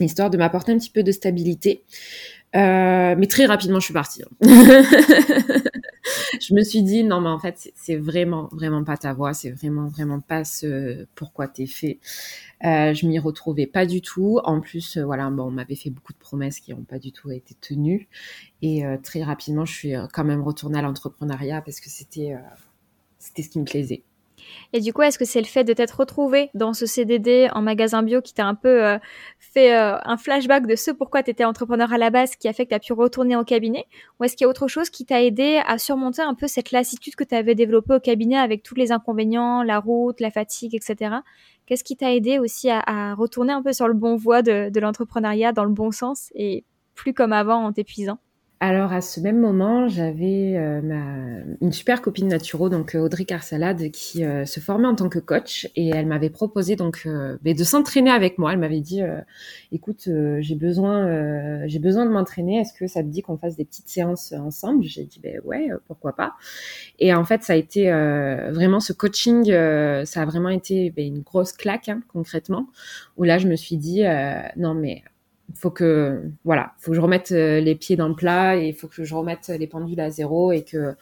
histoire 0.00 0.30
de 0.30 0.38
m'apporter 0.38 0.72
un 0.72 0.78
petit 0.78 0.90
peu 0.90 1.02
de 1.02 1.12
stabilité. 1.12 1.82
Mais 2.54 3.26
très 3.28 3.44
rapidement, 3.44 3.78
je 3.78 3.84
suis 3.84 3.94
partie. 3.94 4.22
Hein. 4.22 4.84
je 6.40 6.54
me 6.54 6.62
suis 6.62 6.82
dit 6.82 7.04
non 7.04 7.20
mais 7.20 7.28
en 7.28 7.38
fait 7.38 7.72
c'est 7.74 7.96
vraiment 7.96 8.48
vraiment 8.52 8.84
pas 8.84 8.96
ta 8.96 9.12
voix, 9.12 9.34
c'est 9.34 9.50
vraiment 9.50 9.88
vraiment 9.88 10.20
pas 10.20 10.44
ce 10.44 11.06
pourquoi 11.14 11.48
t'es 11.48 11.66
fait. 11.66 11.98
Euh, 12.64 12.94
je 12.94 13.06
m'y 13.06 13.18
retrouvais 13.18 13.66
pas 13.66 13.86
du 13.86 14.02
tout. 14.02 14.40
En 14.44 14.60
plus 14.60 14.96
euh, 14.96 15.04
voilà 15.04 15.30
bon 15.30 15.44
on 15.44 15.50
m'avait 15.50 15.76
fait 15.76 15.90
beaucoup 15.90 16.12
de 16.12 16.18
promesses 16.18 16.60
qui 16.60 16.72
n'ont 16.72 16.84
pas 16.84 16.98
du 16.98 17.12
tout 17.12 17.30
été 17.30 17.54
tenues 17.60 18.08
et 18.62 18.84
euh, 18.84 18.96
très 19.02 19.22
rapidement 19.22 19.64
je 19.64 19.74
suis 19.74 19.92
quand 20.12 20.24
même 20.24 20.42
retournée 20.42 20.78
à 20.78 20.82
l'entrepreneuriat 20.82 21.62
parce 21.62 21.80
que 21.80 21.90
c'était 21.90 22.34
c'était 23.18 23.42
ce 23.42 23.50
qui 23.50 23.58
me 23.60 23.64
plaisait. 23.64 24.02
Et 24.72 24.80
du 24.80 24.92
coup, 24.92 25.02
est-ce 25.02 25.18
que 25.18 25.24
c'est 25.24 25.40
le 25.40 25.46
fait 25.46 25.64
de 25.64 25.72
t'être 25.72 26.00
retrouvé 26.00 26.50
dans 26.54 26.72
ce 26.72 26.86
CDD 26.86 27.48
en 27.52 27.62
magasin 27.62 28.02
bio 28.02 28.20
qui 28.20 28.34
t'a 28.34 28.46
un 28.46 28.54
peu 28.54 28.84
euh, 28.84 28.98
fait 29.38 29.74
euh, 29.74 29.96
un 30.04 30.16
flashback 30.16 30.66
de 30.66 30.76
ce 30.76 30.90
pourquoi 30.90 31.22
tu 31.22 31.30
étais 31.30 31.44
entrepreneur 31.44 31.92
à 31.92 31.98
la 31.98 32.10
base 32.10 32.36
qui 32.36 32.48
a 32.48 32.52
fait 32.52 32.64
que 32.64 32.70
tu 32.70 32.74
as 32.74 32.80
pu 32.80 32.92
retourner 32.92 33.36
au 33.36 33.44
cabinet? 33.44 33.86
Ou 34.18 34.24
est-ce 34.24 34.36
qu'il 34.36 34.44
y 34.44 34.46
a 34.46 34.50
autre 34.50 34.68
chose 34.68 34.90
qui 34.90 35.04
t'a 35.04 35.22
aidé 35.22 35.60
à 35.66 35.78
surmonter 35.78 36.22
un 36.22 36.34
peu 36.34 36.46
cette 36.46 36.70
lassitude 36.72 37.16
que 37.16 37.24
tu 37.24 37.34
avais 37.34 37.54
développée 37.54 37.94
au 37.94 38.00
cabinet 38.00 38.36
avec 38.36 38.62
tous 38.62 38.74
les 38.74 38.92
inconvénients, 38.92 39.62
la 39.62 39.78
route, 39.78 40.20
la 40.20 40.30
fatigue, 40.30 40.74
etc. 40.74 41.16
Qu'est-ce 41.66 41.84
qui 41.84 41.96
t'a 41.96 42.12
aidé 42.12 42.38
aussi 42.38 42.68
à, 42.70 43.14
retourner 43.14 43.52
un 43.52 43.62
peu 43.62 43.72
sur 43.72 43.88
le 43.88 43.94
bon 43.94 44.16
voie 44.16 44.42
de, 44.42 44.70
de 44.70 44.80
l'entrepreneuriat 44.80 45.52
dans 45.52 45.64
le 45.64 45.72
bon 45.72 45.90
sens 45.90 46.30
et 46.34 46.64
plus 46.94 47.14
comme 47.14 47.32
avant 47.32 47.64
en 47.64 47.72
t'épuisant? 47.72 48.18
Alors 48.62 48.92
à 48.92 49.00
ce 49.00 49.20
même 49.20 49.40
moment, 49.40 49.88
j'avais 49.88 50.52
euh, 50.58 51.42
une 51.62 51.72
super 51.72 52.02
copine 52.02 52.28
naturo, 52.28 52.68
donc 52.68 52.94
euh, 52.94 52.98
Audrey 52.98 53.24
Carsalade, 53.24 53.90
qui 53.90 54.22
euh, 54.22 54.44
se 54.44 54.60
formait 54.60 54.86
en 54.86 54.94
tant 54.94 55.08
que 55.08 55.18
coach 55.18 55.66
et 55.76 55.88
elle 55.88 56.04
m'avait 56.04 56.28
proposé 56.28 56.76
donc 56.76 57.08
de 57.08 57.64
s'entraîner 57.64 58.10
avec 58.10 58.36
moi. 58.36 58.52
Elle 58.52 58.58
m'avait 58.58 58.80
dit, 58.80 59.00
écoute, 59.72 60.08
j'ai 60.40 60.54
besoin, 60.54 61.66
j'ai 61.66 61.78
besoin 61.78 62.04
de 62.04 62.10
m'entraîner. 62.10 62.60
Est-ce 62.60 62.74
que 62.74 62.86
ça 62.86 63.02
te 63.02 63.08
dit 63.08 63.22
qu'on 63.22 63.38
fasse 63.38 63.56
des 63.56 63.64
petites 63.64 63.88
séances 63.88 64.32
ensemble? 64.32 64.84
J'ai 64.84 65.04
dit, 65.04 65.20
ben 65.22 65.40
ouais, 65.44 65.70
pourquoi 65.86 66.14
pas. 66.14 66.34
Et 66.98 67.14
en 67.14 67.24
fait, 67.24 67.42
ça 67.42 67.54
a 67.54 67.56
été 67.56 67.90
vraiment 67.90 68.80
ce 68.80 68.92
coaching, 68.92 69.46
ça 70.04 70.22
a 70.22 70.24
vraiment 70.26 70.50
été 70.50 70.90
ben, 70.90 71.06
une 71.06 71.22
grosse 71.22 71.52
claque 71.52 71.88
hein, 71.88 72.02
concrètement, 72.08 72.66
où 73.16 73.24
là 73.24 73.38
je 73.38 73.48
me 73.48 73.56
suis 73.56 73.78
dit, 73.78 74.02
non 74.56 74.74
mais 74.74 75.02
faut 75.54 75.70
que 75.70 76.22
voilà, 76.44 76.72
faut 76.78 76.90
que 76.90 76.96
je 76.96 77.00
remette 77.00 77.32
euh, 77.32 77.60
les 77.60 77.74
pieds 77.74 77.96
dans 77.96 78.08
le 78.08 78.14
plat 78.14 78.56
et 78.56 78.68
il 78.68 78.74
faut 78.74 78.88
que 78.88 79.04
je 79.04 79.14
remette 79.14 79.48
les 79.48 79.66
pendules 79.66 80.00
à 80.00 80.10
zéro 80.10 80.52
et 80.52 80.62
que 80.64 80.94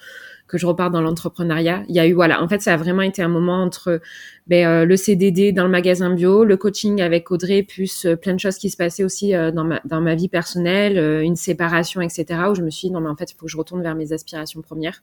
que 0.46 0.56
je 0.56 0.66
reparte 0.66 0.92
dans 0.92 1.02
l'entrepreneuriat. 1.02 1.84
Il 1.88 1.94
y 1.94 2.00
a 2.00 2.06
eu 2.06 2.14
voilà, 2.14 2.42
en 2.42 2.48
fait, 2.48 2.62
ça 2.62 2.72
a 2.72 2.76
vraiment 2.78 3.02
été 3.02 3.20
un 3.20 3.28
moment 3.28 3.62
entre 3.62 4.00
ben, 4.46 4.66
euh, 4.66 4.84
le 4.87 4.96
CDD 4.96 5.52
dans 5.52 5.64
le 5.64 5.70
magasin 5.70 6.14
bio, 6.14 6.44
le 6.44 6.56
coaching 6.56 7.02
avec 7.02 7.30
Audrey, 7.30 7.62
plus 7.62 8.06
euh, 8.06 8.16
plein 8.16 8.32
de 8.32 8.40
choses 8.40 8.56
qui 8.56 8.70
se 8.70 8.76
passaient 8.76 9.04
aussi 9.04 9.32
dans 9.32 9.64
ma 9.64 9.80
dans 9.84 10.00
ma 10.00 10.14
vie 10.14 10.28
personnelle, 10.28 11.22
une 11.22 11.37
séparation, 11.37 12.00
etc. 12.00 12.40
Où 12.50 12.54
je 12.54 12.62
me 12.62 12.70
suis 12.70 12.88
dit 12.88 12.94
non 12.94 13.00
mais 13.00 13.11
en 13.11 13.16
fait, 13.16 13.30
il 13.30 13.34
faut 13.34 13.46
que 13.46 13.52
je 13.52 13.58
retourne 13.58 13.82
vers 13.82 13.94
mes 13.94 14.12
aspirations 14.12 14.62
premières, 14.62 15.02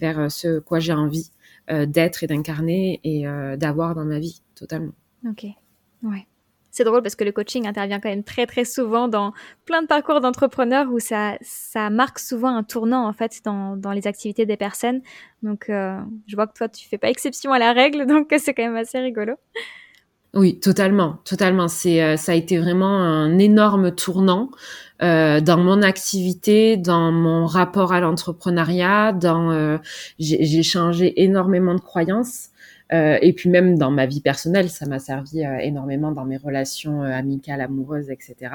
vers 0.00 0.30
ce 0.30 0.58
quoi 0.58 0.80
j'ai 0.80 0.92
envie 0.92 1.30
d'être 1.68 2.24
et 2.24 2.26
d'incarner 2.26 3.00
et 3.04 3.24
d'avoir 3.56 3.94
dans 3.94 4.04
ma 4.04 4.18
vie 4.18 4.42
totalement. 4.56 4.92
Ok, 5.24 5.46
ouais 6.02 6.26
c'est 6.70 6.84
drôle 6.84 7.02
parce 7.02 7.14
que 7.14 7.24
le 7.24 7.32
coaching 7.32 7.66
intervient 7.66 8.00
quand 8.00 8.08
même 8.08 8.24
très 8.24 8.46
très 8.46 8.64
souvent 8.64 9.08
dans 9.08 9.32
plein 9.64 9.82
de 9.82 9.86
parcours 9.86 10.20
d'entrepreneurs 10.20 10.86
où 10.92 10.98
ça, 10.98 11.36
ça 11.40 11.90
marque 11.90 12.18
souvent 12.18 12.48
un 12.48 12.62
tournant 12.62 13.06
en 13.08 13.12
fait 13.12 13.40
dans, 13.44 13.76
dans 13.76 13.92
les 13.92 14.06
activités 14.06 14.46
des 14.46 14.56
personnes. 14.56 15.02
Donc 15.42 15.68
euh, 15.68 15.98
je 16.26 16.36
vois 16.36 16.46
que 16.46 16.54
toi 16.54 16.68
tu 16.68 16.88
fais 16.88 16.98
pas 16.98 17.10
exception 17.10 17.52
à 17.52 17.58
la 17.58 17.72
règle, 17.72 18.06
donc 18.08 18.32
c'est 18.38 18.54
quand 18.54 18.64
même 18.64 18.76
assez 18.76 18.98
rigolo. 18.98 19.34
Oui, 20.32 20.60
totalement, 20.60 21.18
totalement. 21.24 21.66
C'est 21.66 22.02
euh, 22.02 22.16
ça 22.16 22.32
a 22.32 22.34
été 22.36 22.58
vraiment 22.58 23.00
un 23.02 23.36
énorme 23.38 23.92
tournant 23.92 24.50
euh, 25.02 25.40
dans 25.40 25.56
mon 25.58 25.82
activité, 25.82 26.76
dans 26.76 27.10
mon 27.10 27.46
rapport 27.46 27.92
à 27.92 28.00
l'entrepreneuriat, 28.00 29.12
dans 29.12 29.50
euh, 29.50 29.78
j'ai 30.20 30.62
changé 30.62 31.20
énormément 31.22 31.74
de 31.74 31.80
croyances. 31.80 32.50
Euh, 32.92 33.18
et 33.22 33.32
puis 33.32 33.48
même 33.48 33.78
dans 33.78 33.90
ma 33.90 34.06
vie 34.06 34.20
personnelle, 34.20 34.68
ça 34.68 34.86
m'a 34.86 34.98
servi 34.98 35.44
euh, 35.44 35.58
énormément 35.58 36.10
dans 36.12 36.24
mes 36.24 36.36
relations 36.36 37.02
euh, 37.02 37.12
amicales, 37.12 37.60
amoureuses, 37.60 38.10
etc. 38.10 38.52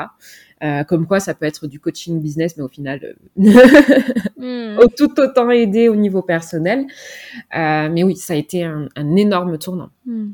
comme 0.88 1.06
quoi, 1.06 1.19
ça 1.19 1.34
peut 1.34 1.45
être 1.45 1.67
du 1.67 1.80
coaching 1.80 2.19
business, 2.19 2.58
mais 2.58 2.63
au 2.63 2.67
final, 2.67 3.15
hmm. 3.38 4.78
tout 4.98 5.19
autant 5.19 5.50
aidé 5.52 5.89
au 5.89 5.95
niveau 5.95 6.21
personnel. 6.21 6.88
mais 7.54 8.04
oui, 8.04 8.15
ça 8.15 8.34
a 8.34 8.36
été 8.36 8.63
un, 8.63 8.89
énorme 9.15 9.58
tournant. 9.58 9.89
Hmm. 10.06 10.32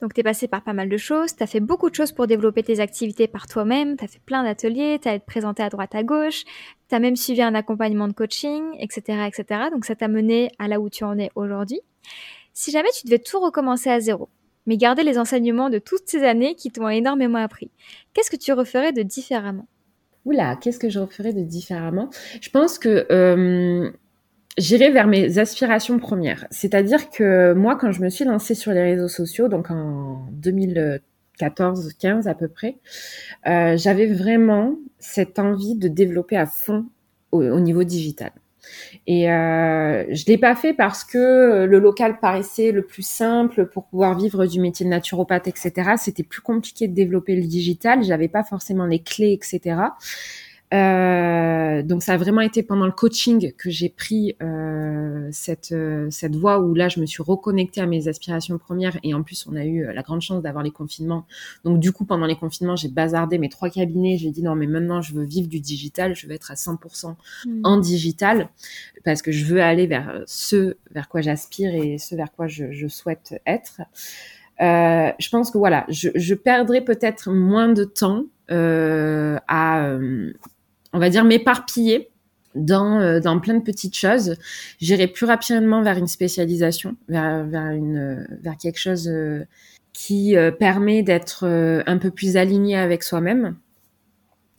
Donc, 0.00 0.14
tu 0.14 0.20
es 0.20 0.22
passé 0.22 0.48
par 0.48 0.62
pas 0.62 0.72
mal 0.72 0.88
de 0.88 0.96
choses, 0.96 1.34
tu 1.34 1.42
as 1.42 1.46
fait 1.46 1.60
beaucoup 1.60 1.88
de 1.88 1.94
choses 1.94 2.12
pour 2.12 2.26
développer 2.26 2.62
tes 2.62 2.80
activités 2.80 3.26
par 3.26 3.46
toi-même, 3.46 3.96
tu 3.96 4.04
as 4.04 4.08
fait 4.08 4.20
plein 4.24 4.44
d'ateliers, 4.44 4.98
tu 5.00 5.08
as 5.08 5.14
été 5.14 5.24
présenté 5.24 5.62
à 5.62 5.68
droite 5.70 5.94
à 5.94 6.02
gauche, 6.02 6.44
tu 6.88 6.94
as 6.94 7.00
même 7.00 7.16
suivi 7.16 7.42
un 7.42 7.54
accompagnement 7.54 8.06
de 8.06 8.12
coaching, 8.12 8.62
etc., 8.78 9.26
etc. 9.26 9.62
Donc, 9.72 9.84
ça 9.84 9.94
t'a 9.94 10.08
mené 10.08 10.50
à 10.58 10.68
là 10.68 10.78
où 10.80 10.90
tu 10.90 11.04
en 11.04 11.18
es 11.18 11.30
aujourd'hui. 11.34 11.80
Si 12.56 12.70
jamais 12.70 12.90
tu 12.96 13.06
devais 13.06 13.18
tout 13.18 13.40
recommencer 13.40 13.90
à 13.90 13.98
zéro, 13.98 14.28
mais 14.66 14.76
garder 14.76 15.02
les 15.02 15.18
enseignements 15.18 15.70
de 15.70 15.78
toutes 15.78 16.06
ces 16.06 16.22
années 16.22 16.54
qui 16.54 16.70
t'ont 16.70 16.88
énormément 16.88 17.38
appris, 17.38 17.72
qu'est-ce 18.12 18.30
que 18.30 18.36
tu 18.36 18.52
referais 18.52 18.92
de 18.92 19.02
différemment? 19.02 19.66
Oula, 20.24 20.56
qu'est-ce 20.56 20.78
que 20.78 20.88
je 20.88 21.00
referais 21.00 21.32
de 21.32 21.42
différemment? 21.42 22.10
Je 22.40 22.50
pense 22.50 22.78
que 22.78 23.06
euh, 23.10 23.90
j'irai 24.56 24.92
vers 24.92 25.08
mes 25.08 25.38
aspirations 25.38 25.98
premières. 25.98 26.46
C'est-à-dire 26.52 27.10
que 27.10 27.54
moi, 27.54 27.74
quand 27.74 27.90
je 27.90 28.00
me 28.00 28.08
suis 28.08 28.24
lancée 28.24 28.54
sur 28.54 28.70
les 28.70 28.82
réseaux 28.82 29.08
sociaux, 29.08 29.48
donc 29.48 29.72
en 29.72 30.24
2014-15 30.40 32.28
à 32.28 32.34
peu 32.34 32.46
près, 32.46 32.78
euh, 33.48 33.76
j'avais 33.76 34.06
vraiment 34.06 34.76
cette 35.00 35.40
envie 35.40 35.74
de 35.74 35.88
développer 35.88 36.36
à 36.36 36.46
fond 36.46 36.86
au 37.32 37.58
niveau 37.58 37.82
digital. 37.82 38.30
Et 39.06 39.30
euh, 39.30 40.04
je 40.14 40.24
l'ai 40.26 40.38
pas 40.38 40.54
fait 40.54 40.72
parce 40.74 41.04
que 41.04 41.64
le 41.64 41.78
local 41.78 42.18
paraissait 42.20 42.72
le 42.72 42.82
plus 42.82 43.06
simple 43.06 43.66
pour 43.66 43.84
pouvoir 43.84 44.16
vivre 44.16 44.46
du 44.46 44.60
métier 44.60 44.84
de 44.84 44.90
naturopathe, 44.90 45.48
etc. 45.48 45.92
C'était 45.96 46.22
plus 46.22 46.40
compliqué 46.40 46.88
de 46.88 46.94
développer 46.94 47.36
le 47.36 47.46
digital. 47.46 48.02
J'avais 48.02 48.28
pas 48.28 48.44
forcément 48.44 48.86
les 48.86 49.00
clés, 49.00 49.32
etc. 49.32 49.76
Euh, 50.74 51.82
donc 51.82 52.02
ça 52.02 52.14
a 52.14 52.16
vraiment 52.16 52.40
été 52.40 52.64
pendant 52.64 52.86
le 52.86 52.92
coaching 52.92 53.52
que 53.52 53.70
j'ai 53.70 53.88
pris 53.88 54.34
euh, 54.42 55.28
cette 55.30 55.70
euh, 55.70 56.08
cette 56.10 56.34
voie 56.34 56.58
où 56.58 56.74
là 56.74 56.88
je 56.88 56.98
me 57.00 57.06
suis 57.06 57.22
reconnectée 57.22 57.80
à 57.80 57.86
mes 57.86 58.08
aspirations 58.08 58.58
premières 58.58 58.98
et 59.04 59.14
en 59.14 59.22
plus 59.22 59.46
on 59.46 59.54
a 59.54 59.64
eu 59.64 59.84
la 59.92 60.02
grande 60.02 60.20
chance 60.20 60.42
d'avoir 60.42 60.64
les 60.64 60.72
confinements. 60.72 61.26
Donc 61.64 61.78
du 61.78 61.92
coup 61.92 62.04
pendant 62.04 62.26
les 62.26 62.34
confinements 62.34 62.74
j'ai 62.74 62.88
bazardé 62.88 63.38
mes 63.38 63.48
trois 63.48 63.70
cabinets. 63.70 64.16
J'ai 64.18 64.30
dit 64.30 64.42
non 64.42 64.56
mais 64.56 64.66
maintenant 64.66 65.00
je 65.00 65.14
veux 65.14 65.24
vivre 65.24 65.48
du 65.48 65.60
digital, 65.60 66.16
je 66.16 66.26
veux 66.26 66.32
être 66.32 66.50
à 66.50 66.54
100% 66.54 67.14
mmh. 67.46 67.60
en 67.62 67.78
digital 67.78 68.48
parce 69.04 69.22
que 69.22 69.30
je 69.30 69.44
veux 69.44 69.62
aller 69.62 69.86
vers 69.86 70.22
ce 70.26 70.76
vers 70.90 71.08
quoi 71.08 71.20
j'aspire 71.20 71.72
et 71.74 71.98
ce 71.98 72.16
vers 72.16 72.32
quoi 72.32 72.48
je, 72.48 72.72
je 72.72 72.88
souhaite 72.88 73.40
être. 73.46 73.80
Euh, 74.60 75.10
je 75.18 75.28
pense 75.30 75.50
que 75.50 75.58
voilà, 75.58 75.84
je, 75.88 76.10
je 76.14 76.34
perdrai 76.34 76.80
peut-être 76.80 77.30
moins 77.30 77.68
de 77.68 77.84
temps 77.84 78.24
euh, 78.50 79.38
à 79.48 79.88
on 80.94 80.98
va 80.98 81.10
dire, 81.10 81.24
m'éparpiller 81.24 82.08
dans, 82.54 83.00
euh, 83.00 83.20
dans 83.20 83.38
plein 83.40 83.54
de 83.54 83.62
petites 83.62 83.96
choses. 83.96 84.36
J'irai 84.80 85.08
plus 85.08 85.26
rapidement 85.26 85.82
vers 85.82 85.98
une 85.98 86.06
spécialisation, 86.06 86.96
vers, 87.08 87.44
vers 87.44 88.56
quelque 88.56 88.78
chose 88.78 89.08
euh, 89.08 89.44
qui 89.92 90.36
euh, 90.36 90.50
permet 90.50 91.02
d'être 91.02 91.44
un 91.86 91.98
peu 91.98 92.10
plus 92.10 92.36
aligné 92.36 92.76
avec 92.76 93.02
soi-même. 93.02 93.56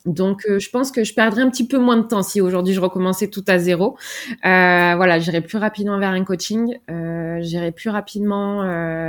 Donc, 0.06 0.46
je 0.48 0.70
pense 0.70 0.92
que 0.92 1.04
je 1.04 1.16
perdrais 1.16 1.42
un 1.42 1.50
petit 1.50 1.68
peu 1.68 1.80
moins 1.80 1.98
de 1.98 2.04
temps 2.04 2.22
si 2.22 2.40
aujourd'hui 2.40 2.76
je 2.76 2.80
recommençais 2.80 3.28
tout 3.28 3.44
à 3.48 3.58
zéro. 3.58 3.98
voilà, 4.44 5.18
j'irai 5.18 5.42
plus 5.42 5.58
rapidement 5.58 5.98
vers 5.98 6.12
un 6.12 6.24
coaching, 6.24 6.78
euh, 6.92 7.40
j'irai 7.42 7.72
plus 7.72 7.90
rapidement 7.90 8.62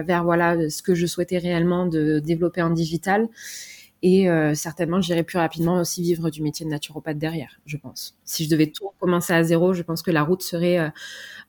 vers 0.05 0.25
voilà 0.25 0.71
ce 0.71 0.81
que 0.81 0.95
je 0.95 1.05
souhaitais 1.05 1.37
réellement 1.37 1.85
de 1.85 2.19
développer 2.19 2.62
en 2.62 2.71
digital. 2.71 3.29
Et 4.09 4.31
euh, 4.31 4.55
certainement, 4.55 5.01
j'irai 5.01 5.25
plus 5.25 5.37
rapidement 5.37 5.81
aussi 5.81 6.01
vivre 6.01 6.31
du 6.31 6.40
métier 6.40 6.64
de 6.64 6.71
naturopathe 6.71 7.19
derrière, 7.19 7.59
je 7.66 7.77
pense. 7.77 8.16
Si 8.25 8.45
je 8.45 8.49
devais 8.49 8.69
tout 8.69 8.87
recommencer 8.87 9.33
à 9.33 9.42
zéro, 9.42 9.75
je 9.75 9.83
pense 9.83 10.01
que 10.01 10.12
la 10.12 10.23
route 10.23 10.42
serait 10.42 10.79
euh, 10.79 10.88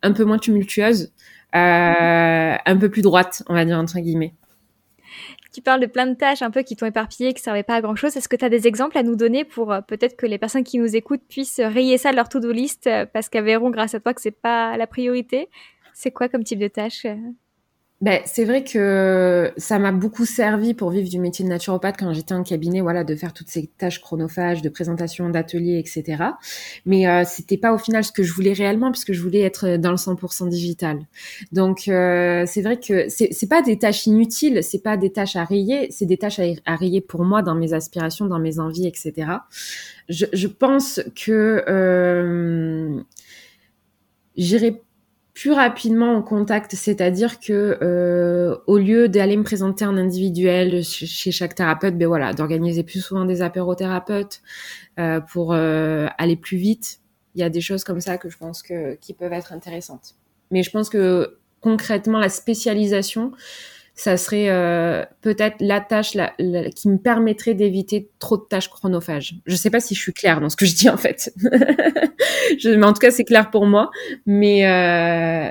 un 0.02 0.12
peu 0.12 0.24
moins 0.24 0.39
tumultueuse, 0.39 1.13
euh, 1.54 2.56
un 2.65 2.78
peu 2.80 2.89
plus 2.89 3.04
droite, 3.04 3.43
on 3.48 3.54
va 3.54 3.63
dire 3.63 3.78
entre 3.78 4.00
guillemets. 4.00 4.34
tu 5.54 5.62
parles 5.62 5.82
de 5.82 5.86
plein 5.86 6.08
de 6.08 6.15
tâches 6.15 6.41
un 6.41 6.50
peu 6.50 6.63
qui 6.63 6.76
t'ont 6.76 6.88
éparpillé, 6.88 7.32
qui 7.36 7.43
servaient 7.43 7.62
pas 7.62 7.76
à 7.76 7.82
grand 7.82 7.96
chose. 7.96 8.17
Est-ce 8.17 8.28
que 8.28 8.36
tu 8.36 8.46
as 8.46 8.50
des 8.50 8.65
exemples 8.65 8.98
à 8.98 9.04
nous 9.04 9.15
donner 9.15 9.46
pour 9.46 9.76
peut-être 9.88 10.17
que 10.17 10.26
les 10.26 10.39
personnes 10.39 10.63
qui 10.63 10.80
nous 10.80 10.96
écoutent 10.96 11.28
puissent 11.30 11.62
rayer 11.63 12.00
ça 12.00 12.10
de 12.10 12.15
leur 12.15 12.28
to-do 12.28 12.52
list 12.52 12.89
parce 13.13 13.30
qu'elles 13.30 13.46
verront 13.46 13.70
grâce 13.70 13.93
à 13.93 14.00
toi 14.00 14.15
que 14.15 14.22
c'est 14.22 14.32
pas 14.32 14.78
la 14.78 14.88
priorité? 14.88 15.48
C'est 15.93 16.10
quoi 16.10 16.28
comme 16.28 16.43
type 16.43 16.58
de 16.58 16.70
tâche 16.70 17.06
ben, 17.99 18.21
c'est 18.25 18.45
vrai 18.45 18.63
que 18.63 19.51
ça 19.57 19.79
m'a 19.79 19.91
beaucoup 19.91 20.25
servi 20.25 20.75
pour 20.75 20.91
vivre 20.91 21.10
du 21.10 21.17
métier 21.17 21.43
de 21.43 21.49
naturopathe 21.49 21.95
quand 21.97 22.13
j'étais 22.13 22.36
en 22.36 22.43
cabinet, 22.43 22.79
voilà, 22.79 23.03
de 23.03 23.15
faire 23.15 23.33
toutes 23.33 23.49
ces 23.49 23.65
tâches 23.65 24.01
chronophages, 24.01 24.62
de 24.62 24.69
présentation, 24.69 25.31
d'ateliers, 25.31 25.79
etc. 25.79 26.23
Mais 26.86 27.07
euh, 27.07 27.23
c'était 27.25 27.57
pas 27.57 27.73
au 27.73 27.79
final 27.79 28.03
ce 28.03 28.12
que 28.12 28.21
je 28.21 28.31
voulais 28.33 28.53
réellement, 28.53 28.91
puisque 28.91 29.13
je 29.13 29.21
voulais 29.21 29.41
être 29.41 29.77
dans 29.77 29.89
le 29.89 29.97
100% 29.97 30.47
digital. 30.47 30.99
Donc 31.51 31.88
euh, 31.88 32.43
c'est 32.45 32.62
vrai 32.62 32.79
que 32.79 33.10
c'est 33.10 33.49
pas 33.49 33.63
des 33.63 33.79
tâches 33.79 34.05
inutiles, 34.05 34.63
c'est 34.63 34.83
pas 34.83 34.95
des 34.95 35.12
tâches 35.12 35.36
à 35.36 35.43
rayer, 35.43 35.88
c'est 35.89 36.05
des 36.05 36.17
tâches 36.17 36.39
à, 36.65 36.75
rayer 36.75 37.01
pour 37.01 37.25
moi 37.25 37.41
dans 37.41 37.55
mes 37.55 37.73
aspirations, 37.73 38.27
dans 38.27 38.39
mes 38.39 38.60
envies, 38.60 38.86
etc. 38.86 39.31
Je, 40.07 40.27
je 40.33 40.47
pense 40.47 41.01
que 41.15 41.63
euh, 41.67 43.01
j'irai 44.36 44.83
plus 45.38 45.52
rapidement 45.52 46.15
en 46.15 46.23
contact, 46.23 46.73
c'est-à-dire 46.73 47.39
que 47.39 47.78
euh, 47.84 48.58
au 48.65 48.80
lieu 48.80 49.08
d'aller 49.08 49.38
me 49.38 49.43
présenter 49.43 49.86
en 49.86 49.95
individuel 49.95 50.84
chez 50.84 51.32
chaque 51.32 51.54
thérapeute, 51.54 51.95
ben 51.95 52.08
voilà, 52.08 52.34
d'organiser 52.34 52.82
plus 52.82 53.02
souvent 53.02 53.23
des 53.23 53.43
apérothérapeutes 53.43 54.41
euh, 54.97 55.19
pour 55.21 55.54
euh, 55.54 56.08
aller 56.17 56.38
plus 56.38 56.58
vite. 56.58 57.02
Il 57.36 57.41
y 57.41 57.43
a 57.43 57.52
des 57.52 57.62
choses 57.62 57.84
comme 57.84 58.02
ça 58.02 58.17
que 58.17 58.30
je 58.30 58.38
pense 58.39 58.63
que 58.63 58.95
qui 58.95 59.13
peuvent 59.13 59.32
être 59.32 59.54
intéressantes. 59.54 60.15
Mais 60.50 60.63
je 60.63 60.71
pense 60.71 60.89
que 60.89 61.38
concrètement, 61.62 62.17
la 62.17 62.30
spécialisation, 62.30 63.32
ça 63.97 64.15
serait 64.15 64.49
euh, 64.49 65.03
peut-être 65.21 65.55
la 65.60 65.81
tâche 65.81 66.15
qui 66.75 66.88
me 66.88 66.97
permettrait 66.97 67.55
d'éviter 67.55 68.12
trop 68.19 68.38
de 68.38 68.43
tâches 68.43 68.69
chronophages. 68.69 69.33
Je 69.47 69.55
sais 69.55 69.71
pas 69.71 69.79
si 69.79 69.95
je 69.95 69.99
suis 69.99 70.13
claire 70.13 70.39
dans 70.39 70.49
ce 70.49 70.55
que 70.55 70.67
je 70.67 70.75
dis 70.75 70.88
en 70.88 70.97
fait. 70.97 71.33
je, 72.60 72.69
mais 72.75 72.86
en 72.86 72.93
tout 72.93 72.99
cas, 72.99 73.10
c'est 73.10 73.25
clair 73.25 73.49
pour 73.49 73.65
moi. 73.65 73.89
Mais 74.27 74.67
euh, 74.67 75.49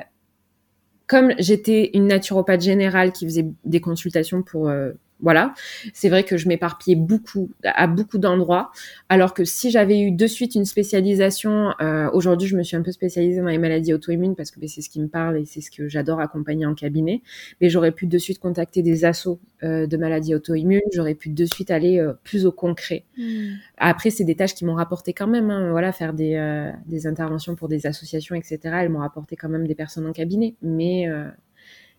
comme 1.08 1.32
j'étais 1.40 1.90
une 1.94 2.06
naturopathe 2.06 2.60
générale 2.60 3.10
qui 3.10 3.26
faisait 3.26 3.46
des 3.64 3.80
consultations 3.80 4.44
pour 4.44 4.68
euh, 4.68 4.92
voilà, 5.20 5.54
c'est 5.94 6.10
vrai 6.10 6.24
que 6.24 6.36
je 6.36 6.46
m'éparpillais 6.46 6.96
beaucoup 6.96 7.50
à 7.64 7.86
beaucoup 7.86 8.18
d'endroits, 8.18 8.70
alors 9.08 9.32
que 9.32 9.44
si 9.44 9.70
j'avais 9.70 10.00
eu 10.00 10.10
de 10.10 10.26
suite 10.26 10.54
une 10.54 10.66
spécialisation, 10.66 11.72
euh, 11.80 12.10
aujourd'hui 12.12 12.46
je 12.46 12.56
me 12.56 12.62
suis 12.62 12.76
un 12.76 12.82
peu 12.82 12.92
spécialisée 12.92 13.40
dans 13.40 13.46
les 13.46 13.58
maladies 13.58 13.94
auto-immunes 13.94 14.36
parce 14.36 14.50
que 14.50 14.60
ben, 14.60 14.68
c'est 14.68 14.82
ce 14.82 14.90
qui 14.90 15.00
me 15.00 15.08
parle 15.08 15.38
et 15.38 15.46
c'est 15.46 15.62
ce 15.62 15.70
que 15.70 15.88
j'adore 15.88 16.20
accompagner 16.20 16.66
en 16.66 16.74
cabinet, 16.74 17.22
mais 17.60 17.70
j'aurais 17.70 17.92
pu 17.92 18.06
de 18.06 18.18
suite 18.18 18.38
contacter 18.38 18.82
des 18.82 19.06
assos 19.06 19.40
euh, 19.62 19.86
de 19.86 19.96
maladies 19.96 20.34
auto-immunes, 20.34 20.82
j'aurais 20.92 21.14
pu 21.14 21.30
de 21.30 21.44
suite 21.46 21.70
aller 21.70 21.98
euh, 21.98 22.12
plus 22.22 22.44
au 22.44 22.52
concret. 22.52 23.04
Hmm. 23.16 23.54
Après, 23.78 24.10
c'est 24.10 24.24
des 24.24 24.34
tâches 24.34 24.54
qui 24.54 24.66
m'ont 24.66 24.74
rapporté 24.74 25.14
quand 25.14 25.28
même, 25.28 25.50
hein, 25.50 25.70
voilà, 25.70 25.92
faire 25.92 26.12
des, 26.12 26.72
des 26.86 27.06
interventions 27.06 27.56
pour 27.56 27.68
des 27.68 27.86
associations, 27.86 28.34
etc. 28.34 28.58
Elles 28.64 28.90
m'ont 28.90 29.00
rapporté 29.00 29.36
quand 29.36 29.48
même 29.48 29.66
des 29.66 29.74
personnes 29.74 30.06
en 30.06 30.12
cabinet, 30.12 30.54
mais 30.60 31.06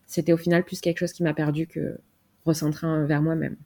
c'était 0.06 0.32
au 0.32 0.36
final 0.36 0.64
plus 0.64 0.80
quelque 0.80 0.98
chose 0.98 1.12
qui 1.12 1.22
m'a 1.22 1.34
perdu 1.34 1.66
que 1.66 1.98
recentrer 2.48 3.04
vers 3.06 3.22
moi-même. 3.22 3.56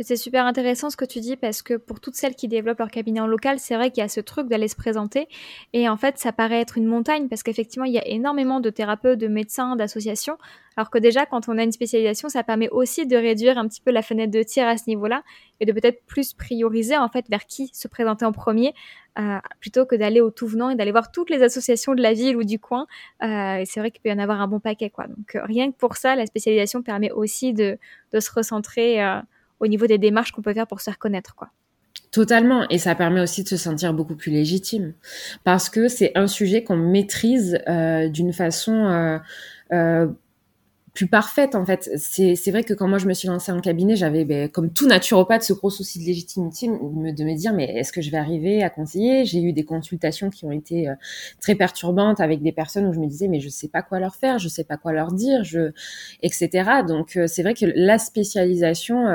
C'est 0.00 0.16
super 0.16 0.44
intéressant 0.44 0.90
ce 0.90 0.96
que 0.96 1.06
tu 1.06 1.20
dis 1.20 1.36
parce 1.36 1.62
que 1.62 1.74
pour 1.74 2.00
toutes 2.00 2.16
celles 2.16 2.34
qui 2.34 2.48
développent 2.48 2.80
leur 2.80 2.90
cabinet 2.90 3.20
en 3.20 3.26
local, 3.26 3.58
c'est 3.58 3.76
vrai 3.76 3.90
qu'il 3.90 4.02
y 4.02 4.04
a 4.04 4.08
ce 4.08 4.20
truc 4.20 4.46
d'aller 4.46 4.68
se 4.68 4.76
présenter 4.76 5.26
et 5.72 5.88
en 5.88 5.96
fait 5.96 6.18
ça 6.18 6.32
paraît 6.32 6.60
être 6.60 6.76
une 6.76 6.84
montagne 6.84 7.28
parce 7.28 7.42
qu'effectivement 7.42 7.86
il 7.86 7.94
y 7.94 7.98
a 7.98 8.06
énormément 8.06 8.60
de 8.60 8.68
thérapeutes, 8.68 9.18
de 9.18 9.26
médecins, 9.26 9.74
d'associations 9.74 10.36
alors 10.76 10.90
que 10.90 10.98
déjà 10.98 11.24
quand 11.24 11.48
on 11.48 11.56
a 11.56 11.62
une 11.62 11.72
spécialisation 11.72 12.28
ça 12.28 12.42
permet 12.42 12.68
aussi 12.68 13.06
de 13.06 13.16
réduire 13.16 13.56
un 13.56 13.66
petit 13.66 13.80
peu 13.80 13.90
la 13.90 14.02
fenêtre 14.02 14.30
de 14.30 14.42
tir 14.42 14.66
à 14.66 14.76
ce 14.76 14.84
niveau-là 14.86 15.22
et 15.60 15.64
de 15.64 15.72
peut-être 15.72 16.04
plus 16.04 16.34
prioriser 16.34 16.98
en 16.98 17.08
fait 17.08 17.24
vers 17.30 17.46
qui 17.46 17.70
se 17.72 17.88
présenter 17.88 18.26
en 18.26 18.32
premier 18.32 18.74
euh, 19.18 19.38
plutôt 19.60 19.86
que 19.86 19.96
d'aller 19.96 20.20
au 20.20 20.30
tout 20.30 20.46
venant 20.46 20.68
et 20.68 20.74
d'aller 20.74 20.92
voir 20.92 21.10
toutes 21.10 21.30
les 21.30 21.42
associations 21.42 21.94
de 21.94 22.02
la 22.02 22.12
ville 22.12 22.36
ou 22.36 22.44
du 22.44 22.58
coin. 22.58 22.86
Euh, 23.22 23.56
et 23.56 23.64
c'est 23.64 23.80
vrai 23.80 23.90
qu'il 23.90 24.02
peut 24.02 24.10
y 24.10 24.12
en 24.12 24.18
avoir 24.18 24.42
un 24.42 24.46
bon 24.46 24.60
paquet 24.60 24.90
quoi. 24.90 25.06
Donc 25.06 25.38
rien 25.42 25.72
que 25.72 25.76
pour 25.78 25.96
ça 25.96 26.16
la 26.16 26.26
spécialisation 26.26 26.82
permet 26.82 27.10
aussi 27.10 27.54
de, 27.54 27.78
de 28.12 28.20
se 28.20 28.30
recentrer 28.30 29.02
euh, 29.02 29.18
au 29.60 29.66
niveau 29.66 29.86
des 29.86 29.98
démarches 29.98 30.32
qu'on 30.32 30.42
peut 30.42 30.54
faire 30.54 30.66
pour 30.66 30.80
se 30.80 30.90
reconnaître, 30.90 31.34
quoi. 31.34 31.50
Totalement, 32.10 32.68
et 32.68 32.78
ça 32.78 32.94
permet 32.94 33.20
aussi 33.20 33.42
de 33.42 33.48
se 33.48 33.56
sentir 33.56 33.92
beaucoup 33.92 34.16
plus 34.16 34.30
légitime, 34.30 34.94
parce 35.44 35.68
que 35.68 35.88
c'est 35.88 36.12
un 36.14 36.26
sujet 36.26 36.62
qu'on 36.62 36.76
maîtrise 36.76 37.58
euh, 37.68 38.08
d'une 38.08 38.32
façon 38.32 38.72
euh, 38.72 39.18
euh, 39.72 40.06
plus 40.96 41.06
parfaite 41.06 41.54
en 41.54 41.64
fait. 41.64 41.90
C'est 41.96 42.50
vrai 42.50 42.64
que 42.64 42.74
quand 42.74 42.88
moi 42.88 42.98
je 42.98 43.06
me 43.06 43.12
suis 43.14 43.28
lancée 43.28 43.52
en 43.52 43.60
cabinet, 43.60 43.94
j'avais 43.94 44.24
ben, 44.24 44.48
comme 44.48 44.72
tout 44.72 44.86
naturopathe 44.88 45.42
ce 45.42 45.52
gros 45.52 45.70
souci 45.70 46.00
de 46.00 46.04
légitimité 46.04 46.66
de 46.66 47.24
me 47.24 47.36
dire 47.36 47.52
mais 47.52 47.64
est-ce 47.64 47.92
que 47.92 48.00
je 48.00 48.10
vais 48.10 48.16
arriver 48.16 48.62
à 48.62 48.70
conseiller? 48.70 49.24
J'ai 49.26 49.42
eu 49.42 49.52
des 49.52 49.64
consultations 49.64 50.30
qui 50.30 50.46
ont 50.46 50.52
été 50.52 50.90
très 51.40 51.54
perturbantes 51.54 52.20
avec 52.20 52.42
des 52.42 52.52
personnes 52.52 52.86
où 52.86 52.92
je 52.92 52.98
me 52.98 53.06
disais 53.06 53.28
mais 53.28 53.40
je 53.40 53.48
sais 53.50 53.68
pas 53.68 53.82
quoi 53.82 54.00
leur 54.00 54.16
faire, 54.16 54.38
je 54.38 54.48
sais 54.48 54.64
pas 54.64 54.78
quoi 54.78 54.92
leur 54.92 55.12
dire, 55.12 55.44
je 55.44 55.72
etc. 56.22 56.70
Donc 56.88 57.18
c'est 57.26 57.42
vrai 57.42 57.54
que 57.54 57.66
la 57.74 57.98
spécialisation 57.98 59.06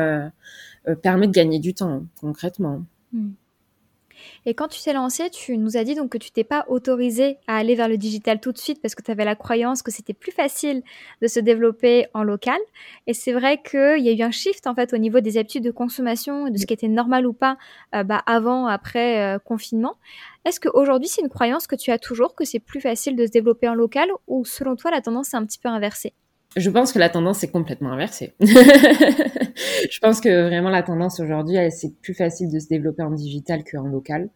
euh, 0.88 0.96
permet 1.02 1.28
de 1.28 1.34
gagner 1.34 1.60
du 1.60 1.74
temps 1.74 2.04
concrètement. 2.20 2.84
Mmh. 3.12 3.32
Et 4.45 4.56
quand 4.56 4.67
tu 4.67 4.82
t'es 4.82 4.93
lancé, 4.93 5.30
tu 5.30 5.58
nous 5.58 5.77
as 5.77 5.84
dit 5.84 5.93
donc 5.93 6.10
que 6.10 6.17
tu 6.17 6.32
t'es 6.32 6.43
pas 6.43 6.65
autorisé 6.67 7.38
à 7.47 7.58
aller 7.58 7.75
vers 7.75 7.88
le 7.88 7.97
digital 7.97 8.39
tout 8.39 8.51
de 8.51 8.58
suite 8.58 8.82
parce 8.82 8.95
que 8.95 9.04
tu 9.04 9.12
avais 9.12 9.23
la 9.23 9.36
croyance 9.36 9.84
que 9.84 9.91
c'était 9.91 10.13
plus 10.13 10.32
facile 10.32 10.82
de 11.21 11.27
se 11.27 11.39
développer 11.39 12.08
en 12.15 12.23
local. 12.23 12.60
Et 13.06 13.13
c'est 13.13 13.34
vrai 13.34 13.62
qu'il 13.62 13.99
y 13.99 14.10
a 14.10 14.13
eu 14.13 14.21
un 14.23 14.32
shift 14.32 14.65
en 14.65 14.73
fait 14.73 14.93
au 14.93 14.97
niveau 14.97 15.19
des 15.19 15.38
habitudes 15.38 15.63
de 15.63 15.71
consommation, 15.71 16.49
de 16.49 16.58
ce 16.58 16.65
qui 16.65 16.73
était 16.73 16.88
normal 16.88 17.27
ou 17.27 17.34
pas 17.34 17.58
euh, 17.93 18.04
bah, 18.04 18.23
avant, 18.25 18.65
après 18.65 19.36
euh, 19.36 19.39
confinement. 19.39 19.97
Est-ce 20.45 20.60
qu'aujourd'hui 20.60 21.08
c'est 21.08 21.21
une 21.21 21.30
croyance 21.30 21.67
que 21.67 21.75
tu 21.75 21.91
as 21.91 21.99
toujours, 21.99 22.34
que 22.34 22.45
c'est 22.45 22.60
plus 22.60 22.82
facile 22.82 23.15
de 23.15 23.27
se 23.27 23.32
développer 23.32 23.69
en 23.69 23.75
local 23.75 24.10
ou 24.25 24.43
selon 24.43 24.75
toi 24.75 24.89
la 24.89 25.01
tendance 25.01 25.34
est 25.34 25.38
un 25.38 25.45
petit 25.45 25.60
peu 25.60 25.69
inversée? 25.69 26.13
Je 26.57 26.69
pense 26.69 26.91
que 26.91 26.99
la 26.99 27.09
tendance 27.09 27.43
est 27.43 27.51
complètement 27.51 27.91
inversée. 27.91 28.33
je 28.39 29.99
pense 30.01 30.19
que 30.19 30.47
vraiment 30.47 30.69
la 30.69 30.83
tendance 30.83 31.19
aujourd'hui, 31.19 31.57
c'est 31.71 31.95
plus 32.01 32.13
facile 32.13 32.51
de 32.51 32.59
se 32.59 32.67
développer 32.67 33.03
en 33.03 33.11
digital 33.11 33.63
qu'en 33.63 33.83
local. 33.83 34.29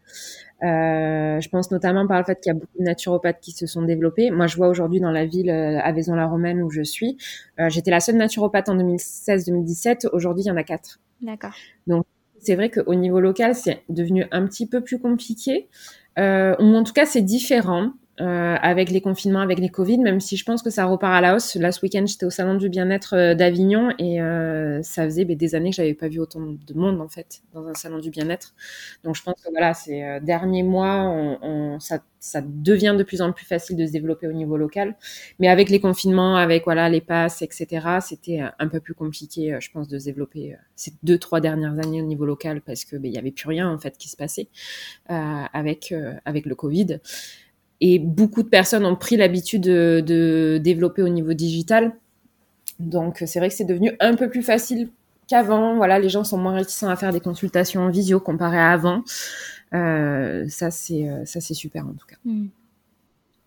Euh, 0.63 1.41
je 1.41 1.49
pense 1.49 1.71
notamment 1.71 2.07
par 2.07 2.17
le 2.17 2.23
fait 2.23 2.39
qu'il 2.39 2.53
y 2.53 2.55
a 2.55 2.57
beaucoup 2.57 2.77
de 2.79 2.83
naturopathes 2.83 3.41
qui 3.41 3.51
se 3.51 3.67
sont 3.67 3.81
développés. 3.81 4.31
Moi, 4.31 4.47
je 4.47 4.55
vois 4.55 4.69
aujourd'hui 4.69 5.01
dans 5.01 5.11
la 5.11 5.25
ville 5.25 5.49
euh, 5.49 5.79
à 5.81 5.91
Vaison-la-Romaine 5.91 6.61
où 6.61 6.69
je 6.69 6.81
suis, 6.81 7.17
euh, 7.59 7.69
j'étais 7.69 7.91
la 7.91 7.99
seule 7.99 8.15
naturopathe 8.15 8.69
en 8.69 8.77
2016-2017. 8.77 10.07
Aujourd'hui, 10.13 10.45
il 10.45 10.47
y 10.47 10.51
en 10.51 10.57
a 10.57 10.63
quatre. 10.63 10.99
D'accord. 11.21 11.53
Donc, 11.87 12.05
c'est 12.39 12.55
vrai 12.55 12.69
qu'au 12.69 12.95
niveau 12.95 13.19
local, 13.19 13.55
c'est 13.55 13.83
devenu 13.89 14.25
un 14.31 14.45
petit 14.45 14.67
peu 14.67 14.81
plus 14.81 14.99
compliqué. 14.99 15.67
Euh, 16.17 16.55
ou 16.59 16.75
en 16.75 16.83
tout 16.83 16.93
cas, 16.93 17.05
c'est 17.05 17.21
différent. 17.21 17.91
Euh, 18.21 18.55
avec 18.61 18.91
les 18.91 19.01
confinements, 19.01 19.41
avec 19.41 19.59
les 19.59 19.67
Covid, 19.67 19.97
même 19.97 20.21
si 20.21 20.37
je 20.37 20.45
pense 20.45 20.63
que 20.63 20.69
ça 20.69 20.85
repart 20.85 21.13
à 21.13 21.19
la 21.19 21.35
hausse. 21.35 21.55
Là, 21.55 21.73
ce 21.73 21.81
week-end, 21.81 22.05
j'étais 22.05 22.25
au 22.25 22.29
salon 22.29 22.55
du 22.55 22.69
bien-être 22.69 23.13
euh, 23.13 23.35
d'Avignon 23.35 23.93
et 23.99 24.21
euh, 24.21 24.81
ça 24.83 25.03
faisait 25.03 25.25
ben, 25.25 25.35
des 25.35 25.53
années 25.53 25.71
que 25.71 25.75
j'avais 25.75 25.93
pas 25.93 26.07
vu 26.07 26.19
autant 26.19 26.39
de 26.39 26.73
monde 26.75 27.01
en 27.01 27.09
fait 27.09 27.41
dans 27.53 27.67
un 27.67 27.73
salon 27.73 27.99
du 27.99 28.11
bien-être. 28.11 28.53
Donc, 29.03 29.15
je 29.17 29.23
pense 29.23 29.35
que 29.43 29.49
voilà, 29.51 29.73
ces 29.73 30.19
derniers 30.21 30.63
mois, 30.63 31.01
on, 31.09 31.39
on, 31.41 31.79
ça, 31.81 31.99
ça, 32.21 32.41
devient 32.41 32.95
de 32.97 33.03
plus 33.03 33.21
en 33.21 33.33
plus 33.33 33.45
facile 33.45 33.75
de 33.75 33.85
se 33.85 33.91
développer 33.91 34.27
au 34.27 34.33
niveau 34.33 34.55
local. 34.55 34.95
Mais 35.39 35.49
avec 35.49 35.69
les 35.69 35.81
confinements, 35.81 36.37
avec 36.37 36.63
voilà 36.63 36.87
les 36.87 37.01
passes, 37.01 37.41
etc., 37.41 37.97
c'était 37.99 38.43
un 38.57 38.67
peu 38.69 38.79
plus 38.79 38.93
compliqué, 38.93 39.57
je 39.59 39.71
pense, 39.71 39.89
de 39.89 39.99
se 39.99 40.05
développer 40.05 40.55
ces 40.77 40.93
deux 41.03 41.17
trois 41.17 41.41
dernières 41.41 41.77
années 41.79 42.01
au 42.01 42.05
niveau 42.05 42.25
local 42.25 42.61
parce 42.61 42.85
que 42.85 42.95
ben, 42.95 43.11
il 43.11 43.13
y 43.13 43.17
avait 43.17 43.31
plus 43.31 43.49
rien 43.49 43.69
en 43.69 43.77
fait 43.77 43.97
qui 43.97 44.07
se 44.07 44.15
passait 44.15 44.47
avec 45.09 45.93
avec 46.23 46.45
le 46.45 46.55
Covid. 46.55 46.99
Et 47.81 47.99
beaucoup 47.99 48.43
de 48.43 48.49
personnes 48.49 48.85
ont 48.85 48.95
pris 48.95 49.17
l'habitude 49.17 49.63
de, 49.63 50.59
développer 50.63 51.01
au 51.01 51.09
niveau 51.09 51.33
digital. 51.33 51.95
Donc 52.79 53.23
c'est 53.25 53.39
vrai 53.39 53.49
que 53.49 53.55
c'est 53.55 53.65
devenu 53.65 53.95
un 53.99 54.15
peu 54.15 54.29
plus 54.29 54.43
facile 54.43 54.89
qu'avant. 55.27 55.75
Voilà, 55.75 55.99
les 55.99 56.09
gens 56.09 56.23
sont 56.23 56.37
moins 56.37 56.53
réticents 56.53 56.89
à 56.89 56.95
faire 56.95 57.11
des 57.11 57.19
consultations 57.19 57.81
en 57.81 57.89
visio 57.89 58.19
comparé 58.19 58.57
à 58.57 58.71
avant. 58.71 59.03
Euh, 59.73 60.45
ça 60.47 60.71
c'est 60.71 61.09
euh, 61.09 61.25
ça 61.25 61.41
c'est 61.41 61.53
super 61.53 61.85
en 61.85 61.93
tout 61.93 62.07
cas. 62.07 62.17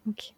Ok. 0.08 0.34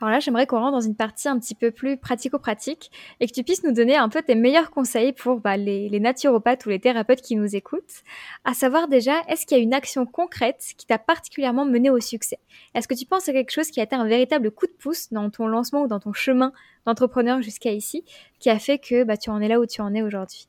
Alors 0.00 0.10
là, 0.10 0.20
j'aimerais 0.20 0.46
qu'on 0.46 0.58
rentre 0.58 0.72
dans 0.72 0.80
une 0.80 0.94
partie 0.94 1.28
un 1.28 1.38
petit 1.38 1.54
peu 1.54 1.70
plus 1.70 1.96
pratico-pratique 1.96 2.90
et 3.20 3.26
que 3.26 3.32
tu 3.32 3.42
puisses 3.42 3.64
nous 3.64 3.72
donner 3.72 3.96
un 3.96 4.08
peu 4.08 4.22
tes 4.22 4.34
meilleurs 4.34 4.70
conseils 4.70 5.12
pour 5.12 5.40
bah, 5.40 5.56
les, 5.56 6.00
naturopathes 6.00 6.66
ou 6.66 6.70
les 6.70 6.80
thérapeutes 6.80 7.22
qui 7.22 7.36
nous 7.36 7.54
écoutent. 7.54 8.02
À 8.44 8.54
savoir 8.54 8.88
déjà, 8.88 9.20
est-ce 9.28 9.46
qu'il 9.46 9.56
y 9.56 9.60
a 9.60 9.62
une 9.62 9.74
action 9.74 10.06
concrète 10.06 10.64
qui 10.76 10.86
t'a 10.86 10.98
particulièrement 10.98 11.64
mené 11.64 11.90
au 11.90 12.00
succès? 12.00 12.38
Est-ce 12.74 12.88
que 12.88 12.94
tu 12.94 13.06
penses 13.06 13.28
à 13.28 13.32
quelque 13.32 13.52
chose 13.52 13.70
qui 13.70 13.80
a 13.80 13.84
été 13.84 13.94
un 13.94 14.06
véritable 14.06 14.50
coup 14.50 14.66
de 14.66 14.72
pouce 14.72 15.12
dans 15.12 15.30
ton 15.30 15.46
lancement 15.46 15.82
ou 15.82 15.86
dans 15.86 16.00
ton 16.00 16.12
chemin 16.12 16.52
d'entrepreneur 16.86 17.42
jusqu'à 17.42 17.72
ici, 17.72 18.04
qui 18.40 18.50
a 18.50 18.58
fait 18.58 18.78
que 18.78 19.04
bah, 19.04 19.16
tu 19.16 19.30
en 19.30 19.40
es 19.40 19.48
là 19.48 19.60
où 19.60 19.66
tu 19.66 19.80
en 19.80 19.94
es 19.94 20.02
aujourd'hui? 20.02 20.48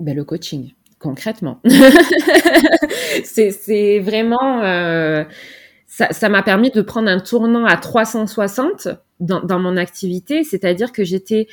Ben, 0.00 0.14
Le 0.14 0.24
coaching, 0.24 0.72
concrètement. 0.98 1.60
c'est 3.24 3.98
vraiment... 4.00 4.62
Euh 4.62 5.24
ça 6.10 6.28
m'a 6.28 6.42
permis 6.42 6.70
de 6.70 6.82
prendre 6.82 7.08
un 7.08 7.20
tournant 7.20 7.64
à 7.64 7.76
360 7.76 8.88
dans, 9.20 9.40
dans 9.40 9.60
mon 9.60 9.76
activité, 9.76 10.42
c'est-à-dire 10.42 10.92
que 10.92 11.04
j'étais 11.04 11.46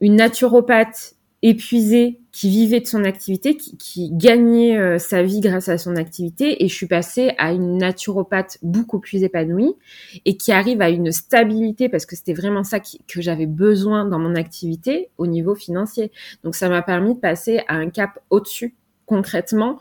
une 0.00 0.16
naturopathe 0.16 1.16
épuisé, 1.44 2.20
qui 2.32 2.48
vivait 2.48 2.80
de 2.80 2.86
son 2.86 3.04
activité, 3.04 3.54
qui, 3.54 4.10
gagnait 4.10 4.78
euh, 4.78 4.98
sa 4.98 5.22
vie 5.22 5.40
grâce 5.40 5.68
à 5.68 5.76
son 5.76 5.94
activité, 5.94 6.64
et 6.64 6.68
je 6.68 6.74
suis 6.74 6.86
passée 6.86 7.32
à 7.36 7.52
une 7.52 7.76
naturopathe 7.76 8.56
beaucoup 8.62 8.98
plus 8.98 9.22
épanouie 9.22 9.74
et 10.24 10.38
qui 10.38 10.50
arrive 10.52 10.80
à 10.80 10.88
une 10.88 11.12
stabilité 11.12 11.90
parce 11.90 12.06
que 12.06 12.16
c'était 12.16 12.32
vraiment 12.32 12.64
ça 12.64 12.80
que 12.80 13.20
j'avais 13.20 13.46
besoin 13.46 14.06
dans 14.06 14.18
mon 14.18 14.36
activité 14.36 15.10
au 15.18 15.26
niveau 15.26 15.54
financier. 15.54 16.10
Donc 16.44 16.54
ça 16.54 16.70
m'a 16.70 16.80
permis 16.80 17.14
de 17.14 17.20
passer 17.20 17.60
à 17.68 17.74
un 17.74 17.90
cap 17.90 18.18
au-dessus 18.30 18.74
concrètement 19.06 19.78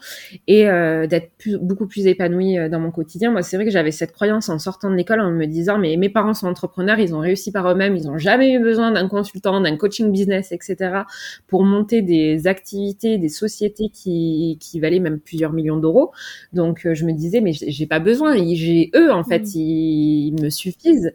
et 0.47 0.67
euh, 0.67 1.07
d'être 1.07 1.31
beaucoup 1.61 1.87
plus 1.87 2.07
épanouie 2.07 2.57
euh, 2.57 2.69
dans 2.69 2.79
mon 2.79 2.91
quotidien. 2.91 3.31
Moi, 3.31 3.41
c'est 3.41 3.57
vrai 3.57 3.65
que 3.65 3.71
j'avais 3.71 3.91
cette 3.91 4.11
croyance 4.11 4.49
en 4.49 4.59
sortant 4.59 4.89
de 4.89 4.95
l'école 4.95 5.21
en 5.21 5.31
me 5.31 5.45
disant 5.45 5.77
mais 5.77 5.95
mes 5.97 6.09
parents 6.09 6.33
sont 6.33 6.47
entrepreneurs, 6.47 6.99
ils 6.99 7.15
ont 7.15 7.19
réussi 7.19 7.51
par 7.51 7.69
eux-mêmes, 7.69 7.95
ils 7.95 8.05
n'ont 8.05 8.17
jamais 8.17 8.53
eu 8.53 8.59
besoin 8.59 8.91
d'un 8.91 9.07
consultant, 9.07 9.61
d'un 9.61 9.77
coaching 9.77 10.11
business, 10.11 10.51
etc. 10.51 11.03
pour 11.47 11.63
monter 11.63 12.01
des 12.01 12.47
activités, 12.47 13.17
des 13.17 13.29
sociétés 13.29 13.89
qui, 13.93 14.57
qui 14.59 14.79
valaient 14.79 14.99
même 14.99 15.19
plusieurs 15.19 15.53
millions 15.53 15.77
d'euros. 15.77 16.11
Donc 16.51 16.85
euh, 16.85 16.93
je 16.93 17.05
me 17.05 17.13
disais 17.13 17.41
mais 17.41 17.53
j'ai 17.53 17.87
pas 17.87 17.99
besoin, 17.99 18.35
j'ai 18.53 18.91
eux 18.95 19.11
en 19.11 19.23
fait, 19.23 19.43
mmh. 19.43 19.59
ils, 19.59 20.35
me 20.41 20.49
suffisent 20.49 21.13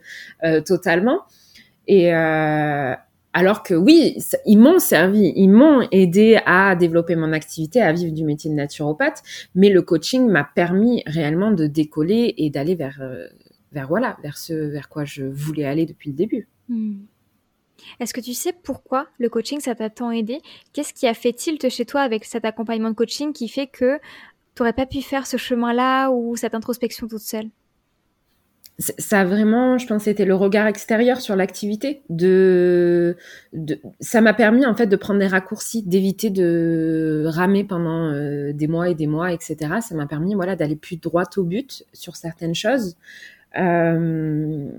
totalement. 0.65 1.21
Et, 1.87 2.15
euh, 2.15 2.95
alors 3.39 3.63
que 3.63 3.73
oui, 3.73 4.17
ils 4.47 4.59
m'ont 4.59 4.81
servi, 4.81 5.33
ils 5.37 5.47
m'ont 5.47 5.87
aidé 5.93 6.41
à 6.45 6.75
développer 6.75 7.15
mon 7.15 7.33
activité, 7.33 7.81
à 7.81 7.93
vivre 7.93 8.13
du 8.13 8.25
métier 8.25 8.51
de 8.51 8.57
naturopathe, 8.57 9.23
mais 9.55 9.69
le 9.69 9.81
coaching 9.81 10.29
m'a 10.29 10.43
permis 10.43 11.05
réellement 11.07 11.53
de 11.53 11.69
décoller 11.69 12.35
et 12.37 12.51
d'aller 12.51 12.75
vers, 12.75 12.99
euh, 13.01 13.29
voilà, 13.87 14.17
vers 14.25 14.37
ce 14.37 14.55
vers 14.55 14.89
quoi 14.89 15.05
je 15.05 15.23
voulais 15.23 15.67
aller 15.67 15.87
depuis 15.87 16.11
le 16.11 16.17
début. 16.17 16.49
Hmm. 16.69 16.97
Est-ce 18.01 18.13
que 18.13 18.21
tu 18.21 18.35
sais 18.35 18.53
pourquoi 18.53 19.07
le 19.21 19.29
coaching 19.29 19.61
ça 19.61 19.77
t'a 19.77 19.89
tant 19.89 20.11
aidé? 20.11 20.41
Qu'est-ce 20.73 20.93
qui 20.93 21.07
a 21.07 21.15
fait 21.15 21.33
tilt 21.33 21.69
chez 21.69 21.85
toi 21.85 22.01
avec 22.01 22.25
cet 22.25 22.45
accompagnement 22.45 22.91
de 22.91 22.97
coaching 22.97 23.33
qui 23.33 23.47
fait 23.47 23.69
que 23.69 23.99
tu 24.57 24.63
n'aurais 24.63 24.73
pas 24.73 24.87
pu 24.87 25.01
faire 25.01 25.29
ce 25.29 25.37
chemin-là 25.37 26.11
ou 26.11 26.35
cette 26.35 26.57
introspection 26.57 27.07
toute 27.07 27.21
seule? 27.21 27.51
Ça 28.79 29.25
vraiment, 29.25 29.77
je 29.77 29.89
pense, 29.89 30.05
c'était 30.05 30.25
le 30.25 30.37
regard 30.37 30.69
extérieur 30.69 31.21
sur 31.21 31.35
l'activité. 31.35 32.03
De, 32.11 33.17
de, 33.53 33.81
ça 34.01 34.21
m'a 34.21 34.35
permis 34.35 34.67
en 34.67 34.75
fait 34.75 34.87
de 34.87 34.95
prendre 34.95 35.19
des 35.19 35.27
raccourcis, 35.27 35.83
d'éviter 35.83 36.31
de 36.31 37.25
ramer 37.27 37.65
pendant 37.65 38.13
euh, 38.13 38.53
des 38.53 38.69
mois 38.69 38.89
et 38.89 38.95
des 38.95 39.09
mois, 39.09 39.33
etc. 39.33 39.57
Ça 39.81 39.97
m'a 39.97 40.07
permis, 40.07 40.35
voilà, 40.35 40.55
d'aller 40.55 40.77
plus 40.77 40.97
droit 40.97 41.25
au 41.37 41.43
but 41.43 41.85
sur 41.93 42.15
certaines 42.15 42.55
choses. 42.55 42.97
Euh, 43.59 44.71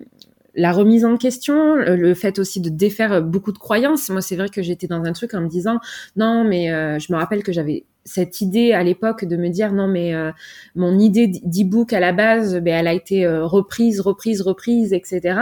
la 0.55 0.71
remise 0.71 1.03
en 1.03 1.17
question, 1.17 1.75
le 1.75 2.13
fait 2.13 2.39
aussi 2.39 2.61
de 2.61 2.69
défaire 2.69 3.21
beaucoup 3.21 3.51
de 3.51 3.57
croyances. 3.57 4.09
Moi, 4.09 4.21
c'est 4.21 4.35
vrai 4.37 4.47
que 4.47 4.61
j'étais 4.61 4.87
dans 4.87 5.03
un 5.03 5.11
truc 5.11 5.33
en 5.33 5.41
me 5.41 5.49
disant 5.49 5.77
non, 6.15 6.45
mais 6.45 6.71
euh, 6.71 6.99
je 6.99 7.11
me 7.11 7.17
rappelle 7.17 7.43
que 7.43 7.51
j'avais 7.51 7.83
cette 8.09 8.41
idée 8.41 8.73
à 8.73 8.83
l'époque 8.83 9.23
de 9.23 9.37
me 9.37 9.49
dire 9.49 9.71
non 9.71 9.87
mais 9.87 10.15
euh, 10.15 10.31
mon 10.73 10.97
idée 10.97 11.27
d'e-book 11.27 11.93
à 11.93 11.99
la 11.99 12.11
base 12.11 12.55
ben 12.55 12.73
elle 12.73 12.87
a 12.87 12.93
été 12.93 13.23
euh, 13.23 13.45
reprise 13.45 13.99
reprise 14.01 14.41
reprise 14.41 14.93
etc 14.93 15.39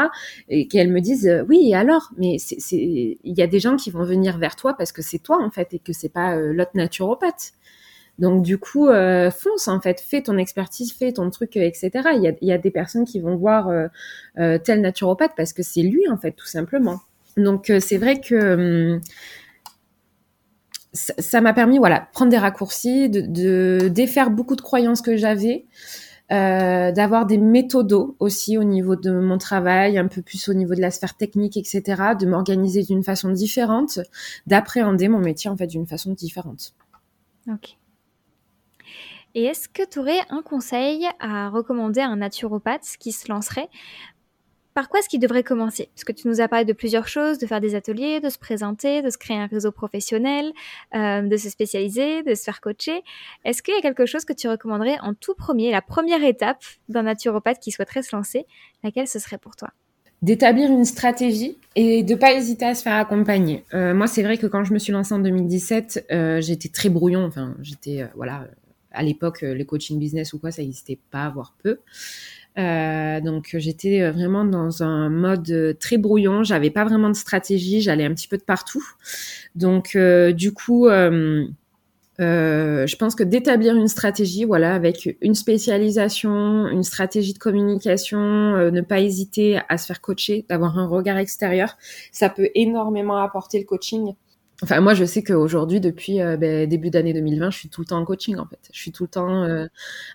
et 0.49 0.67
qu'elles 0.67 0.91
me 0.91 0.99
disent 0.99 1.27
euh, 1.27 1.45
oui 1.47 1.73
alors 1.73 2.11
mais 2.17 2.35
il 2.35 3.17
y 3.23 3.41
a 3.41 3.47
des 3.47 3.61
gens 3.61 3.77
qui 3.77 3.89
vont 3.89 4.03
venir 4.03 4.37
vers 4.37 4.57
toi 4.57 4.75
parce 4.77 4.91
que 4.91 5.01
c'est 5.01 5.19
toi 5.19 5.41
en 5.41 5.49
fait 5.49 5.73
et 5.75 5.79
que 5.79 5.93
c'est 5.93 6.09
pas 6.09 6.35
l'autre 6.35 6.71
naturopathe. 6.73 7.53
Donc 8.19 8.41
du 8.43 8.57
coup 8.57 8.87
fonce 8.87 9.67
en 9.67 9.79
fait. 9.79 10.01
Fais 10.01 10.21
ton 10.23 10.37
expertise 10.37 10.91
fais 10.91 11.13
ton 11.13 11.29
truc 11.29 11.55
etc 11.55 12.09
il 12.15 12.23
y 12.23 12.27
a, 12.27 12.33
y 12.41 12.51
a 12.51 12.57
des 12.57 12.71
personnes 12.71 13.05
qui 13.05 13.19
vont 13.19 13.35
voir 13.35 13.71
tel 14.35 14.81
naturopathe 14.81 15.33
parce 15.37 15.53
que 15.53 15.63
c'est 15.63 15.83
lui 15.83 16.09
en 16.09 16.17
fait 16.17 16.31
tout 16.31 16.47
simplement. 16.47 16.99
Donc 17.37 17.71
c'est 17.79 17.97
vrai 17.97 18.19
que 18.19 18.95
hum, 18.95 19.01
ça 20.93 21.41
m'a 21.41 21.53
permis, 21.53 21.77
voilà, 21.77 22.07
prendre 22.13 22.31
des 22.31 22.37
raccourcis, 22.37 23.09
de, 23.09 23.89
défaire 23.89 24.31
beaucoup 24.31 24.55
de 24.55 24.61
croyances 24.61 25.01
que 25.01 25.17
j'avais, 25.17 25.65
euh, 26.31 26.91
d'avoir 26.91 27.25
des 27.25 27.37
méthodos 27.37 28.15
aussi 28.19 28.57
au 28.57 28.63
niveau 28.63 28.95
de 28.95 29.11
mon 29.11 29.37
travail, 29.37 29.97
un 29.97 30.07
peu 30.07 30.21
plus 30.21 30.49
au 30.49 30.53
niveau 30.53 30.75
de 30.75 30.81
la 30.81 30.91
sphère 30.91 31.15
technique, 31.15 31.57
etc., 31.57 31.83
de 32.19 32.25
m'organiser 32.25 32.83
d'une 32.83 33.03
façon 33.03 33.29
différente, 33.29 33.99
d'appréhender 34.45 35.07
mon 35.07 35.19
métier 35.19 35.49
en 35.49 35.57
fait 35.57 35.67
d'une 35.67 35.87
façon 35.87 36.13
différente. 36.13 36.73
Ok. 37.49 37.77
Et 39.35 39.43
est-ce 39.43 39.69
que 39.69 39.87
tu 39.87 39.99
aurais 39.99 40.19
un 40.29 40.41
conseil 40.41 41.05
à 41.19 41.49
recommander 41.49 42.01
à 42.01 42.07
un 42.07 42.17
naturopathe 42.17 42.95
qui 42.99 43.11
se 43.11 43.31
lancerait 43.31 43.69
par 44.77 44.89
quoi 44.89 44.99
est-ce 44.99 45.09
qu'il 45.09 45.19
devrait 45.19 45.41
commencer? 45.41 45.89
Parce 45.95 46.03
que 46.03 46.11
tu 46.11 46.27
nous 46.27 46.39
as 46.39 46.47
parlé 46.47 46.63
de 46.63 46.71
plusieurs 46.71 47.07
choses, 47.07 47.39
de 47.39 47.47
faire 47.47 47.59
des 47.59 47.73
ateliers, 47.73 48.19
de 48.19 48.29
se 48.29 48.37
présenter, 48.37 49.01
de 49.01 49.09
se 49.09 49.17
créer 49.17 49.35
un 49.35 49.47
réseau 49.47 49.71
professionnel, 49.71 50.53
euh, 50.93 51.23
de 51.23 51.35
se 51.35 51.49
spécialiser, 51.49 52.21
de 52.21 52.35
se 52.35 52.43
faire 52.43 52.61
coacher. 52.61 53.01
Est-ce 53.43 53.63
qu'il 53.63 53.73
y 53.73 53.77
a 53.77 53.81
quelque 53.81 54.05
chose 54.05 54.23
que 54.23 54.33
tu 54.33 54.47
recommanderais 54.47 54.99
en 55.01 55.15
tout 55.15 55.33
premier, 55.33 55.71
la 55.71 55.81
première 55.81 56.23
étape 56.23 56.63
d'un 56.89 57.01
naturopathe 57.01 57.57
qui 57.59 57.71
souhaiterait 57.71 58.03
se 58.03 58.15
lancer? 58.15 58.45
Laquelle 58.83 59.07
ce 59.07 59.17
serait 59.17 59.39
pour 59.39 59.55
toi? 59.55 59.69
D'établir 60.21 60.69
une 60.69 60.85
stratégie 60.85 61.57
et 61.75 62.03
de 62.03 62.13
pas 62.13 62.33
hésiter 62.33 62.65
à 62.65 62.75
se 62.75 62.83
faire 62.83 62.97
accompagner. 62.97 63.63
Euh, 63.73 63.95
moi, 63.95 64.05
c'est 64.05 64.21
vrai 64.21 64.37
que 64.37 64.45
quand 64.45 64.63
je 64.63 64.73
me 64.75 64.77
suis 64.77 64.93
lancée 64.93 65.15
en 65.15 65.19
2017, 65.19 66.05
euh, 66.11 66.39
j'étais 66.39 66.69
très 66.69 66.89
brouillon. 66.89 67.25
Enfin, 67.25 67.55
j'étais 67.63 68.07
voilà, 68.15 68.45
à 68.91 69.01
l'époque, 69.01 69.41
les 69.41 69.65
coaching 69.65 69.97
business 69.97 70.33
ou 70.33 70.39
quoi, 70.39 70.51
ça 70.51 70.61
n'existait 70.61 70.99
pas, 71.09 71.29
voire 71.29 71.55
peu. 71.63 71.79
Euh, 72.57 73.21
donc 73.21 73.49
j'étais 73.53 74.01
euh, 74.01 74.11
vraiment 74.11 74.43
dans 74.43 74.81
un 74.81 75.09
mode 75.09 75.51
euh, 75.51 75.73
très 75.73 75.97
brouillon, 75.97 76.43
j'avais 76.43 76.71
pas 76.71 76.85
vraiment 76.85 77.09
de 77.09 77.15
stratégie, 77.15 77.81
j'allais 77.81 78.05
un 78.05 78.13
petit 78.15 78.27
peu 78.27 78.37
de 78.37 78.43
partout. 78.43 78.83
Donc 79.55 79.97
du 79.97 80.53
coup, 80.53 80.87
je 82.19 82.95
pense 82.95 83.15
que 83.15 83.23
d'établir 83.23 83.75
une 83.75 83.87
stratégie, 83.87 84.45
voilà, 84.45 84.75
avec 84.75 85.17
une 85.21 85.35
spécialisation, 85.35 86.67
une 86.67 86.83
stratégie 86.83 87.33
de 87.33 87.39
communication, 87.39 88.19
ne 88.19 88.81
pas 88.81 88.99
hésiter 88.99 89.59
à 89.69 89.77
se 89.77 89.87
faire 89.87 90.01
coacher, 90.01 90.45
d'avoir 90.49 90.77
un 90.77 90.87
regard 90.87 91.17
extérieur, 91.17 91.77
ça 92.11 92.29
peut 92.29 92.49
énormément 92.55 93.17
apporter 93.17 93.59
le 93.59 93.65
coaching. 93.65 94.13
Enfin, 94.63 94.81
moi, 94.81 94.95
je 94.95 95.05
sais 95.05 95.21
qu'aujourd'hui, 95.21 95.79
depuis 95.79 96.19
euh, 96.19 96.35
ben, 96.35 96.67
début 96.67 96.89
d'année 96.89 97.13
2020, 97.13 97.51
je 97.51 97.57
suis 97.59 97.69
tout 97.69 97.81
le 97.81 97.85
temps 97.85 97.99
en 97.99 98.05
coaching, 98.05 98.37
en 98.37 98.47
fait. 98.47 98.57
Je 98.73 98.79
suis 98.79 98.91
tout 98.91 99.03
le 99.03 99.09
temps 99.09 99.43
euh, 99.43 99.67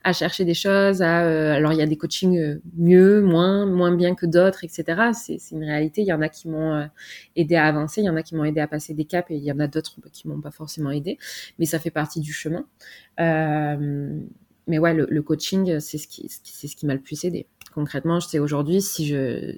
à 0.02 0.12
chercher 0.12 0.44
des 0.44 0.55
choses. 0.55 1.00
À, 1.00 1.22
euh, 1.22 1.55
alors, 1.55 1.72
il 1.72 1.78
y 1.78 1.83
a 1.83 1.87
des 1.87 1.96
coachings 1.96 2.59
mieux, 2.76 3.22
moins, 3.22 3.66
moins 3.66 3.94
bien 3.94 4.16
que 4.16 4.26
d'autres, 4.26 4.64
etc. 4.64 5.12
C'est 5.14 5.38
une 5.52 5.62
réalité. 5.62 6.02
Il 6.02 6.09
y 6.09 6.12
en 6.12 6.20
a 6.22 6.28
qui 6.28 6.48
m'ont 6.48 6.88
aidé 7.37 7.55
à 7.55 7.66
avancer, 7.66 8.00
il 8.00 8.05
y 8.07 8.11
en 8.11 8.16
a 8.16 8.22
qui 8.24 8.35
m'ont 8.35 8.44
aidé 8.44 8.61
à 8.61 8.66
passer 8.66 8.94
des 8.94 9.05
caps, 9.05 9.31
et 9.31 9.37
il 9.37 9.44
y 9.44 9.52
en 9.52 9.61
a 9.61 9.68
d'autres 9.68 9.94
qui 10.12 10.26
m'ont 10.26 10.40
pas 10.40 10.50
forcément 10.50 10.90
aidé. 10.90 11.18
Mais 11.61 11.66
ça 11.66 11.78
fait 11.78 11.90
partie 11.92 12.20
du 12.20 12.33
chemin. 12.33 12.64
mais 13.18 14.78
ouais, 14.78 14.94
le, 14.94 15.07
le 15.09 15.22
coaching, 15.22 15.78
c'est 15.78 15.98
ce 15.98 16.09
qui, 16.09 16.28
c'est 16.28 16.66
ce 16.66 16.74
qui 16.74 16.87
m'a 16.87 16.94
le 16.94 17.00
plus 17.00 17.24
aidé. 17.24 17.46
Concrètement, 17.74 18.18
je 18.18 18.26
sais 18.26 18.38
aujourd'hui, 18.40 18.83
si 18.83 19.07
je 19.07 19.55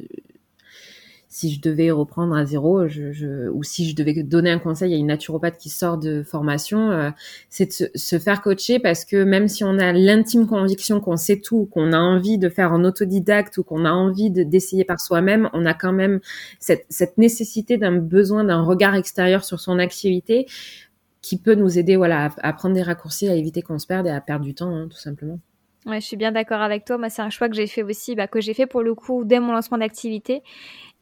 si 1.35 1.53
je 1.53 1.61
devais 1.61 1.91
reprendre 1.91 2.37
à 2.37 2.47
zéro, 2.47 2.81
ou 2.85 3.63
si 3.65 3.91
je 3.91 3.97
devais 3.97 4.23
donner 4.23 4.53
un 4.53 4.61
conseil 4.61 4.95
à 4.95 4.97
une 4.97 5.09
naturopathe 5.09 5.59
qui 5.59 5.69
sort 5.69 5.99
de 5.99 6.23
formation, 6.23 6.93
euh, 6.93 7.11
c'est 7.51 7.67
de 7.81 7.91
se, 7.99 8.19
faire 8.21 8.41
coacher 8.41 8.79
parce 8.79 9.05
que 9.05 9.25
même 9.25 9.49
si 9.49 9.65
on 9.65 9.77
a 9.81 9.93
l'intime 9.93 10.47
conviction 10.47 11.01
qu'on 11.01 11.17
sait 11.17 11.41
tout, 11.41 11.67
qu'on 11.73 11.93
a 11.93 11.99
envie 11.99 12.39
de 12.39 12.49
faire 12.49 12.73
en 12.73 12.85
autodidacte 12.85 13.59
ou 13.59 13.65
qu'on 13.65 13.85
a 13.85 13.91
envie 13.91 14.31
d'essayer 14.31 14.85
par 14.85 15.01
soi-même, 15.01 15.51
on 15.53 15.67
a 15.67 15.75
quand 15.75 15.93
même 15.93 16.21
cette, 16.61 17.19
nécessité 17.19 17.79
d'un 17.79 17.97
besoin 17.97 18.45
d'un 18.45 18.63
regard 18.63 18.95
extérieur 18.95 19.45
sur 19.45 19.59
son 19.59 19.81
activité 19.81 20.47
qui 21.21 21.37
peut 21.37 21.57
nous 21.57 21.81
aider 21.81 21.97
voilà, 21.97 22.31
à, 22.43 22.53
prendre 22.53 22.77
des 22.77 22.83
raccourcis, 22.83 23.27
à 23.27 23.35
éviter 23.35 23.61
qu'on 23.61 23.81
se 23.81 23.89
perde 23.89 24.07
et 24.07 24.11
à 24.11 24.21
perdre 24.21 24.45
du 24.45 24.55
temps, 24.55 24.73
hein, 24.73 24.87
tout 24.89 24.99
simplement. 24.99 25.41
Ouais, 25.87 26.01
je 26.01 26.07
suis 26.07 26.17
bien 26.17 26.33
d'accord 26.33 26.63
avec 26.63 26.85
toi. 26.85 26.99
C'est 27.11 27.23
un 27.23 27.31
choix 27.31 27.49
que 27.49 27.57
j'ai 27.57 27.67
fait 27.67 27.83
aussi, 27.83 28.15
bah, 28.15 28.27
que 28.27 28.41
j'ai 28.41 28.55
fait 28.55 28.67
pour 28.67 28.83
le 28.83 28.95
coup 28.95 29.25
dès 29.25 29.39
mon 29.39 29.53
lancement 29.53 29.77
d'activité. 29.77 30.43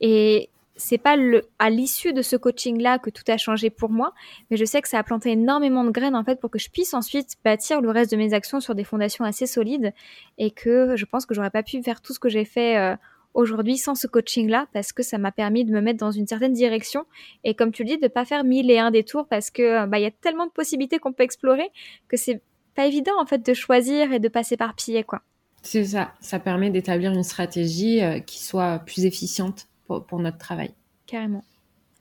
Et 0.02 0.50
c'est 0.76 0.98
pas 0.98 1.16
à 1.58 1.70
l'issue 1.70 2.12
de 2.12 2.22
ce 2.22 2.36
coaching-là 2.36 2.98
que 2.98 3.10
tout 3.10 3.22
a 3.28 3.36
changé 3.36 3.70
pour 3.70 3.90
moi, 3.90 4.12
mais 4.50 4.56
je 4.56 4.64
sais 4.64 4.82
que 4.82 4.88
ça 4.88 4.98
a 4.98 5.02
planté 5.02 5.30
énormément 5.30 5.84
de 5.84 5.90
graines 5.90 6.16
en 6.16 6.24
fait 6.24 6.40
pour 6.40 6.50
que 6.50 6.58
je 6.58 6.70
puisse 6.70 6.92
ensuite 6.94 7.36
bâtir 7.44 7.80
le 7.80 7.90
reste 7.90 8.10
de 8.10 8.16
mes 8.16 8.34
actions 8.34 8.60
sur 8.60 8.74
des 8.74 8.84
fondations 8.84 9.24
assez 9.24 9.46
solides 9.46 9.92
et 10.38 10.50
que 10.50 10.96
je 10.96 11.04
pense 11.04 11.26
que 11.26 11.34
j'aurais 11.34 11.50
pas 11.50 11.62
pu 11.62 11.82
faire 11.82 12.00
tout 12.00 12.12
ce 12.12 12.18
que 12.18 12.28
j'ai 12.28 12.44
fait 12.44 12.78
euh, 12.78 12.96
aujourd'hui 13.34 13.76
sans 13.76 13.94
ce 13.94 14.06
coaching-là 14.06 14.66
parce 14.72 14.92
que 14.92 15.02
ça 15.02 15.18
m'a 15.18 15.30
permis 15.30 15.64
de 15.64 15.72
me 15.72 15.80
mettre 15.80 16.00
dans 16.00 16.10
une 16.10 16.26
certaine 16.26 16.52
direction. 16.52 17.04
Et 17.44 17.54
comme 17.54 17.70
tu 17.70 17.84
le 17.84 17.90
dis 17.90 17.98
de 17.98 18.08
pas 18.08 18.24
faire 18.24 18.42
mille 18.42 18.70
et 18.70 18.78
un 18.78 18.90
détours 18.90 19.26
parce 19.28 19.50
que 19.50 19.86
bah 19.86 19.98
il 19.98 20.02
y 20.02 20.06
a 20.06 20.10
tellement 20.10 20.46
de 20.46 20.52
possibilités 20.52 20.98
qu'on 20.98 21.12
peut 21.12 21.22
explorer 21.22 21.70
que 22.08 22.16
c'est 22.16 22.42
pas 22.74 22.86
évident 22.86 23.12
en 23.20 23.26
fait 23.26 23.44
de 23.44 23.54
choisir 23.54 24.12
et 24.12 24.18
de 24.18 24.28
passer 24.28 24.56
par 24.56 24.74
pied 24.74 25.04
quoi. 25.04 25.22
C'est 25.64 25.84
ça, 25.84 26.12
ça 26.20 26.40
permet 26.40 26.70
d'établir 26.70 27.12
une 27.12 27.22
stratégie 27.22 28.02
euh, 28.02 28.18
qui 28.18 28.42
soit 28.42 28.80
plus 28.80 29.04
efficiente 29.04 29.68
pour, 30.00 30.18
notre 30.18 30.38
travail. 30.38 30.74
Carrément. 31.06 31.44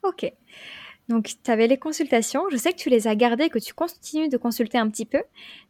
Ok. 0.04 0.32
Donc, 1.10 1.32
tu 1.44 1.52
avais 1.52 1.68
les 1.68 1.78
consultations. 1.78 2.44
Je 2.52 2.58
sais 2.58 2.72
que 2.72 2.78
tu 2.78 2.90
les 2.90 3.08
as 3.08 3.16
gardées, 3.16 3.50
que 3.50 3.60
tu 3.60 3.74
continues 3.74 4.30
de 4.30 4.38
consulter 4.38 4.78
un 4.78 4.90
petit 4.90 5.06
peu, 5.06 5.22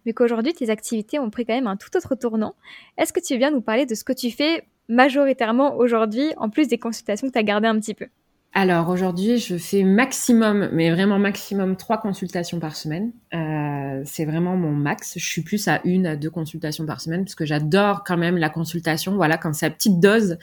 mais 0.05 0.13
qu'aujourd'hui, 0.13 0.53
tes 0.53 0.69
activités 0.69 1.19
ont 1.19 1.29
pris 1.29 1.45
quand 1.45 1.53
même 1.53 1.67
un 1.67 1.77
tout 1.77 1.95
autre 1.95 2.15
tournant. 2.15 2.55
Est-ce 2.97 3.11
que 3.13 3.19
tu 3.19 3.37
viens 3.37 3.51
nous 3.51 3.61
parler 3.61 3.85
de 3.85 3.95
ce 3.95 4.03
que 4.03 4.13
tu 4.13 4.29
fais 4.29 4.67
majoritairement 4.87 5.77
aujourd'hui, 5.77 6.31
en 6.37 6.49
plus 6.49 6.67
des 6.67 6.77
consultations 6.77 7.27
que 7.27 7.33
tu 7.33 7.39
as 7.39 7.43
gardées 7.43 7.67
un 7.67 7.79
petit 7.79 7.93
peu? 7.93 8.07
Alors 8.53 8.89
aujourd'hui, 8.89 9.37
je 9.37 9.57
fais 9.57 9.83
maximum, 9.83 10.69
mais 10.73 10.91
vraiment 10.91 11.17
maximum 11.17 11.77
trois 11.77 11.97
consultations 11.97 12.59
par 12.59 12.75
semaine. 12.75 13.13
Euh, 13.33 14.01
c'est 14.03 14.25
vraiment 14.25 14.57
mon 14.57 14.71
max. 14.71 15.13
Je 15.15 15.25
suis 15.25 15.41
plus 15.41 15.69
à 15.69 15.79
une 15.85 16.05
à 16.05 16.17
deux 16.17 16.29
consultations 16.29 16.85
par 16.85 16.99
semaine 16.99 17.23
parce 17.23 17.35
que 17.35 17.45
j'adore 17.45 18.03
quand 18.03 18.17
même 18.17 18.35
la 18.37 18.49
consultation. 18.49 19.15
Voilà, 19.15 19.37
quand 19.37 19.53
c'est 19.53 19.67
à 19.67 19.69
petite 19.69 20.01
dose, 20.01 20.37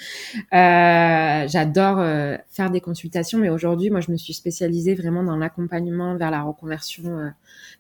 euh, 0.54 1.48
j'adore 1.48 1.98
euh, 1.98 2.38
faire 2.48 2.70
des 2.70 2.80
consultations. 2.80 3.38
Mais 3.38 3.50
aujourd'hui, 3.50 3.90
moi, 3.90 4.00
je 4.00 4.10
me 4.10 4.16
suis 4.16 4.32
spécialisée 4.32 4.94
vraiment 4.94 5.22
dans 5.22 5.36
l'accompagnement 5.36 6.16
vers 6.16 6.30
la 6.30 6.40
reconversion 6.40 7.18
euh, 7.18 7.28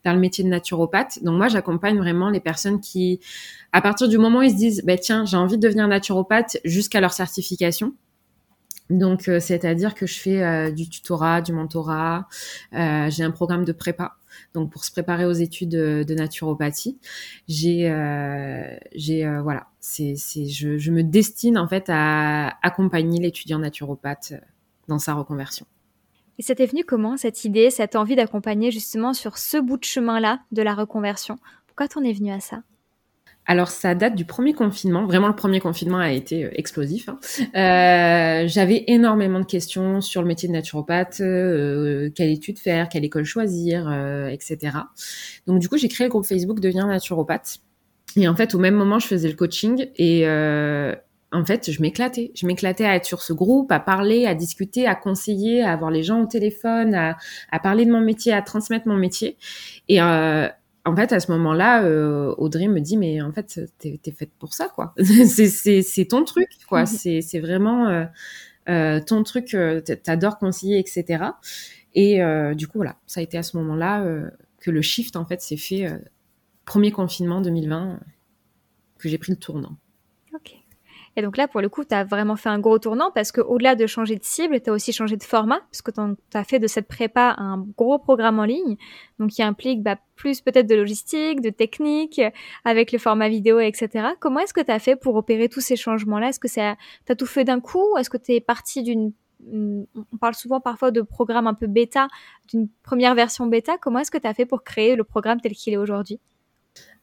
vers 0.04 0.12
le 0.12 0.20
métier 0.20 0.44
de 0.44 0.50
naturopathe. 0.50 1.24
Donc 1.24 1.38
moi, 1.38 1.48
j'accompagne 1.48 1.96
vraiment 1.96 2.28
les 2.28 2.40
personnes 2.40 2.80
qui, 2.82 3.18
à 3.72 3.80
partir 3.80 4.08
du 4.08 4.18
moment 4.18 4.40
où 4.40 4.42
ils 4.42 4.50
se 4.50 4.56
disent, 4.56 4.82
bah, 4.84 4.98
tiens, 4.98 5.24
j'ai 5.24 5.38
envie 5.38 5.56
de 5.56 5.62
devenir 5.62 5.88
naturopathe 5.88 6.58
jusqu'à 6.66 7.00
leur 7.00 7.14
certification. 7.14 7.94
Donc, 8.90 9.28
euh, 9.28 9.40
c'est-à-dire 9.40 9.94
que 9.94 10.06
je 10.06 10.18
fais 10.18 10.42
euh, 10.42 10.70
du 10.70 10.88
tutorat, 10.88 11.42
du 11.42 11.52
mentorat. 11.52 12.28
Euh, 12.72 13.10
j'ai 13.10 13.22
un 13.22 13.30
programme 13.30 13.64
de 13.64 13.72
prépa. 13.72 14.16
Donc, 14.54 14.70
pour 14.70 14.84
se 14.84 14.90
préparer 14.90 15.26
aux 15.26 15.32
études 15.32 15.70
de, 15.70 16.14
naturopathie, 16.14 16.98
j'ai, 17.48 17.92
j'ai, 18.94 19.40
voilà, 19.42 19.66
c'est, 19.80 20.14
c'est, 20.16 20.46
je, 20.46 20.90
me 20.90 21.02
destine 21.02 21.58
en 21.58 21.66
fait 21.66 21.86
à 21.88 22.56
accompagner 22.62 23.20
l'étudiant 23.20 23.58
naturopathe 23.58 24.34
dans 24.86 24.98
sa 24.98 25.14
reconversion. 25.14 25.66
Et 26.38 26.42
ça 26.42 26.54
t'est 26.54 26.66
venu 26.66 26.84
comment 26.84 27.16
cette 27.16 27.44
idée, 27.44 27.70
cette 27.70 27.96
envie 27.96 28.16
d'accompagner 28.16 28.70
justement 28.70 29.12
sur 29.12 29.38
ce 29.38 29.56
bout 29.56 29.78
de 29.78 29.84
chemin-là 29.84 30.40
de 30.52 30.62
la 30.62 30.74
reconversion? 30.74 31.38
Pourquoi 31.66 31.88
t'en 31.88 32.04
es 32.04 32.12
venu 32.12 32.30
à 32.30 32.40
ça? 32.40 32.62
Alors 33.48 33.68
ça 33.68 33.94
date 33.94 34.14
du 34.14 34.26
premier 34.26 34.52
confinement. 34.52 35.06
Vraiment 35.06 35.26
le 35.26 35.34
premier 35.34 35.58
confinement 35.58 35.98
a 35.98 36.12
été 36.12 36.44
euh, 36.44 36.50
explosif. 36.52 37.08
Hein. 37.08 37.18
Euh, 37.56 38.46
J'avais 38.46 38.84
énormément 38.86 39.40
de 39.40 39.46
questions 39.46 40.02
sur 40.02 40.20
le 40.20 40.28
métier 40.28 40.48
de 40.48 40.52
naturopathe, 40.52 41.20
euh, 41.22 42.10
quelle 42.14 42.30
étude 42.30 42.58
faire, 42.58 42.90
quelle 42.90 43.06
école 43.06 43.24
choisir, 43.24 43.88
euh, 43.88 44.28
etc. 44.28 44.58
Donc 45.46 45.60
du 45.60 45.68
coup 45.68 45.78
j'ai 45.78 45.88
créé 45.88 46.06
le 46.06 46.10
groupe 46.10 46.26
Facebook 46.26 46.60
Deviens 46.60 46.86
naturopathe. 46.86 47.58
Et 48.16 48.28
en 48.28 48.36
fait 48.36 48.54
au 48.54 48.58
même 48.58 48.74
moment 48.74 48.98
je 48.98 49.06
faisais 49.06 49.28
le 49.28 49.34
coaching 49.34 49.86
et 49.96 50.28
euh, 50.28 50.94
en 51.30 51.44
fait, 51.44 51.70
je 51.70 51.82
m'éclatais. 51.82 52.30
Je 52.34 52.46
m'éclatais 52.46 52.86
à 52.86 52.94
être 52.96 53.04
sur 53.04 53.20
ce 53.20 53.34
groupe, 53.34 53.70
à 53.70 53.80
parler, 53.80 54.24
à 54.24 54.34
discuter, 54.34 54.86
à 54.86 54.94
conseiller, 54.94 55.62
à 55.62 55.72
avoir 55.72 55.90
les 55.90 56.02
gens 56.02 56.22
au 56.22 56.26
téléphone, 56.26 56.94
à, 56.94 57.18
à 57.52 57.58
parler 57.58 57.84
de 57.84 57.92
mon 57.92 58.00
métier, 58.00 58.32
à 58.32 58.40
transmettre 58.40 58.88
mon 58.88 58.96
métier. 58.96 59.36
Et, 59.88 60.00
euh, 60.00 60.48
en 60.88 60.96
fait, 60.96 61.12
à 61.12 61.20
ce 61.20 61.30
moment-là, 61.32 61.84
euh, 61.84 62.34
Audrey 62.38 62.66
me 62.66 62.80
dit, 62.80 62.96
mais 62.96 63.20
en 63.20 63.32
fait, 63.32 63.60
t'es 63.78 64.00
es 64.04 64.10
faite 64.10 64.30
pour 64.38 64.54
ça, 64.54 64.68
quoi. 64.68 64.94
c'est 64.98 66.06
ton 66.08 66.24
truc, 66.24 66.48
quoi. 66.68 66.80
Mhm. 66.80 66.86
C'est 67.22 67.40
vraiment 67.40 67.88
euh, 67.88 68.04
euh, 68.68 69.00
ton 69.00 69.22
truc. 69.22 69.56
T'adores 70.02 70.38
conseiller, 70.38 70.78
etc. 70.78 71.24
Et 71.94 72.20
du 72.54 72.66
coup, 72.66 72.78
voilà, 72.78 72.96
ça 73.06 73.20
a 73.20 73.22
été 73.22 73.38
à 73.38 73.42
ce 73.42 73.56
moment-là 73.58 74.04
que 74.60 74.70
le 74.70 74.82
shift, 74.82 75.16
en 75.16 75.24
fait, 75.24 75.42
s'est 75.42 75.56
fait. 75.56 75.86
premier 76.64 76.90
confinement 76.90 77.40
2020, 77.40 78.00
que 78.98 79.08
j'ai 79.08 79.18
pris 79.18 79.32
le 79.32 79.38
tournant. 79.38 79.76
Et 81.18 81.22
donc 81.22 81.36
là, 81.36 81.48
pour 81.48 81.60
le 81.60 81.68
coup, 81.68 81.84
tu 81.84 81.92
as 81.96 82.04
vraiment 82.04 82.36
fait 82.36 82.48
un 82.48 82.60
gros 82.60 82.78
tournant 82.78 83.10
parce 83.12 83.32
qu'au-delà 83.32 83.74
de 83.74 83.88
changer 83.88 84.14
de 84.14 84.22
cible, 84.22 84.60
tu 84.60 84.70
as 84.70 84.72
aussi 84.72 84.92
changé 84.92 85.16
de 85.16 85.24
format 85.24 85.58
parce 85.68 85.82
que 85.82 85.90
tu 85.90 86.36
as 86.36 86.44
fait 86.44 86.60
de 86.60 86.68
cette 86.68 86.86
prépa 86.86 87.34
un 87.38 87.66
gros 87.76 87.98
programme 87.98 88.38
en 88.38 88.44
ligne, 88.44 88.76
donc 89.18 89.30
qui 89.30 89.42
implique 89.42 89.82
bah, 89.82 89.96
plus 90.14 90.40
peut-être 90.40 90.68
de 90.68 90.76
logistique, 90.76 91.40
de 91.40 91.50
technique, 91.50 92.20
avec 92.64 92.92
le 92.92 93.00
format 93.00 93.28
vidéo, 93.28 93.58
etc. 93.58 94.10
Comment 94.20 94.38
est-ce 94.38 94.54
que 94.54 94.60
tu 94.60 94.70
as 94.70 94.78
fait 94.78 94.94
pour 94.94 95.16
opérer 95.16 95.48
tous 95.48 95.60
ces 95.60 95.74
changements-là? 95.74 96.28
Est-ce 96.28 96.38
que 96.38 96.46
tu 96.46 96.60
as 96.60 97.16
tout 97.16 97.26
fait 97.26 97.42
d'un 97.42 97.58
coup? 97.58 97.96
Est-ce 97.98 98.10
que 98.10 98.16
tu 98.16 98.34
es 98.34 98.40
parti 98.40 98.84
d'une 98.84 99.12
on 99.52 100.16
parle 100.20 100.34
souvent 100.34 100.60
parfois 100.60 100.92
de 100.92 101.00
programme 101.00 101.48
un 101.48 101.54
peu 101.54 101.66
bêta, 101.66 102.08
d'une 102.48 102.68
première 102.84 103.14
version 103.14 103.46
bêta. 103.46 103.76
Comment 103.78 104.00
est-ce 104.00 104.10
que 104.10 104.18
tu 104.18 104.26
as 104.26 104.34
fait 104.34 104.46
pour 104.46 104.62
créer 104.62 104.94
le 104.94 105.04
programme 105.04 105.40
tel 105.40 105.52
qu'il 105.52 105.72
est 105.72 105.76
aujourd'hui? 105.76 106.20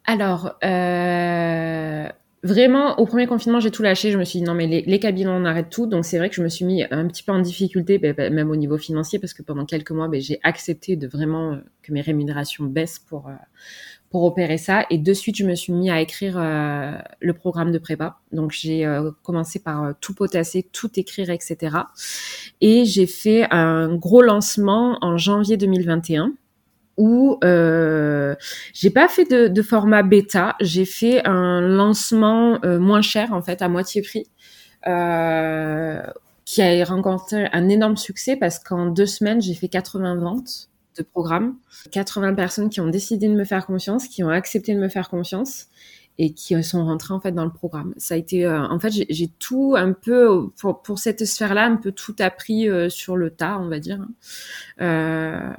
Alors, 0.05 0.53
euh, 0.63 2.09
Vraiment, 2.45 2.99
au 2.99 3.07
premier 3.07 3.25
confinement, 3.25 3.59
j'ai 3.59 3.71
tout 3.71 3.81
lâché. 3.81 4.11
Je 4.11 4.19
me 4.19 4.23
suis 4.23 4.37
dit 4.37 4.45
non, 4.45 4.53
mais 4.53 4.67
les, 4.67 4.99
cabinets, 4.99 5.31
on 5.31 5.45
arrête 5.45 5.71
tout. 5.71 5.87
Donc 5.87 6.05
c'est 6.05 6.19
vrai 6.19 6.29
que 6.29 6.35
je 6.35 6.43
me 6.43 6.47
suis 6.47 6.63
mis 6.63 6.83
un 6.91 7.07
petit 7.07 7.23
peu 7.23 7.31
en 7.31 7.39
difficulté, 7.39 7.97
ben, 7.97 8.13
ben, 8.13 8.31
même 8.31 8.51
au 8.51 8.55
niveau 8.55 8.77
financier, 8.77 9.17
parce 9.17 9.33
que 9.33 9.41
pendant 9.41 9.65
quelques 9.65 9.89
mois, 9.89 10.07
ben, 10.07 10.21
j'ai 10.21 10.39
accepté 10.43 10.95
de 10.95 11.07
vraiment 11.07 11.53
euh, 11.53 11.55
que 11.81 11.91
mes 11.91 12.01
rémunérations 12.01 12.65
baissent 12.65 12.99
pour 12.99 13.29
euh, 13.29 13.33
pour 14.11 14.25
opérer 14.25 14.59
ça. 14.59 14.85
Et 14.91 14.99
de 14.99 15.11
suite, 15.11 15.37
je 15.37 15.43
me 15.43 15.55
suis 15.55 15.73
mis 15.73 15.89
à 15.89 15.99
écrire 16.01 16.37
euh, 16.37 16.91
le 17.19 17.33
programme 17.33 17.71
de 17.71 17.79
prépa. 17.79 18.19
Donc 18.31 18.51
j'ai 18.51 18.87
commencé 19.23 19.57
par 19.57 19.95
tout 19.99 20.13
potasser, 20.13 20.67
tout 20.71 20.91
écrire, 20.99 21.31
etc. 21.31 21.77
Et 22.61 22.85
j'ai 22.85 23.07
fait 23.07 23.47
un 23.49 23.95
gros 23.95 24.21
lancement 24.21 24.99
en 25.01 25.17
janvier 25.17 25.57
2021 25.57 26.33
où 26.97 27.37
euh, 27.43 28.35
j'ai 28.73 28.89
pas 28.89 29.07
fait 29.07 29.25
de, 29.25 29.47
de 29.47 29.61
format 29.61 30.03
bêta, 30.03 30.55
j'ai 30.61 30.85
fait 30.85 31.25
un 31.25 31.61
lancement 31.61 32.59
euh, 32.63 32.79
moins 32.79 33.01
cher 33.01 33.33
en 33.33 33.41
fait 33.41 33.61
à 33.61 33.67
moitié 33.69 34.01
prix, 34.01 34.27
euh, 34.87 36.01
qui 36.45 36.61
a 36.61 36.85
rencontré 36.85 37.49
un 37.51 37.69
énorme 37.69 37.97
succès 37.97 38.35
parce 38.37 38.59
qu'en 38.59 38.87
deux 38.87 39.05
semaines 39.05 39.41
j'ai 39.41 39.55
fait 39.55 39.67
80 39.67 40.15
ventes 40.15 40.69
de 40.97 41.03
programmes, 41.03 41.55
80 41.91 42.35
personnes 42.35 42.69
qui 42.69 42.79
ont 42.79 42.87
décidé 42.87 43.27
de 43.27 43.33
me 43.33 43.43
faire 43.43 43.65
confiance, 43.65 44.07
qui 44.07 44.23
ont 44.23 44.29
accepté 44.29 44.73
de 44.73 44.79
me 44.79 44.87
faire 44.87 45.09
confiance 45.09 45.67
et 46.18 46.34
qui 46.34 46.61
sont 46.63 46.86
rentrés 46.86 47.13
en 47.13 47.20
fait 47.20 47.32
dans 47.32 47.43
le 47.43 47.51
programme. 47.51 47.93
Ça 47.97 48.13
a 48.13 48.18
été, 48.18 48.45
euh, 48.45 48.61
en 48.61 48.80
fait, 48.80 48.91
j'ai 48.91 49.28
tout 49.28 49.76
un 49.78 49.91
peu 49.91 50.49
pour, 50.57 50.82
pour 50.82 50.99
cette 50.99 51.26
sphère-là, 51.26 51.66
un 51.66 51.76
peu 51.76 51.91
tout 51.91 52.16
appris 52.20 52.70
euh, 52.70 52.89
sur 52.89 53.18
le 53.18 53.32
tas, 53.32 53.59
on 53.59 53.68
va 53.68 53.80
dire. 53.80 54.05
Euh, 54.82 55.49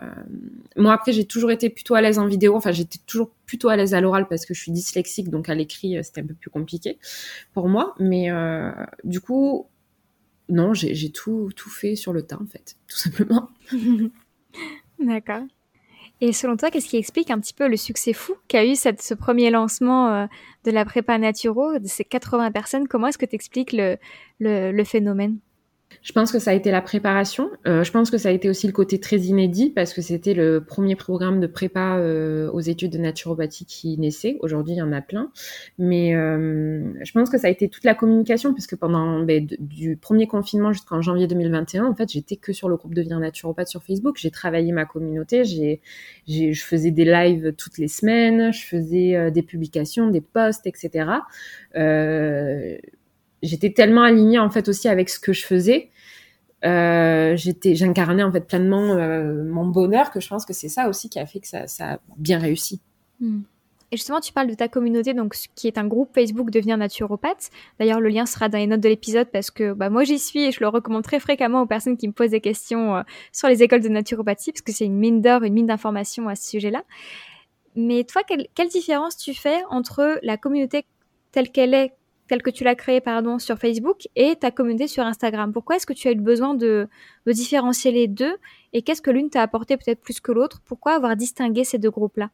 moi 0.77 0.95
après, 0.95 1.13
j'ai 1.13 1.27
toujours 1.27 1.51
été 1.51 1.69
plutôt 1.69 1.95
à 1.95 2.01
l'aise 2.01 2.19
en 2.19 2.27
vidéo. 2.27 2.57
Enfin, 2.57 2.73
j'étais 2.73 2.99
toujours 3.07 3.31
plutôt 3.45 3.69
à 3.69 3.77
l'aise 3.77 3.95
à 3.95 4.01
l'oral 4.01 4.29
parce 4.29 4.47
que 4.47 4.55
je 4.55 4.61
suis 4.61 4.73
dyslexique, 4.73 5.29
donc 5.31 5.49
à 5.49 5.55
l'écrit 5.55 6.03
c'était 6.03 6.23
un 6.23 6.27
peu 6.27 6.35
plus 6.35 6.51
compliqué 6.51 6.99
pour 7.53 7.69
moi. 7.69 7.95
Mais 8.01 8.31
du 9.05 9.21
coup, 9.21 9.67
non, 10.49 10.75
j'ai 10.75 11.11
tout 11.11 11.51
tout 11.55 11.71
fait 11.71 11.97
sur 11.97 12.13
le 12.13 12.23
tas 12.23 12.39
en 12.41 12.47
fait, 12.47 12.77
tout 12.89 12.97
simplement. 12.97 13.51
D'accord. 14.99 15.43
Et 16.21 16.33
selon 16.33 16.57
toi, 16.57 16.71
qu'est-ce 16.71 16.89
qui 16.89 16.97
explique 16.97 17.31
un 17.31 17.39
petit 17.39 17.53
peu 17.53 17.69
le 17.69 17.77
succès 17.77 18.15
fou 18.15 18.35
qu'a 18.49 18.65
eu 18.65 18.75
ce 18.75 19.15
premier 19.15 19.51
lancement 19.51 20.09
euh, 20.09 20.27
de 20.65 20.71
la 20.71 20.85
prépa 20.85 21.19
naturo, 21.19 21.79
de 21.79 21.87
ces 21.87 22.05
80 22.05 22.53
personnes? 22.53 22.89
Comment 22.89 23.09
est-ce 23.09 23.19
que 23.19 23.27
tu 23.27 23.35
expliques 23.35 23.73
le, 23.73 23.99
le, 24.41 24.73
le 24.73 24.85
phénomène? 24.85 25.39
Je 26.07 26.13
pense 26.13 26.31
que 26.31 26.39
ça 26.39 26.53
a 26.53 26.55
été 26.55 26.71
la 26.71 26.83
préparation. 26.83 27.51
Euh, 27.67 27.83
je 27.83 27.91
pense 27.91 28.13
que 28.13 28.19
ça 28.19 28.29
a 28.29 28.33
été 28.33 28.49
aussi 28.49 28.69
le 28.69 28.73
côté 28.73 29.01
très 29.01 29.17
inédit 29.17 29.71
parce 29.71 29.93
que 29.93 30.03
c'était 30.03 30.35
le 30.35 30.63
premier 30.63 30.95
programme 30.95 31.41
de 31.41 31.49
prépa 31.49 31.97
euh, 31.97 32.49
aux 32.53 32.61
études 32.61 32.93
de 32.93 32.99
naturopathie 32.99 33.65
qui 33.65 33.99
naissait. 33.99 34.37
Aujourd'hui, 34.39 34.75
il 34.75 34.79
y 34.79 34.83
en 34.83 34.93
a 34.93 35.01
plein. 35.01 35.33
Mais 35.79 36.15
euh, 36.15 36.93
je 37.03 37.13
pense 37.13 37.29
que 37.29 37.39
ça 37.39 37.49
a 37.49 37.51
été 37.51 37.69
toute 37.69 37.83
la 37.83 37.95
communication 37.95 38.53
puisque 38.53 38.77
pendant 38.77 39.21
ben, 39.25 39.49
du 39.59 39.97
premier 39.97 40.29
confinement 40.29 40.73
jusqu'en 40.73 41.03
janvier 41.03 41.27
2021, 41.27 41.87
en 41.87 41.95
fait, 41.95 42.09
j'étais 42.09 42.37
que 42.37 42.53
sur 42.53 42.69
le 42.69 42.77
groupe 42.77 42.95
Devenir 42.95 43.19
naturopathe 43.19 43.69
sur 43.69 43.83
Facebook. 43.83 44.17
J'ai 44.17 44.31
travaillé 44.31 44.71
ma 44.71 44.85
communauté. 44.85 45.45
J'ai, 45.45 45.81
je 46.29 46.63
faisais 46.63 46.93
des 46.93 47.05
lives 47.05 47.53
toutes 47.59 47.79
les 47.79 47.89
semaines. 47.89 48.53
Je 48.53 48.65
faisais 48.65 49.31
des 49.33 49.43
publications, 49.43 50.09
des 50.09 50.21
posts, 50.21 50.69
etc. 50.69 51.09
j'étais 53.47 53.73
tellement 53.73 54.03
alignée 54.03 54.39
en 54.39 54.51
fait 54.51 54.69
aussi 54.69 54.89
avec 54.89 55.09
ce 55.09 55.19
que 55.19 55.33
je 55.33 55.45
faisais 55.45 55.91
euh, 56.65 57.37
j'étais, 57.37 57.75
j'incarnais 57.75 58.23
en 58.23 58.33
fait 58.33 58.41
pleinement 58.41 58.95
euh, 58.95 59.45
mon 59.45 59.67
bonheur, 59.67 60.11
que 60.11 60.21
je 60.21 60.29
pense 60.29 60.45
que 60.47 60.53
c'est 60.53 60.69
ça 60.69 60.89
aussi 60.89 61.11
qui 61.11 61.19
a 61.19 61.27
fait 61.27 61.41
que 61.41 61.47
ça, 61.47 61.67
a 61.81 61.99
bien 62.17 62.39
réussi. 62.39 62.81
Hmm. 63.21 63.43
Et 63.93 63.97
justement, 63.97 64.19
tu 64.19 64.33
parles 64.33 64.49
de 64.49 64.55
ta 64.55 64.67
communauté, 64.67 65.15
donc 65.15 65.37
qui 65.55 65.69
est 65.69 65.79
un 65.79 65.87
groupe 65.87 66.13
Facebook 66.13 66.51
Devenir 66.51 66.77
Naturopathe. 66.77 67.51
D'ailleurs, 67.79 68.01
le 68.01 68.09
lien 68.09 68.27
sera 68.27 68.49
dans 68.49 68.59
les 68.59 68.67
notes 68.67 68.81
de 68.81 68.89
l'épisode 68.89 69.29
parce 69.33 69.53
que 69.53 69.75
bah, 69.75 69.91
moi 69.91 70.03
j'y 70.03 70.19
suis 70.19 70.43
et 70.43 70.51
je 70.51 70.59
le 70.59 70.67
recommande 70.67 71.05
très 71.05 71.21
fréquemment 71.21 71.63
aux 71.63 71.67
personnes 71.67 71.97
qui 71.97 72.09
me 72.09 72.13
posent 72.13 72.31
des 72.31 72.41
questions 72.41 72.97
euh, 72.97 73.03
sur 73.31 73.49
les 73.49 73.63
écoles 73.63 73.83
de 73.83 73.89
naturopathie 73.89 74.51
parce 74.51 74.63
que 74.63 74.73
c'est 74.73 74.87
une 74.87 74.99
mine 74.99 75.21
d'or, 75.21 75.45
une 75.45 75.55
mine 75.55 75.67
d'informations 75.67 76.29
à 76.29 76.35
ce 76.35 76.49
sujet-là. 76.49 76.83
Mais 77.77 78.03
toi, 78.05 78.23
quelle 78.25 78.69
différence 78.69 79.17
tu 79.17 79.35
fais 79.35 79.63
entre 79.71 80.19
la 80.23 80.37
communauté 80.37 80.85
telle 81.31 81.53
qu'elle 81.53 81.75
est 81.75 81.93
telle 82.29 82.43
que 82.43 82.51
tu 82.51 82.65
l'as 82.65 82.75
créée 82.75 83.01
pardon, 83.01 83.39
sur 83.39 83.59
Facebook 83.59 84.09
et 84.17 84.37
ta 84.37 84.51
communauté 84.51 84.87
sur 84.87 85.05
Instagram. 85.05 85.53
Pourquoi 85.53 85.77
est-ce 85.77 85.87
que 85.87 85.93
tu 85.93 86.09
as 86.09 86.13
eu 86.13 86.17
besoin 86.17 86.55
de, 86.55 86.89
différencier 87.27 87.93
les 87.93 88.09
deux 88.09 88.37
et 88.73 88.83
qu'est-ce 88.83 89.03
que 89.03 89.11
l'une 89.11 89.31
t'a 89.31 89.43
apporté 89.43 89.77
peut-être 89.77 90.01
plus 90.01 90.21
que 90.21 90.33
l'autre? 90.33 90.61
Pourquoi 90.65 90.93
avoir 90.93 91.17
distingué 91.17 91.65
ces 91.65 91.79
deux 91.79 91.91
groupes-là? 91.91 92.31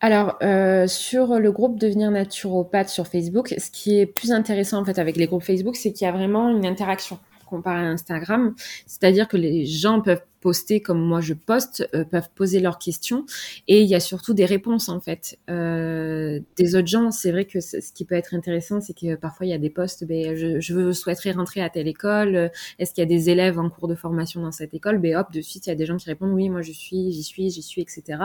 Alors, 0.00 0.36
euh, 0.42 0.88
sur 0.88 1.38
le 1.38 1.52
groupe 1.52 1.78
Devenir 1.78 2.10
naturopathe 2.10 2.88
sur 2.88 3.06
Facebook, 3.06 3.54
ce 3.56 3.70
qui 3.70 4.00
est 4.00 4.06
plus 4.06 4.32
intéressant 4.32 4.80
en 4.80 4.84
fait 4.84 4.98
avec 4.98 5.16
les 5.16 5.26
groupes 5.26 5.44
Facebook, 5.44 5.76
c'est 5.76 5.92
qu'il 5.92 6.04
y 6.04 6.08
a 6.08 6.12
vraiment 6.12 6.48
une 6.48 6.66
interaction 6.66 7.20
comparé 7.46 7.86
à 7.86 7.88
Instagram. 7.90 8.54
C'est-à-dire 8.86 9.28
que 9.28 9.36
les 9.36 9.64
gens 9.64 10.00
peuvent 10.00 10.22
poster 10.42 10.80
comme 10.80 11.00
moi 11.00 11.20
je 11.20 11.34
poste 11.34 11.88
peuvent 12.10 12.28
poser 12.34 12.60
leurs 12.60 12.78
questions 12.78 13.24
et 13.68 13.80
il 13.82 13.88
y 13.88 13.94
a 13.94 14.00
surtout 14.00 14.34
des 14.34 14.44
réponses 14.44 14.88
en 14.88 15.00
fait 15.00 15.38
des 15.48 16.74
autres 16.74 16.88
gens. 16.88 17.10
C'est 17.10 17.30
vrai 17.30 17.44
que 17.44 17.60
ce 17.60 17.92
qui 17.94 18.04
peut 18.04 18.14
être 18.14 18.34
intéressant, 18.34 18.80
c'est 18.80 18.94
que 18.98 19.14
parfois 19.14 19.46
il 19.46 19.50
y 19.50 19.54
a 19.54 19.58
des 19.58 19.70
postes, 19.70 20.04
ben, 20.04 20.34
je, 20.36 20.60
je 20.60 20.92
souhaiterais 20.92 21.32
rentrer 21.32 21.60
à 21.60 21.70
telle 21.70 21.88
école. 21.88 22.50
Est-ce 22.78 22.92
qu'il 22.92 23.02
y 23.02 23.06
a 23.06 23.08
des 23.08 23.30
élèves 23.30 23.58
en 23.58 23.70
cours 23.70 23.88
de 23.88 23.94
formation 23.94 24.42
dans 24.42 24.52
cette 24.52 24.74
école? 24.74 24.98
Ben 24.98 25.16
hop, 25.16 25.32
de 25.32 25.40
suite 25.40 25.66
il 25.66 25.70
y 25.70 25.72
a 25.72 25.76
des 25.76 25.86
gens 25.86 25.96
qui 25.96 26.08
répondent 26.08 26.32
oui, 26.32 26.50
moi 26.50 26.62
je 26.62 26.72
suis, 26.72 27.12
j'y 27.12 27.22
suis, 27.22 27.50
j'y 27.50 27.62
suis, 27.62 27.82
etc. 27.82 28.18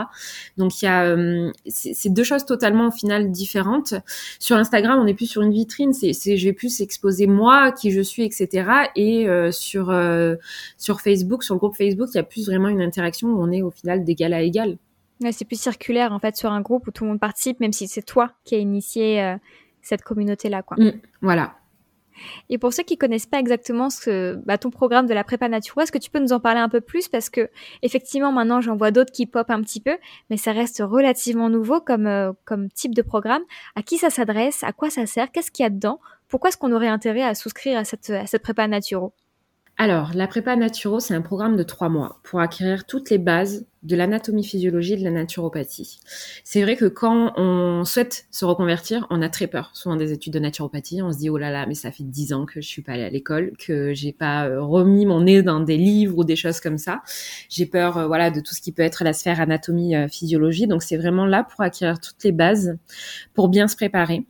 Donc 0.56 0.82
il 0.82 0.84
y 0.84 0.88
a 0.88 1.16
c'est 1.66 2.12
deux 2.12 2.24
choses 2.24 2.44
totalement 2.44 2.88
au 2.88 2.90
final 2.90 3.30
différentes. 3.30 3.94
Sur 4.38 4.56
Instagram, 4.56 5.00
on 5.00 5.06
est 5.06 5.14
plus 5.14 5.26
sur 5.26 5.42
une 5.42 5.52
vitrine. 5.52 5.92
C'est 5.92 6.12
je 6.12 6.44
vais 6.44 6.52
plus 6.52 6.80
exposer 6.80 7.26
moi, 7.26 7.72
qui 7.72 7.90
je 7.90 8.00
suis, 8.00 8.24
etc. 8.24 8.70
Et 8.96 9.28
euh, 9.28 9.50
sur 9.50 9.90
euh, 9.90 10.36
sur 10.76 11.00
Facebook, 11.00 11.42
sur 11.42 11.54
le 11.54 11.58
groupe 11.58 11.76
Facebook, 11.76 12.07
il 12.14 12.16
y 12.16 12.20
a 12.20 12.24
plus 12.24 12.46
vraiment 12.46 12.68
une 12.68 12.82
interaction 12.82 13.28
où 13.28 13.42
on 13.42 13.50
est 13.50 13.62
au 13.62 13.70
final 13.70 14.04
d'égal 14.04 14.32
à 14.32 14.42
égal. 14.42 14.78
c'est 15.30 15.44
plus 15.44 15.60
circulaire 15.60 16.12
en 16.12 16.18
fait 16.18 16.36
sur 16.36 16.52
un 16.52 16.60
groupe 16.60 16.86
où 16.86 16.90
tout 16.90 17.04
le 17.04 17.10
monde 17.10 17.20
participe, 17.20 17.60
même 17.60 17.72
si 17.72 17.88
c'est 17.88 18.02
toi 18.02 18.32
qui 18.44 18.54
as 18.54 18.58
initié 18.58 19.22
euh, 19.22 19.36
cette 19.82 20.02
communauté-là, 20.02 20.62
quoi. 20.62 20.76
Mmh, 20.78 20.92
voilà. 21.22 21.54
Et 22.48 22.58
pour 22.58 22.72
ceux 22.72 22.82
qui 22.82 22.98
connaissent 22.98 23.26
pas 23.26 23.38
exactement 23.38 23.90
ce, 23.90 24.34
bah, 24.44 24.58
ton 24.58 24.70
programme 24.70 25.06
de 25.06 25.14
la 25.14 25.24
prépa 25.24 25.48
nature, 25.48 25.80
est-ce 25.80 25.92
que 25.92 25.98
tu 25.98 26.10
peux 26.10 26.18
nous 26.18 26.32
en 26.32 26.40
parler 26.40 26.60
un 26.60 26.68
peu 26.68 26.80
plus? 26.80 27.08
Parce 27.08 27.30
que 27.30 27.48
effectivement 27.82 28.32
maintenant 28.32 28.60
j'en 28.60 28.76
vois 28.76 28.90
d'autres 28.90 29.12
qui 29.12 29.26
pop 29.26 29.50
un 29.50 29.62
petit 29.62 29.80
peu, 29.80 29.96
mais 30.30 30.36
ça 30.36 30.52
reste 30.52 30.82
relativement 30.84 31.48
nouveau 31.48 31.80
comme 31.80 32.06
euh, 32.06 32.32
comme 32.44 32.70
type 32.70 32.94
de 32.94 33.02
programme. 33.02 33.42
À 33.76 33.82
qui 33.82 33.98
ça 33.98 34.10
s'adresse? 34.10 34.64
À 34.64 34.72
quoi 34.72 34.90
ça 34.90 35.06
sert? 35.06 35.30
Qu'est-ce 35.30 35.50
qu'il 35.50 35.62
y 35.62 35.66
a 35.66 35.70
dedans? 35.70 36.00
Pourquoi 36.28 36.48
est-ce 36.48 36.56
qu'on 36.56 36.72
aurait 36.72 36.88
intérêt 36.88 37.22
à 37.22 37.34
souscrire 37.34 37.78
à 37.78 37.84
cette 37.84 38.10
à 38.10 38.26
cette 38.26 38.42
prépa 38.42 38.66
naturo 38.66 39.14
alors, 39.80 40.10
la 40.12 40.26
prépa 40.26 40.56
naturo, 40.56 40.98
c'est 40.98 41.14
un 41.14 41.22
programme 41.22 41.56
de 41.56 41.62
trois 41.62 41.88
mois 41.88 42.18
pour 42.24 42.40
acquérir 42.40 42.84
toutes 42.84 43.10
les 43.10 43.18
bases 43.18 43.64
de 43.82 43.94
l'anatomie 43.94 44.44
physiologie 44.44 44.94
et 44.94 44.96
de 44.96 45.04
la 45.04 45.10
naturopathie. 45.10 46.00
C'est 46.42 46.62
vrai 46.62 46.76
que 46.76 46.86
quand 46.86 47.32
on 47.36 47.84
souhaite 47.84 48.26
se 48.30 48.44
reconvertir, 48.44 49.06
on 49.10 49.22
a 49.22 49.28
très 49.28 49.46
peur. 49.46 49.70
Souvent 49.74 49.96
des 49.96 50.12
études 50.12 50.32
de 50.32 50.38
naturopathie, 50.40 51.00
on 51.00 51.12
se 51.12 51.18
dit 51.18 51.30
oh 51.30 51.38
là 51.38 51.50
là, 51.50 51.64
mais 51.66 51.74
ça 51.74 51.92
fait 51.92 52.02
dix 52.02 52.32
ans 52.32 52.44
que 52.44 52.60
je 52.60 52.66
suis 52.66 52.82
pas 52.82 52.92
allée 52.92 53.04
à 53.04 53.10
l'école, 53.10 53.52
que 53.58 53.94
j'ai 53.94 54.12
pas 54.12 54.48
euh, 54.48 54.62
remis 54.62 55.06
mon 55.06 55.20
nez 55.20 55.42
dans 55.42 55.60
des 55.60 55.76
livres 55.76 56.18
ou 56.18 56.24
des 56.24 56.36
choses 56.36 56.60
comme 56.60 56.78
ça. 56.78 57.02
J'ai 57.48 57.66
peur, 57.66 57.98
euh, 57.98 58.06
voilà, 58.06 58.30
de 58.30 58.40
tout 58.40 58.54
ce 58.54 58.60
qui 58.60 58.72
peut 58.72 58.82
être 58.82 59.04
la 59.04 59.12
sphère 59.12 59.40
anatomie 59.40 59.94
euh, 59.94 60.08
physiologie. 60.08 60.66
Donc 60.66 60.82
c'est 60.82 60.96
vraiment 60.96 61.26
là 61.26 61.44
pour 61.44 61.60
acquérir 61.60 62.00
toutes 62.00 62.22
les 62.24 62.32
bases, 62.32 62.76
pour 63.34 63.48
bien 63.48 63.68
se 63.68 63.76
préparer. 63.76 64.26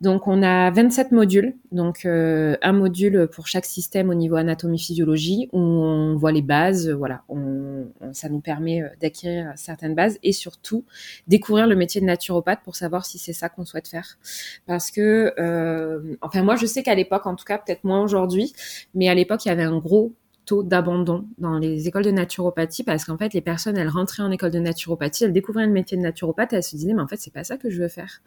Donc 0.00 0.28
on 0.28 0.42
a 0.42 0.70
27 0.70 1.12
modules, 1.12 1.54
donc 1.70 2.04
un 2.04 2.72
module 2.72 3.28
pour 3.32 3.46
chaque 3.46 3.64
système 3.64 4.10
au 4.10 4.14
niveau 4.14 4.36
anatomie 4.36 4.78
physiologie 4.78 5.48
où 5.52 5.58
on 5.58 6.16
voit 6.16 6.32
les 6.32 6.42
bases. 6.42 6.90
Voilà, 6.90 7.22
on, 7.28 7.86
ça 8.12 8.28
nous 8.28 8.40
permet 8.40 8.82
d'acquérir 9.00 9.52
certaines 9.56 9.94
bases 9.94 10.18
et 10.22 10.32
surtout 10.32 10.84
découvrir 11.26 11.66
le 11.66 11.76
métier 11.76 12.00
de 12.00 12.06
naturopathe 12.06 12.60
pour 12.62 12.76
savoir 12.76 13.04
si 13.04 13.18
c'est 13.18 13.32
ça 13.32 13.48
qu'on 13.48 13.64
souhaite 13.64 13.88
faire. 13.88 14.18
Parce 14.66 14.90
que, 14.90 15.34
euh, 15.38 16.16
enfin 16.20 16.42
moi 16.42 16.56
je 16.56 16.66
sais 16.66 16.82
qu'à 16.82 16.94
l'époque, 16.94 17.26
en 17.26 17.34
tout 17.34 17.44
cas 17.44 17.58
peut-être 17.58 17.84
moins 17.84 18.02
aujourd'hui, 18.02 18.52
mais 18.94 19.08
à 19.08 19.14
l'époque 19.14 19.44
il 19.44 19.48
y 19.48 19.52
avait 19.52 19.62
un 19.62 19.78
gros 19.78 20.12
taux 20.44 20.64
d'abandon 20.64 21.28
dans 21.38 21.58
les 21.58 21.86
écoles 21.86 22.04
de 22.04 22.10
naturopathie 22.10 22.82
parce 22.82 23.04
qu'en 23.04 23.16
fait 23.16 23.32
les 23.32 23.40
personnes 23.40 23.76
elles 23.76 23.88
rentraient 23.88 24.24
en 24.24 24.30
école 24.32 24.50
de 24.50 24.58
naturopathie 24.58 25.22
elles 25.22 25.32
découvraient 25.32 25.66
le 25.66 25.72
métier 25.72 25.96
de 25.96 26.02
naturopathe 26.02 26.52
et 26.52 26.56
elles 26.56 26.64
se 26.64 26.74
disaient 26.74 26.94
mais 26.94 27.02
en 27.02 27.06
fait 27.06 27.16
c'est 27.16 27.32
pas 27.32 27.44
ça 27.44 27.56
que 27.56 27.70
je 27.70 27.80
veux 27.80 27.88
faire 27.88 28.22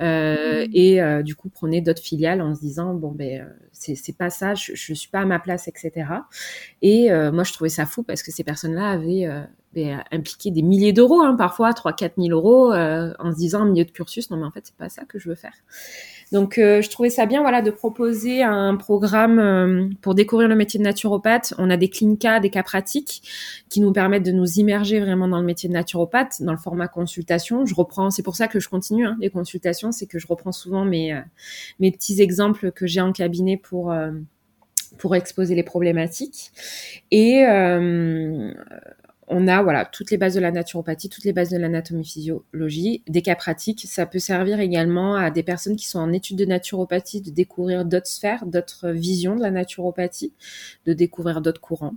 euh, 0.00 0.66
et 0.72 1.02
euh, 1.02 1.22
du 1.22 1.34
coup 1.34 1.50
prenaient 1.50 1.82
d'autres 1.82 2.00
filiales 2.00 2.40
en 2.40 2.54
se 2.54 2.60
disant 2.60 2.94
bon 2.94 3.12
ben 3.12 3.46
c'est 3.72 4.16
pas 4.16 4.30
ça 4.30 4.54
je, 4.54 4.72
je 4.74 4.94
suis 4.94 5.10
pas 5.10 5.20
à 5.20 5.26
ma 5.26 5.38
place 5.38 5.68
etc 5.68 6.06
et 6.80 7.10
moi 7.10 7.44
je 7.44 7.52
trouvais 7.52 7.68
ça 7.68 7.84
fou 7.84 8.04
parce 8.04 8.22
que 8.22 8.30
ces 8.32 8.42
personnes 8.42 8.74
là 8.74 8.88
avaient 8.88 9.28
ben, 9.74 10.02
impliqué 10.10 10.50
des 10.50 10.62
milliers 10.62 10.92
d'euros 10.92 11.20
hein, 11.20 11.36
parfois 11.36 11.72
3 11.72 11.92
4 11.92 12.14
000 12.18 12.28
euros 12.30 12.72
en 12.72 13.32
se 13.32 13.36
disant 13.36 13.62
en 13.62 13.66
milieu 13.66 13.84
de 13.84 13.90
cursus 13.90 14.30
non 14.30 14.36
mais 14.36 14.46
en 14.46 14.50
fait 14.50 14.66
c'est 14.66 14.76
pas 14.76 14.88
ça 14.88 15.04
que 15.04 15.18
je 15.18 15.28
veux 15.28 15.36
faire 15.36 15.54
donc, 16.32 16.58
euh, 16.58 16.80
je 16.80 16.88
trouvais 16.88 17.10
ça 17.10 17.26
bien, 17.26 17.40
voilà, 17.40 17.60
de 17.60 17.70
proposer 17.72 18.42
un 18.42 18.76
programme 18.76 19.38
euh, 19.40 19.88
pour 20.00 20.14
découvrir 20.14 20.48
le 20.48 20.54
métier 20.54 20.78
de 20.78 20.84
naturopathe. 20.84 21.54
On 21.58 21.70
a 21.70 21.76
des 21.76 21.88
clinicas, 21.88 22.38
des 22.38 22.50
cas 22.50 22.62
pratiques 22.62 23.22
qui 23.68 23.80
nous 23.80 23.92
permettent 23.92 24.22
de 24.22 24.30
nous 24.30 24.58
immerger 24.58 25.00
vraiment 25.00 25.26
dans 25.26 25.40
le 25.40 25.44
métier 25.44 25.68
de 25.68 25.74
naturopathe, 25.74 26.40
dans 26.42 26.52
le 26.52 26.58
format 26.58 26.86
consultation. 26.86 27.66
Je 27.66 27.74
reprends, 27.74 28.10
c'est 28.10 28.22
pour 28.22 28.36
ça 28.36 28.46
que 28.46 28.60
je 28.60 28.68
continue 28.68 29.06
hein, 29.06 29.16
les 29.20 29.30
consultations, 29.30 29.90
c'est 29.90 30.06
que 30.06 30.20
je 30.20 30.28
reprends 30.28 30.52
souvent 30.52 30.84
mes 30.84 31.12
euh, 31.12 31.20
mes 31.80 31.90
petits 31.90 32.22
exemples 32.22 32.70
que 32.70 32.86
j'ai 32.86 33.00
en 33.00 33.12
cabinet 33.12 33.56
pour 33.56 33.92
pour 34.98 35.16
exposer 35.16 35.54
les 35.54 35.62
problématiques. 35.62 36.52
Et 37.10 37.44
on 39.30 39.46
a 39.48 39.62
voilà 39.62 39.84
toutes 39.86 40.10
les 40.10 40.18
bases 40.18 40.34
de 40.34 40.40
la 40.40 40.50
naturopathie, 40.50 41.08
toutes 41.08 41.24
les 41.24 41.32
bases 41.32 41.50
de 41.50 41.56
l'anatomie 41.56 42.04
physiologie, 42.04 43.02
des 43.08 43.22
cas 43.22 43.36
pratiques. 43.36 43.86
Ça 43.88 44.04
peut 44.04 44.18
servir 44.18 44.60
également 44.60 45.14
à 45.14 45.30
des 45.30 45.44
personnes 45.44 45.76
qui 45.76 45.86
sont 45.88 46.00
en 46.00 46.12
études 46.12 46.36
de 46.36 46.44
naturopathie 46.44 47.20
de 47.22 47.30
découvrir 47.30 47.84
d'autres 47.84 48.08
sphères, 48.08 48.44
d'autres 48.44 48.90
visions 48.90 49.36
de 49.36 49.42
la 49.42 49.52
naturopathie, 49.52 50.32
de 50.86 50.92
découvrir 50.92 51.40
d'autres 51.42 51.60
courants. 51.60 51.94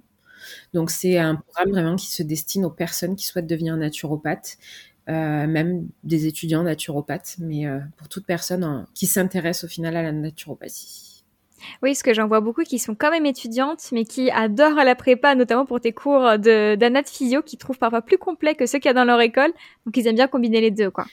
Donc 0.74 0.92
c'est 0.92 1.18
un 1.18 1.36
programme 1.36 1.72
vraiment 1.72 1.96
qui 1.96 2.08
se 2.08 2.24
destine 2.24 2.66
aux 2.66 2.70
personnes 2.72 3.16
qui 3.16 3.26
souhaitent 3.26 3.48
devenir 3.48 3.78
naturopathes, 3.78 4.58
euh, 5.10 5.48
même 5.48 5.88
des 6.04 6.28
étudiants 6.28 6.64
naturopathes, 6.64 7.38
mais 7.40 7.68
euh, 7.68 7.80
pour 7.98 8.10
toute 8.10 8.26
personne 8.26 8.86
qui 8.94 9.08
s'intéresse 9.08 9.64
au 9.64 9.68
final 9.68 9.98
à 9.98 10.04
la 10.04 10.12
naturopathie. 10.12 11.03
Oui, 11.82 11.92
parce 11.92 12.04
que 12.04 12.14
j'en 12.14 12.28
vois 12.28 12.42
beaucoup 12.42 12.64
qui 12.64 12.80
sont 12.80 12.96
quand 12.96 13.12
même 13.12 13.26
étudiantes, 13.26 13.90
mais 13.92 14.06
qui 14.06 14.32
adorent 14.32 14.84
la 14.84 14.96
prépa, 14.96 15.36
notamment 15.36 15.66
pour 15.66 15.80
tes 15.80 15.94
cours 15.94 16.38
de 16.38 16.76
d'anat 16.76 17.04
physio, 17.04 17.42
qui 17.42 17.58
trouvent 17.58 17.78
parfois 17.78 18.02
plus 18.02 18.18
complets 18.18 18.56
que 18.56 18.66
ceux 18.66 18.80
qu'il 18.80 18.90
y 18.90 18.92
a 18.92 18.94
dans 18.94 19.06
leur 19.06 19.22
école. 19.22 19.52
Donc, 19.86 19.98
ils 19.98 20.08
aiment 20.08 20.16
bien 20.16 20.28
combiner 20.28 20.62
les 20.62 20.72
deux, 20.72 20.90
quoi. 20.90 21.06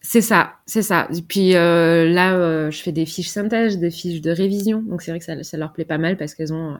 C'est 0.00 0.20
ça, 0.20 0.54
c'est 0.66 0.82
ça. 0.82 1.08
Et 1.16 1.22
puis 1.22 1.56
euh, 1.56 2.08
là, 2.08 2.34
euh, 2.34 2.70
je 2.70 2.80
fais 2.80 2.92
des 2.92 3.06
fiches 3.06 3.28
synthèse, 3.28 3.78
des 3.78 3.90
fiches 3.90 4.20
de 4.20 4.30
révision. 4.30 4.80
Donc, 4.82 5.02
c'est 5.02 5.10
vrai 5.10 5.18
que 5.18 5.24
ça, 5.24 5.42
ça, 5.42 5.56
leur 5.56 5.72
plaît 5.72 5.84
pas 5.84 5.98
mal 5.98 6.16
parce 6.16 6.34
qu'elles 6.34 6.52
ont 6.52 6.78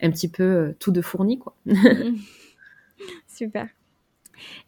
un 0.00 0.10
petit 0.10 0.28
peu 0.28 0.74
tout 0.78 0.92
de 0.92 1.00
fourni, 1.00 1.38
quoi. 1.38 1.54
Super. 3.26 3.68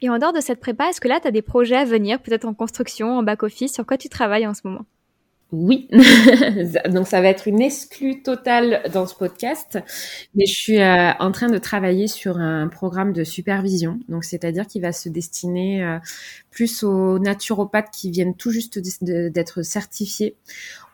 Et 0.00 0.10
en 0.10 0.18
dehors 0.18 0.32
de 0.32 0.40
cette 0.40 0.60
prépa, 0.60 0.88
est-ce 0.88 1.00
que 1.00 1.08
là, 1.08 1.20
tu 1.20 1.28
as 1.28 1.30
des 1.30 1.42
projets 1.42 1.76
à 1.76 1.84
venir, 1.84 2.20
peut-être 2.20 2.44
en 2.44 2.54
construction, 2.54 3.18
en 3.18 3.22
back-office? 3.22 3.72
Sur 3.72 3.86
quoi 3.86 3.98
tu 3.98 4.08
travailles 4.08 4.46
en 4.46 4.54
ce 4.54 4.62
moment? 4.64 4.86
Oui, 5.52 5.88
donc 6.90 7.06
ça 7.06 7.20
va 7.20 7.28
être 7.28 7.48
une 7.48 7.60
exclue 7.60 8.22
totale 8.22 8.82
dans 8.92 9.06
ce 9.06 9.14
podcast, 9.14 9.78
mais 10.34 10.46
je 10.46 10.54
suis 10.54 10.80
euh, 10.80 11.10
en 11.18 11.32
train 11.32 11.48
de 11.48 11.58
travailler 11.58 12.06
sur 12.06 12.38
un 12.38 12.68
programme 12.68 13.12
de 13.12 13.24
supervision, 13.24 13.98
donc 14.08 14.24
c'est-à-dire 14.24 14.66
qu'il 14.66 14.82
va 14.82 14.92
se 14.92 15.08
destiner 15.08 15.82
euh, 15.82 15.98
plus 16.50 16.84
aux 16.84 17.18
naturopathes 17.18 17.90
qui 17.92 18.10
viennent 18.10 18.36
tout 18.36 18.50
juste 18.50 18.78
d'être 19.02 19.62
certifiés 19.62 20.36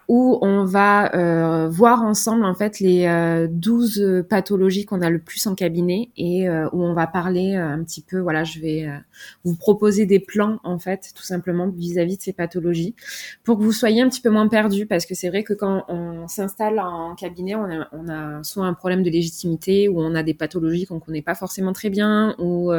où 0.08 0.38
on 0.40 0.64
va 0.64 1.14
euh, 1.14 1.68
voir 1.68 2.02
ensemble 2.02 2.44
en 2.44 2.54
fait 2.54 2.78
les 2.78 3.06
euh, 3.06 3.48
12 3.50 4.24
pathologies 4.28 4.84
qu'on 4.84 5.02
a 5.02 5.10
le 5.10 5.18
plus 5.18 5.44
en 5.46 5.54
cabinet 5.54 6.10
et 6.16 6.48
euh, 6.48 6.68
où 6.72 6.84
on 6.84 6.94
va 6.94 7.06
parler 7.06 7.54
euh, 7.56 7.68
un 7.68 7.82
petit 7.82 8.02
peu 8.02 8.18
voilà 8.20 8.44
je 8.44 8.60
vais 8.60 8.86
euh, 8.86 8.96
vous 9.44 9.56
proposer 9.56 10.06
des 10.06 10.20
plans 10.20 10.60
en 10.62 10.78
fait 10.78 11.12
tout 11.14 11.24
simplement 11.24 11.68
vis-à-vis 11.68 12.16
de 12.18 12.22
ces 12.22 12.32
pathologies 12.32 12.94
pour 13.42 13.58
que 13.58 13.64
vous 13.64 13.72
soyez 13.72 14.00
un 14.00 14.08
petit 14.08 14.20
peu 14.20 14.30
moins 14.30 14.48
perdus. 14.48 14.86
Parce 14.86 15.06
que 15.06 15.14
c'est 15.14 15.28
vrai 15.28 15.42
que 15.42 15.54
quand 15.54 15.84
on 15.88 16.28
s'installe 16.28 16.78
en 16.78 17.14
cabinet 17.14 17.54
on 17.56 18.08
a, 18.08 18.42
soit 18.42 18.66
un 18.66 18.74
problème 18.74 19.02
de 19.02 19.10
légitimité 19.10 19.88
ou 19.88 20.00
on 20.00 20.14
a 20.14 20.22
des 20.22 20.34
pathologies 20.34 20.86
qu'on 20.86 21.00
connaît 21.00 21.22
pas 21.22 21.34
forcément 21.34 21.72
très 21.72 21.90
bien 21.90 22.34
ou 22.38 22.72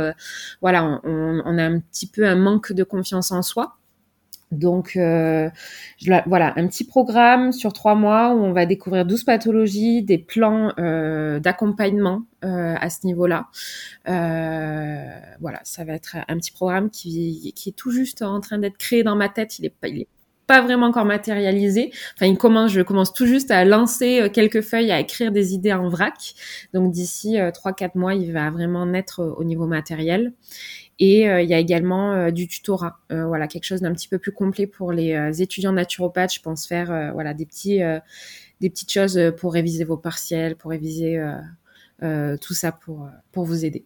voilà 0.61 1.01
on 1.03 1.57
a 1.57 1.63
un 1.63 1.79
petit 1.79 2.07
peu 2.07 2.27
un 2.27 2.35
manque 2.35 2.71
de 2.73 2.83
confiance 2.83 3.31
en 3.31 3.41
soi 3.41 3.77
donc 4.51 4.95
euh, 4.95 5.49
voilà, 6.25 6.53
un 6.55 6.67
petit 6.67 6.85
programme 6.85 7.51
sur 7.51 7.73
trois 7.73 7.95
mois 7.95 8.33
où 8.33 8.39
on 8.39 8.53
va 8.53 8.65
découvrir 8.65 9.05
12 9.05 9.23
pathologies, 9.25 10.03
des 10.03 10.17
plans 10.17 10.73
euh, 10.79 11.39
d'accompagnement 11.39 12.23
euh, 12.45 12.75
à 12.79 12.89
ce 12.89 13.05
niveau-là. 13.05 13.47
voilà, 14.05 15.59
ça 15.63 15.83
va 15.83 15.93
être 15.93 16.17
un 16.27 16.37
petit 16.37 16.51
programme 16.51 16.89
qui, 16.89 17.53
qui 17.55 17.69
est 17.69 17.73
tout 17.73 17.91
juste 17.91 18.21
en 18.21 18.39
train 18.39 18.57
d'être 18.57 18.77
créé 18.77 19.03
dans 19.03 19.15
ma 19.15 19.29
tête. 19.29 19.59
Il 19.59 19.65
est 19.65 19.69
pas, 19.69 19.89
il 19.89 20.01
est 20.01 20.07
pas 20.47 20.61
vraiment 20.61 20.87
encore 20.87 21.05
matérialisé. 21.05 21.91
Enfin, 22.15 22.25
il 22.25 22.37
commence, 22.37 22.71
je 22.71 22.81
commence 22.81 23.13
tout 23.13 23.25
juste 23.25 23.51
à 23.51 23.65
lancer 23.65 24.29
quelques 24.33 24.61
feuilles, 24.61 24.91
à 24.91 24.99
écrire 24.99 25.31
des 25.31 25.53
idées 25.53 25.73
en 25.73 25.89
vrac. 25.89 26.33
Donc 26.73 26.91
d'ici 26.91 27.37
trois, 27.53 27.73
quatre 27.73 27.95
mois, 27.95 28.15
il 28.15 28.31
va 28.31 28.49
vraiment 28.49 28.85
naître 28.85 29.21
au 29.37 29.43
niveau 29.43 29.67
matériel. 29.67 30.33
Et 30.99 31.29
euh, 31.29 31.41
il 31.41 31.49
y 31.49 31.53
a 31.53 31.59
également 31.59 32.13
euh, 32.13 32.31
du 32.31 32.47
tutorat, 32.47 32.99
euh, 33.11 33.27
voilà 33.27 33.47
quelque 33.47 33.65
chose 33.65 33.81
d'un 33.81 33.93
petit 33.93 34.07
peu 34.07 34.17
plus 34.17 34.31
complet 34.31 34.65
pour 34.65 34.91
les 34.91 35.41
étudiants 35.41 35.73
naturopathes. 35.73 36.33
Je 36.33 36.41
pense 36.41 36.67
faire 36.67 37.11
voilà 37.13 37.33
des 37.33 37.45
petits 37.45 37.79
des 38.61 38.69
petites 38.69 38.91
choses 38.91 39.19
pour 39.37 39.53
réviser 39.53 39.83
vos 39.83 39.97
partiels, 39.97 40.55
pour 40.55 40.71
réviser 40.71 41.21
tout 42.01 42.53
ça 42.53 42.71
pour 42.71 43.45
vous 43.45 43.65
aider. 43.65 43.85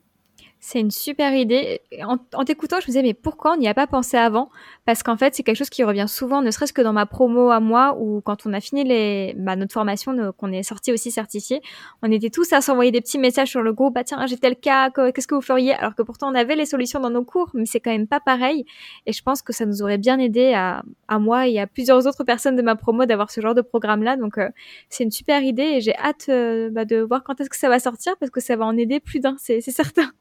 C'est 0.63 0.79
une 0.79 0.91
super 0.91 1.33
idée. 1.33 1.81
En, 2.03 2.45
t'écoutant, 2.45 2.79
je 2.79 2.83
me 2.83 2.87
disais, 2.87 3.01
mais 3.01 3.15
pourquoi 3.15 3.53
on 3.53 3.57
n'y 3.57 3.67
a 3.67 3.73
pas 3.73 3.87
pensé 3.87 4.15
avant? 4.15 4.51
Parce 4.85 5.01
qu'en 5.01 5.17
fait, 5.17 5.33
c'est 5.33 5.41
quelque 5.41 5.57
chose 5.57 5.71
qui 5.71 5.83
revient 5.83 6.05
souvent, 6.07 6.43
ne 6.43 6.51
serait-ce 6.51 6.71
que 6.71 6.83
dans 6.83 6.93
ma 6.93 7.07
promo 7.07 7.49
à 7.49 7.59
moi, 7.59 7.97
ou 7.99 8.21
quand 8.21 8.45
on 8.45 8.53
a 8.53 8.61
fini 8.61 8.83
les, 8.83 9.33
bah, 9.37 9.55
notre 9.55 9.73
formation, 9.73 10.31
qu'on 10.37 10.51
est 10.51 10.61
sorti 10.61 10.91
aussi 10.91 11.09
certifié, 11.09 11.63
on 12.03 12.11
était 12.11 12.29
tous 12.29 12.53
à 12.53 12.61
s'envoyer 12.61 12.91
des 12.91 13.01
petits 13.01 13.17
messages 13.17 13.49
sur 13.49 13.63
le 13.63 13.73
groupe, 13.73 13.95
bah 13.95 14.03
tiens, 14.03 14.23
j'ai 14.27 14.37
tel 14.37 14.55
cas, 14.55 14.91
qu'est-ce 14.91 15.27
que 15.27 15.33
vous 15.33 15.41
feriez? 15.41 15.73
Alors 15.73 15.95
que 15.95 16.03
pourtant, 16.03 16.31
on 16.31 16.35
avait 16.35 16.55
les 16.55 16.67
solutions 16.67 16.99
dans 16.99 17.09
nos 17.09 17.23
cours, 17.23 17.49
mais 17.55 17.65
c'est 17.65 17.79
quand 17.79 17.91
même 17.91 18.07
pas 18.07 18.19
pareil. 18.19 18.63
Et 19.07 19.13
je 19.13 19.23
pense 19.23 19.41
que 19.41 19.53
ça 19.53 19.65
nous 19.65 19.81
aurait 19.81 19.97
bien 19.97 20.19
aidé 20.19 20.53
à, 20.53 20.83
à 21.07 21.17
moi 21.17 21.47
et 21.47 21.59
à 21.59 21.65
plusieurs 21.65 22.05
autres 22.05 22.23
personnes 22.23 22.55
de 22.55 22.61
ma 22.61 22.75
promo 22.75 23.07
d'avoir 23.07 23.31
ce 23.31 23.41
genre 23.41 23.55
de 23.55 23.61
programme-là. 23.61 24.15
Donc, 24.15 24.37
euh, 24.37 24.49
c'est 24.89 25.03
une 25.03 25.11
super 25.11 25.41
idée 25.41 25.63
et 25.63 25.81
j'ai 25.81 25.95
hâte 25.95 26.27
euh, 26.29 26.69
bah, 26.69 26.85
de 26.85 26.97
voir 26.97 27.23
quand 27.23 27.41
est-ce 27.41 27.49
que 27.49 27.57
ça 27.57 27.67
va 27.67 27.79
sortir, 27.79 28.15
parce 28.19 28.29
que 28.29 28.41
ça 28.41 28.55
va 28.55 28.65
en 28.65 28.77
aider 28.77 28.99
plus 28.99 29.19
d'un, 29.21 29.35
c'est 29.39 29.59
certain. 29.61 30.11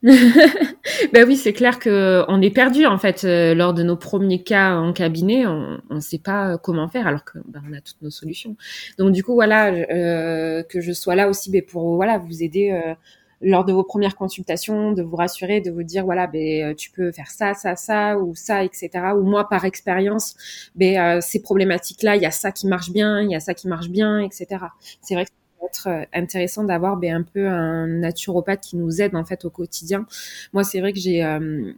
ben 1.12 1.26
oui, 1.26 1.36
c'est 1.36 1.52
clair 1.52 1.80
que 1.80 2.24
on 2.28 2.40
est 2.40 2.50
perdu 2.50 2.86
en 2.86 2.98
fait 2.98 3.24
euh, 3.24 3.52
lors 3.52 3.74
de 3.74 3.82
nos 3.82 3.96
premiers 3.96 4.44
cas 4.44 4.76
en 4.76 4.92
cabinet, 4.92 5.44
on 5.44 5.80
ne 5.90 6.00
sait 6.00 6.18
pas 6.18 6.56
comment 6.56 6.86
faire 6.86 7.08
alors 7.08 7.24
que 7.24 7.38
ben, 7.46 7.60
on 7.68 7.72
a 7.72 7.80
toutes 7.80 8.00
nos 8.02 8.10
solutions. 8.10 8.56
Donc 8.98 9.12
du 9.12 9.24
coup 9.24 9.34
voilà 9.34 9.72
euh, 9.72 10.62
que 10.62 10.80
je 10.80 10.92
sois 10.92 11.16
là 11.16 11.28
aussi 11.28 11.50
ben, 11.50 11.62
pour 11.62 11.96
voilà 11.96 12.18
vous 12.18 12.44
aider 12.44 12.70
euh, 12.70 12.94
lors 13.40 13.64
de 13.64 13.72
vos 13.72 13.82
premières 13.82 14.14
consultations, 14.14 14.92
de 14.92 15.02
vous 15.02 15.16
rassurer, 15.16 15.60
de 15.60 15.72
vous 15.72 15.82
dire 15.82 16.04
voilà 16.04 16.28
ben 16.28 16.76
tu 16.76 16.92
peux 16.92 17.10
faire 17.10 17.30
ça, 17.30 17.54
ça, 17.54 17.74
ça 17.74 18.18
ou 18.18 18.36
ça, 18.36 18.62
etc. 18.62 18.90
Ou 19.16 19.22
moi 19.22 19.48
par 19.48 19.64
expérience, 19.64 20.36
ben 20.76 21.20
ces 21.20 21.42
problématiques 21.42 22.04
là, 22.04 22.14
il 22.14 22.22
y 22.22 22.26
a 22.26 22.30
ça 22.30 22.52
qui 22.52 22.68
marche 22.68 22.90
bien, 22.92 23.20
il 23.22 23.30
y 23.32 23.34
a 23.36 23.40
ça 23.40 23.52
qui 23.52 23.66
marche 23.66 23.88
bien, 23.88 24.20
etc. 24.20 24.46
C'est 25.02 25.14
vrai 25.14 25.24
que 25.24 25.30
être 25.64 25.88
euh, 25.88 26.04
intéressant 26.12 26.64
d'avoir 26.64 26.96
ben, 26.96 27.14
un 27.14 27.22
peu 27.22 27.48
un 27.48 27.86
naturopathe 27.86 28.60
qui 28.60 28.76
nous 28.76 29.00
aide 29.00 29.14
en 29.14 29.24
fait 29.24 29.44
au 29.44 29.50
quotidien. 29.50 30.06
Moi, 30.52 30.64
c'est 30.64 30.80
vrai 30.80 30.92
que 30.92 30.98
j'ai 31.00 31.24
euh, 31.24 31.72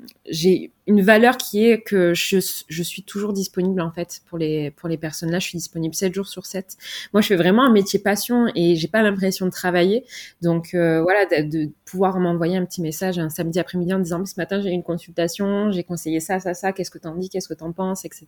une 0.87 1.03
valeur 1.03 1.37
qui 1.37 1.67
est 1.67 1.83
que 1.83 2.15
je, 2.15 2.39
suis 2.39 3.03
toujours 3.03 3.33
disponible 3.33 3.81
en 3.81 3.93
fait 3.93 4.23
pour 4.29 4.39
les 4.39 4.71
pour 4.73 4.89
les 4.89 4.97
personnes 4.97 5.31
là. 5.31 5.39
Je 5.39 5.47
suis 5.47 5.59
disponible 5.59 5.95
7 5.95 6.15
jours 6.15 6.27
sur 6.29 6.47
7. 6.47 6.77
Moi, 7.13 7.21
je 7.21 7.29
fais 7.29 7.37
vraiment 7.37 7.65
un 7.65 7.73
métier 7.73 7.99
passion 7.99 8.47
et 8.55 8.77
j'ai 8.77 8.89
pas 8.89 9.03
l'impression 9.03 9.47
de 9.47 9.51
travailler. 9.51 10.05
Donc 10.43 10.75
euh, 10.75 11.03
voilà, 11.03 11.27
de, 11.27 11.71
pouvoir 11.85 12.19
m'envoyer 12.19 12.57
un 12.57 12.65
petit 12.65 12.83
message 12.83 13.19
un 13.19 13.31
samedi 13.31 13.59
après-midi 13.59 13.93
en 13.93 13.99
disant 13.99 14.25
ce 14.25 14.35
matin 14.37 14.61
j'ai 14.61 14.71
une 14.71 14.83
consultation, 14.83 15.71
j'ai 15.71 15.85
conseillé 15.85 16.21
ça, 16.21 16.41
ça, 16.41 16.55
ça. 16.55 16.73
Qu'est-ce 16.73 16.91
que 16.91 16.99
t'en 16.99 17.15
dis, 17.15 17.29
qu'est-ce 17.29 17.49
que 17.49 17.55
t'en 17.55 17.73
penses, 17.73 18.05
etc. 18.05 18.27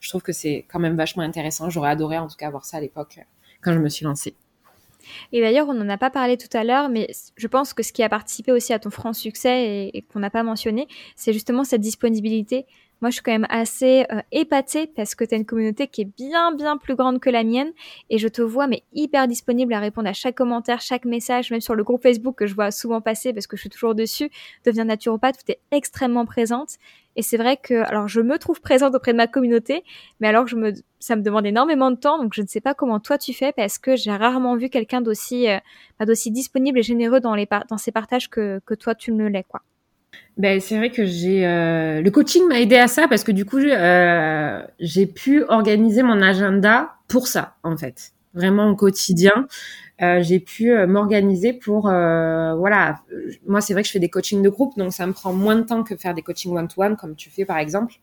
Je 0.00 0.08
trouve 0.08 0.22
que 0.22 0.32
c'est 0.32 0.66
quand 0.70 0.78
même 0.78 0.96
vachement 0.96 1.22
intéressant. 1.22 1.70
J'aurais 1.70 1.90
adoré 1.90 2.18
en 2.18 2.28
tout 2.28 2.36
cas 2.36 2.46
avoir 2.46 2.64
ça 2.64 2.78
à 2.78 2.80
l'époque 2.80 3.20
quand 3.62 3.72
je 3.72 3.78
me 3.78 3.88
suis 3.88 4.04
lancée. 4.04 4.34
Et 5.32 5.40
d'ailleurs, 5.40 5.68
on 5.68 5.74
n'en 5.74 5.88
a 5.88 5.98
pas 5.98 6.10
parlé 6.10 6.36
tout 6.36 6.54
à 6.56 6.64
l'heure, 6.64 6.88
mais 6.88 7.08
je 7.36 7.46
pense 7.46 7.72
que 7.72 7.82
ce 7.82 7.92
qui 7.92 8.02
a 8.02 8.08
participé 8.08 8.52
aussi 8.52 8.72
à 8.72 8.78
ton 8.78 8.90
franc 8.90 9.12
succès 9.12 9.90
et, 9.94 10.02
qu'on 10.12 10.20
n'a 10.20 10.30
pas 10.30 10.42
mentionné, 10.42 10.88
c'est 11.16 11.32
justement 11.32 11.64
cette 11.64 11.80
disponibilité. 11.80 12.66
Moi, 13.00 13.08
je 13.08 13.14
suis 13.14 13.22
quand 13.22 13.32
même 13.32 13.46
assez 13.48 14.04
euh, 14.12 14.20
épatée 14.30 14.86
parce 14.86 15.14
que 15.14 15.24
tu 15.24 15.34
as 15.34 15.38
une 15.38 15.46
communauté 15.46 15.86
qui 15.86 16.02
est 16.02 16.16
bien, 16.18 16.52
bien 16.52 16.76
plus 16.76 16.96
grande 16.96 17.18
que 17.18 17.30
la 17.30 17.44
mienne 17.44 17.72
et 18.10 18.18
je 18.18 18.28
te 18.28 18.42
vois, 18.42 18.66
mais 18.66 18.82
hyper 18.92 19.26
disponible 19.26 19.72
à 19.72 19.80
répondre 19.80 20.08
à 20.08 20.12
chaque 20.12 20.34
commentaire, 20.34 20.82
chaque 20.82 21.06
message, 21.06 21.50
même 21.50 21.62
sur 21.62 21.74
le 21.74 21.82
groupe 21.82 22.02
Facebook 22.02 22.36
que 22.36 22.46
je 22.46 22.54
vois 22.54 22.70
souvent 22.70 23.00
passer 23.00 23.32
parce 23.32 23.46
que 23.46 23.56
je 23.56 23.62
suis 23.62 23.70
toujours 23.70 23.94
dessus. 23.94 24.30
Devenir 24.66 24.84
naturopathe, 24.84 25.38
tu 25.46 25.52
es 25.52 25.60
extrêmement 25.70 26.26
présente 26.26 26.76
et 27.20 27.22
c'est 27.22 27.36
vrai 27.36 27.58
que, 27.58 27.86
alors, 27.86 28.08
je 28.08 28.22
me 28.22 28.38
trouve 28.38 28.62
présente 28.62 28.94
auprès 28.94 29.12
de 29.12 29.18
ma 29.18 29.26
communauté, 29.26 29.84
mais 30.20 30.28
alors 30.28 30.46
je 30.46 30.56
me, 30.56 30.72
ça 31.00 31.16
me 31.16 31.20
demande 31.20 31.44
énormément 31.44 31.90
de 31.90 31.96
temps, 31.96 32.16
donc 32.16 32.32
je 32.32 32.40
ne 32.40 32.46
sais 32.46 32.62
pas 32.62 32.72
comment 32.72 32.98
toi 32.98 33.18
tu 33.18 33.34
fais 33.34 33.52
parce 33.52 33.76
que 33.78 33.94
j'ai 33.94 34.10
rarement 34.10 34.56
vu 34.56 34.70
quelqu'un 34.70 35.02
d'aussi, 35.02 35.46
euh, 35.46 35.58
bah, 35.98 36.06
d'aussi 36.06 36.30
disponible 36.30 36.78
et 36.78 36.82
généreux 36.82 37.20
dans 37.20 37.34
les 37.34 37.46
dans 37.68 37.76
ces 37.76 37.92
partages 37.92 38.30
que, 38.30 38.62
que 38.64 38.72
toi 38.72 38.94
tu 38.94 39.12
ne 39.12 39.28
l'es, 39.28 39.44
quoi. 39.46 39.60
Ben, 40.38 40.60
c'est 40.60 40.78
vrai 40.78 40.88
que 40.88 41.04
j'ai 41.04 41.46
euh, 41.46 42.00
le 42.00 42.10
coaching 42.10 42.48
m'a 42.48 42.58
aidé 42.58 42.76
à 42.76 42.88
ça 42.88 43.06
parce 43.06 43.22
que 43.22 43.32
du 43.32 43.44
coup 43.44 43.58
euh, 43.58 44.62
j'ai 44.78 45.04
pu 45.04 45.44
organiser 45.44 46.02
mon 46.02 46.22
agenda 46.22 46.94
pour 47.06 47.26
ça 47.26 47.56
en 47.64 47.76
fait 47.76 48.12
vraiment 48.34 48.70
au 48.70 48.76
quotidien. 48.76 49.46
Euh, 50.02 50.22
j'ai 50.22 50.40
pu 50.40 50.72
euh, 50.72 50.86
m'organiser 50.86 51.52
pour 51.52 51.88
euh, 51.88 52.54
voilà. 52.54 53.00
Moi 53.46 53.60
c'est 53.60 53.74
vrai 53.74 53.82
que 53.82 53.88
je 53.88 53.92
fais 53.92 53.98
des 53.98 54.08
coachings 54.08 54.42
de 54.42 54.48
groupe 54.48 54.76
donc 54.78 54.92
ça 54.94 55.06
me 55.06 55.12
prend 55.12 55.32
moins 55.32 55.56
de 55.56 55.62
temps 55.62 55.82
que 55.82 55.94
faire 55.96 56.14
des 56.14 56.22
coachings 56.22 56.56
one 56.56 56.68
to 56.68 56.82
one 56.82 56.96
comme 56.96 57.16
tu 57.16 57.28
fais 57.30 57.44
par 57.44 57.58
exemple. 57.58 57.94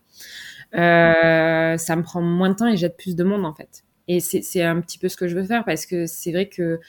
Euh, 0.75 1.77
ça 1.77 1.95
me 1.95 2.03
prend 2.03 2.21
moins 2.21 2.49
de 2.49 2.55
temps 2.55 2.67
et 2.67 2.77
j'aide 2.77 2.95
plus 2.97 3.15
de 3.15 3.23
monde 3.23 3.45
en 3.45 3.53
fait. 3.53 3.83
Et 4.07 4.19
c'est 4.19 4.63
un 4.63 4.79
petit 4.79 4.99
peu 4.99 5.09
ce 5.09 5.17
que 5.17 5.27
je 5.27 5.35
veux 5.35 5.43
faire 5.43 5.65
parce 5.65 5.85
que 5.85 6.05
c'est 6.05 6.31
vrai 6.31 6.47
que 6.47 6.79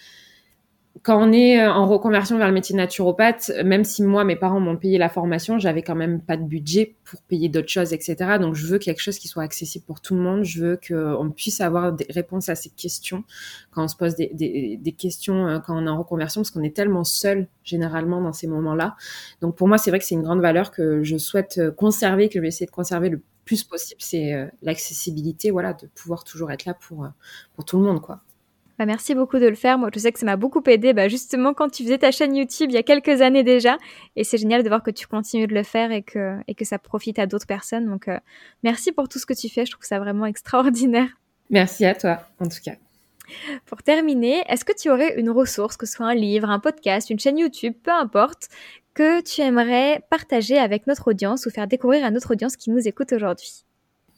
quand 1.02 1.22
on 1.22 1.32
est 1.32 1.60
euh, 1.60 1.72
en 1.72 1.86
reconversion 1.86 2.38
vers 2.38 2.48
le 2.48 2.52
métier 2.52 2.74
naturopathe, 2.74 3.50
même 3.64 3.84
si 3.84 4.02
moi, 4.02 4.24
mes 4.24 4.36
parents 4.36 4.60
m'ont 4.60 4.76
payé 4.76 4.98
la 4.98 5.08
formation, 5.08 5.58
j'avais 5.58 5.82
quand 5.82 5.94
même 5.94 6.20
pas 6.20 6.36
de 6.36 6.42
budget 6.42 6.96
pour 7.04 7.20
payer 7.22 7.48
d'autres 7.48 7.68
choses, 7.68 7.92
etc. 7.92 8.38
Donc, 8.40 8.54
je 8.54 8.66
veux 8.66 8.78
quelque 8.78 9.00
chose 9.00 9.18
qui 9.18 9.28
soit 9.28 9.42
accessible 9.42 9.84
pour 9.84 10.00
tout 10.00 10.14
le 10.14 10.20
monde. 10.20 10.44
Je 10.44 10.64
veux 10.64 10.80
qu'on 10.86 11.30
puisse 11.30 11.60
avoir 11.60 11.92
des 11.92 12.06
réponses 12.10 12.48
à 12.48 12.54
ces 12.54 12.70
questions 12.70 13.24
quand 13.70 13.84
on 13.84 13.88
se 13.88 13.96
pose 13.96 14.14
des, 14.14 14.30
des, 14.32 14.78
des 14.80 14.92
questions 14.92 15.46
euh, 15.46 15.58
quand 15.58 15.76
on 15.76 15.86
est 15.86 15.90
en 15.90 15.98
reconversion, 15.98 16.40
parce 16.40 16.50
qu'on 16.50 16.62
est 16.62 16.74
tellement 16.74 17.04
seul 17.04 17.48
généralement 17.64 18.20
dans 18.20 18.32
ces 18.32 18.46
moments-là. 18.46 18.96
Donc, 19.40 19.56
pour 19.56 19.68
moi, 19.68 19.78
c'est 19.78 19.90
vrai 19.90 19.98
que 19.98 20.04
c'est 20.04 20.14
une 20.14 20.22
grande 20.22 20.40
valeur 20.40 20.70
que 20.70 21.02
je 21.02 21.16
souhaite 21.16 21.58
euh, 21.58 21.70
conserver, 21.70 22.28
que 22.28 22.34
je 22.34 22.40
vais 22.40 22.48
essayer 22.48 22.66
de 22.66 22.70
conserver 22.70 23.08
le 23.10 23.22
plus 23.44 23.64
possible. 23.64 24.00
C'est 24.00 24.50
l'accessibilité, 24.60 25.50
voilà, 25.50 25.72
de 25.72 25.86
pouvoir 25.86 26.22
toujours 26.22 26.50
être 26.50 26.66
là 26.66 26.74
pour, 26.74 27.08
pour 27.54 27.64
tout 27.64 27.78
le 27.78 27.84
monde, 27.84 28.02
quoi. 28.02 28.20
Bah, 28.78 28.86
merci 28.86 29.14
beaucoup 29.14 29.38
de 29.38 29.46
le 29.46 29.56
faire. 29.56 29.76
Moi, 29.76 29.90
je 29.92 29.98
sais 29.98 30.12
que 30.12 30.20
ça 30.20 30.26
m'a 30.26 30.36
beaucoup 30.36 30.62
aidé, 30.66 30.92
bah, 30.92 31.08
justement, 31.08 31.52
quand 31.52 31.68
tu 31.68 31.82
faisais 31.82 31.98
ta 31.98 32.12
chaîne 32.12 32.36
YouTube 32.36 32.70
il 32.70 32.74
y 32.74 32.78
a 32.78 32.84
quelques 32.84 33.22
années 33.22 33.42
déjà. 33.42 33.76
Et 34.14 34.22
c'est 34.22 34.38
génial 34.38 34.62
de 34.62 34.68
voir 34.68 34.84
que 34.84 34.92
tu 34.92 35.08
continues 35.08 35.48
de 35.48 35.54
le 35.54 35.64
faire 35.64 35.90
et 35.90 36.02
que, 36.02 36.38
et 36.46 36.54
que 36.54 36.64
ça 36.64 36.78
profite 36.78 37.18
à 37.18 37.26
d'autres 37.26 37.46
personnes. 37.46 37.88
Donc, 37.88 38.06
euh, 38.06 38.18
merci 38.62 38.92
pour 38.92 39.08
tout 39.08 39.18
ce 39.18 39.26
que 39.26 39.34
tu 39.34 39.48
fais. 39.48 39.66
Je 39.66 39.72
trouve 39.72 39.84
ça 39.84 39.98
vraiment 39.98 40.26
extraordinaire. 40.34 41.08
Merci 41.50 41.84
à 41.86 41.94
toi, 41.94 42.20
en 42.38 42.46
tout 42.46 42.58
cas. 42.64 42.74
Pour 43.66 43.82
terminer, 43.82 44.42
est-ce 44.48 44.64
que 44.64 44.72
tu 44.72 44.90
aurais 44.90 45.18
une 45.18 45.30
ressource, 45.30 45.76
que 45.76 45.84
ce 45.84 45.94
soit 45.94 46.06
un 46.06 46.14
livre, 46.14 46.48
un 46.48 46.60
podcast, 46.60 47.10
une 47.10 47.18
chaîne 47.18 47.38
YouTube, 47.38 47.74
peu 47.82 47.90
importe, 47.90 48.48
que 48.94 49.20
tu 49.22 49.42
aimerais 49.42 50.02
partager 50.08 50.56
avec 50.56 50.86
notre 50.86 51.08
audience 51.08 51.46
ou 51.46 51.50
faire 51.50 51.66
découvrir 51.66 52.04
à 52.04 52.10
notre 52.10 52.32
audience 52.32 52.56
qui 52.56 52.70
nous 52.70 52.88
écoute 52.88 53.12
aujourd'hui? 53.12 53.64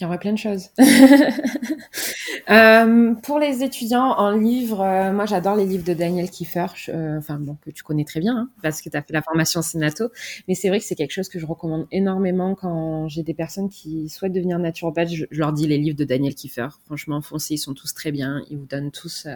Il 0.00 0.04
y 0.04 0.06
aurait 0.06 0.18
plein 0.18 0.32
de 0.32 0.38
choses. 0.38 0.68
euh, 2.50 3.14
pour 3.22 3.38
les 3.38 3.62
étudiants 3.62 4.12
en 4.16 4.30
livre, 4.30 4.80
euh, 4.80 5.12
moi 5.12 5.26
j'adore 5.26 5.56
les 5.56 5.66
livres 5.66 5.84
de 5.84 5.92
Daniel 5.92 6.30
Kiefer, 6.30 6.66
euh, 6.88 7.18
enfin 7.18 7.36
bon 7.38 7.58
que 7.60 7.70
tu 7.70 7.82
connais 7.82 8.04
très 8.04 8.18
bien 8.18 8.34
hein, 8.34 8.48
parce 8.62 8.80
que 8.80 8.88
tu 8.88 8.96
as 8.96 9.02
fait 9.02 9.12
la 9.12 9.20
formation 9.20 9.60
Sénato, 9.60 10.08
mais 10.48 10.54
c'est 10.54 10.70
vrai 10.70 10.78
que 10.78 10.86
c'est 10.86 10.94
quelque 10.94 11.12
chose 11.12 11.28
que 11.28 11.38
je 11.38 11.44
recommande 11.44 11.86
énormément 11.92 12.54
quand 12.54 13.08
j'ai 13.08 13.22
des 13.22 13.34
personnes 13.34 13.68
qui 13.68 14.08
souhaitent 14.08 14.32
devenir 14.32 14.58
naturopathe, 14.58 15.10
je, 15.10 15.26
je, 15.30 15.38
leur 15.38 15.52
dis 15.52 15.66
les 15.66 15.76
livres 15.76 15.98
de 15.98 16.04
Daniel 16.04 16.34
Kiefer. 16.34 16.68
Franchement, 16.86 17.20
foncez, 17.20 17.54
ils 17.54 17.58
sont 17.58 17.74
tous 17.74 17.92
très 17.92 18.10
bien, 18.10 18.42
ils 18.48 18.56
vous 18.56 18.66
donnent 18.66 18.90
tous, 18.90 19.26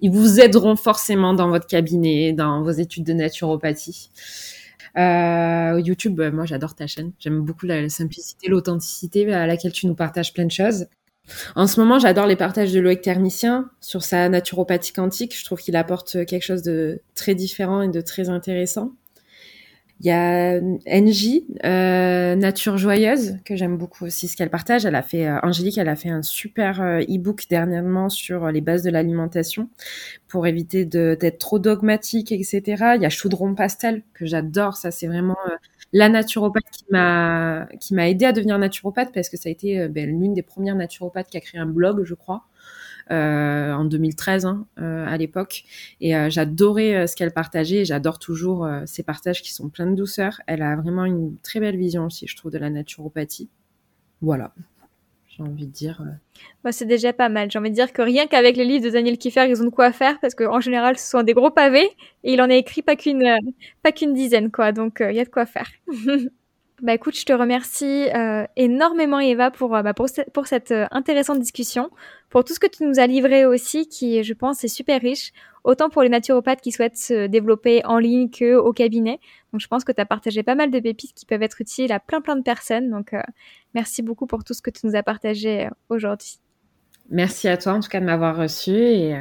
ils 0.00 0.10
vous 0.10 0.40
aideront 0.40 0.76
forcément 0.76 1.32
dans 1.32 1.48
votre 1.48 1.66
cabinet, 1.66 2.34
dans 2.34 2.62
vos 2.62 2.70
études 2.70 3.04
de 3.04 3.14
naturopathie. 3.14 4.10
Euh, 4.98 5.80
YouTube, 5.80 6.14
bah, 6.14 6.30
moi 6.30 6.44
j'adore 6.44 6.74
ta 6.74 6.86
chaîne. 6.86 7.12
J'aime 7.18 7.40
beaucoup 7.40 7.66
la, 7.66 7.88
simplicité, 7.88 8.48
l'authenticité 8.48 9.32
à 9.32 9.46
laquelle 9.46 9.72
tu 9.72 9.86
nous 9.86 9.94
partages 9.94 10.32
plein 10.32 10.44
de 10.44 10.50
choses. 10.50 10.86
En 11.54 11.66
ce 11.66 11.80
moment, 11.80 11.98
j'adore 11.98 12.26
les 12.26 12.36
partages 12.36 12.72
de 12.72 12.80
Loïc 12.80 13.00
Ternicien 13.00 13.70
sur 13.80 14.02
sa 14.02 14.28
naturopathie 14.28 14.92
quantique. 14.92 15.38
Je 15.38 15.44
trouve 15.44 15.60
qu'il 15.60 15.76
apporte 15.76 16.24
quelque 16.26 16.42
chose 16.42 16.62
de 16.62 17.00
très 17.14 17.34
différent 17.34 17.82
et 17.82 17.88
de 17.88 18.00
très 18.00 18.28
intéressant. 18.28 18.92
Il 20.02 20.08
y 20.08 20.10
a 20.10 20.60
NJ, 20.60 21.42
euh, 21.64 22.34
Nature 22.34 22.76
Joyeuse, 22.76 23.38
que 23.44 23.54
j'aime 23.54 23.76
beaucoup 23.76 24.04
aussi 24.06 24.26
ce 24.26 24.36
qu'elle 24.36 24.50
partage. 24.50 24.84
Elle 24.84 24.96
a 24.96 25.02
fait, 25.02 25.28
euh, 25.28 25.38
Angélique, 25.44 25.78
elle 25.78 25.88
a 25.88 25.94
fait 25.94 26.08
un 26.08 26.22
super 26.22 26.80
euh, 26.82 26.98
e-book 27.02 27.44
dernièrement 27.48 28.08
sur 28.08 28.50
les 28.50 28.60
bases 28.60 28.82
de 28.82 28.90
l'alimentation 28.90 29.68
pour 30.26 30.48
éviter 30.48 30.84
d'être 30.84 31.38
trop 31.38 31.60
dogmatique, 31.60 32.32
etc. 32.32 32.94
Il 32.96 33.02
y 33.02 33.06
a 33.06 33.10
Choudron 33.10 33.54
Pastel, 33.54 34.02
que 34.12 34.26
j'adore. 34.26 34.76
Ça, 34.76 34.90
c'est 34.90 35.06
vraiment 35.06 35.36
la 35.92 36.08
naturopathe 36.08 36.64
qui 36.72 36.84
m'a 36.90 37.68
qui 37.78 37.94
m'a 37.94 38.08
aidé 38.08 38.24
à 38.24 38.32
devenir 38.32 38.58
naturopathe 38.58 39.12
parce 39.14 39.28
que 39.28 39.36
ça 39.36 39.50
a 39.50 39.52
été 39.52 39.86
ben, 39.88 40.08
l'une 40.08 40.34
des 40.34 40.42
premières 40.42 40.74
naturopathes 40.74 41.28
qui 41.28 41.36
a 41.36 41.40
créé 41.40 41.60
un 41.60 41.66
blog, 41.66 42.02
je 42.04 42.14
crois. 42.14 42.44
Euh, 43.10 43.72
en 43.72 43.84
2013 43.84 44.46
hein, 44.46 44.66
euh, 44.78 45.06
à 45.06 45.16
l'époque. 45.16 45.64
Et 46.00 46.16
euh, 46.16 46.30
j'adorais 46.30 47.06
ce 47.06 47.16
qu'elle 47.16 47.32
partageait. 47.32 47.84
J'adore 47.84 48.18
toujours 48.18 48.68
ses 48.86 49.02
partages 49.02 49.42
qui 49.42 49.52
sont 49.52 49.68
pleins 49.68 49.86
de 49.86 49.96
douceur. 49.96 50.40
Elle 50.46 50.62
a 50.62 50.76
vraiment 50.76 51.04
une 51.04 51.36
très 51.38 51.60
belle 51.60 51.76
vision 51.76 52.06
aussi, 52.06 52.26
je 52.26 52.36
trouve, 52.36 52.52
de 52.52 52.58
la 52.58 52.70
naturopathie. 52.70 53.48
Voilà 54.20 54.52
j'ai 55.34 55.42
envie 55.42 55.66
de 55.66 55.72
dire. 55.72 56.04
Bah, 56.62 56.72
c'est 56.72 56.84
déjà 56.84 57.14
pas 57.14 57.30
mal. 57.30 57.50
J'ai 57.50 57.58
envie 57.58 57.70
de 57.70 57.74
dire 57.74 57.94
que 57.94 58.02
rien 58.02 58.26
qu'avec 58.26 58.54
les 58.54 58.66
livres 58.66 58.84
de 58.84 58.90
Daniel 58.90 59.16
Kiefer, 59.16 59.46
ils 59.48 59.62
ont 59.62 59.64
de 59.64 59.70
quoi 59.70 59.90
faire 59.90 60.20
parce 60.20 60.34
qu'en 60.34 60.60
général, 60.60 60.98
ce 60.98 61.08
sont 61.08 61.22
des 61.22 61.32
gros 61.32 61.50
pavés 61.50 61.88
et 62.22 62.34
il 62.34 62.42
en 62.42 62.50
a 62.50 62.54
écrit 62.54 62.82
pas 62.82 62.96
qu'une 62.96 63.38
pas 63.82 63.92
qu'une 63.92 64.12
dizaine, 64.12 64.50
quoi. 64.50 64.72
Donc, 64.72 64.98
il 65.00 65.16
y 65.16 65.20
a 65.20 65.24
de 65.24 65.30
quoi 65.30 65.46
faire. 65.46 65.70
Bah 66.80 66.94
écoute, 66.94 67.16
je 67.16 67.24
te 67.24 67.32
remercie 67.32 68.08
euh, 68.14 68.44
énormément 68.56 69.20
Eva 69.20 69.50
pour, 69.50 69.76
euh, 69.76 69.82
bah, 69.82 69.94
pour, 69.94 70.06
pour, 70.32 70.46
cette 70.46 70.72
euh, 70.72 70.86
intéressante 70.90 71.38
discussion, 71.38 71.90
pour 72.28 72.44
tout 72.44 72.54
ce 72.54 72.60
que 72.60 72.66
tu 72.66 72.84
nous 72.84 72.98
as 72.98 73.06
livré 73.06 73.44
aussi, 73.44 73.86
qui 73.86 74.24
je 74.24 74.32
pense 74.32 74.64
est 74.64 74.68
super 74.68 75.00
riche, 75.00 75.32
autant 75.62 75.90
pour 75.90 76.02
les 76.02 76.08
naturopathes 76.08 76.60
qui 76.60 76.72
souhaitent 76.72 76.96
se 76.96 77.28
développer 77.28 77.84
en 77.84 77.98
ligne 77.98 78.30
que 78.30 78.56
au 78.56 78.72
cabinet. 78.72 79.20
Donc 79.52 79.60
je 79.60 79.68
pense 79.68 79.84
que 79.84 79.92
tu 79.92 80.00
as 80.00 80.06
partagé 80.06 80.42
pas 80.42 80.56
mal 80.56 80.70
de 80.70 80.80
pépites 80.80 81.14
qui 81.14 81.24
peuvent 81.24 81.42
être 81.42 81.60
utiles 81.60 81.92
à 81.92 82.00
plein 82.00 82.20
plein 82.20 82.34
de 82.34 82.42
personnes. 82.42 82.90
Donc 82.90 83.14
merci 83.74 84.02
beaucoup 84.02 84.26
pour 84.26 84.42
tout 84.42 84.54
ce 84.54 84.62
que 84.62 84.70
tu 84.70 84.86
nous 84.86 84.96
as 84.96 85.04
partagé 85.04 85.68
aujourd'hui. 85.88 86.38
Merci 87.10 87.46
à 87.46 87.56
toi 87.58 87.74
en 87.74 87.80
tout 87.80 87.90
cas 87.90 88.00
de 88.00 88.06
m'avoir 88.06 88.36
reçu 88.36 88.72
et 88.72 89.20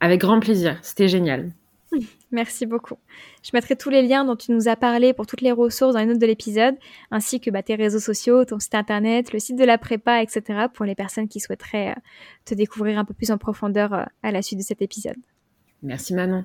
avec 0.00 0.20
grand 0.20 0.40
plaisir. 0.40 0.78
C'était 0.82 1.08
génial. 1.08 1.50
Merci 2.32 2.64
beaucoup. 2.64 2.96
Je 3.42 3.50
mettrai 3.52 3.76
tous 3.76 3.90
les 3.90 4.00
liens 4.00 4.24
dont 4.24 4.36
tu 4.36 4.52
nous 4.52 4.66
as 4.66 4.74
parlé 4.74 5.12
pour 5.12 5.26
toutes 5.26 5.42
les 5.42 5.52
ressources 5.52 5.92
dans 5.92 6.00
les 6.00 6.06
notes 6.06 6.18
de 6.18 6.26
l'épisode, 6.26 6.74
ainsi 7.10 7.40
que 7.40 7.50
bah, 7.50 7.62
tes 7.62 7.74
réseaux 7.74 8.00
sociaux, 8.00 8.46
ton 8.46 8.58
site 8.58 8.74
internet, 8.74 9.34
le 9.34 9.38
site 9.38 9.56
de 9.56 9.64
la 9.64 9.76
prépa, 9.76 10.22
etc. 10.22 10.66
pour 10.72 10.86
les 10.86 10.94
personnes 10.94 11.28
qui 11.28 11.40
souhaiteraient 11.40 11.90
euh, 11.90 12.00
te 12.46 12.54
découvrir 12.54 12.98
un 12.98 13.04
peu 13.04 13.12
plus 13.12 13.30
en 13.30 13.36
profondeur 13.36 13.92
euh, 13.92 14.04
à 14.22 14.32
la 14.32 14.40
suite 14.40 14.58
de 14.58 14.64
cet 14.64 14.80
épisode. 14.80 15.16
Merci 15.82 16.14
Manon. 16.14 16.44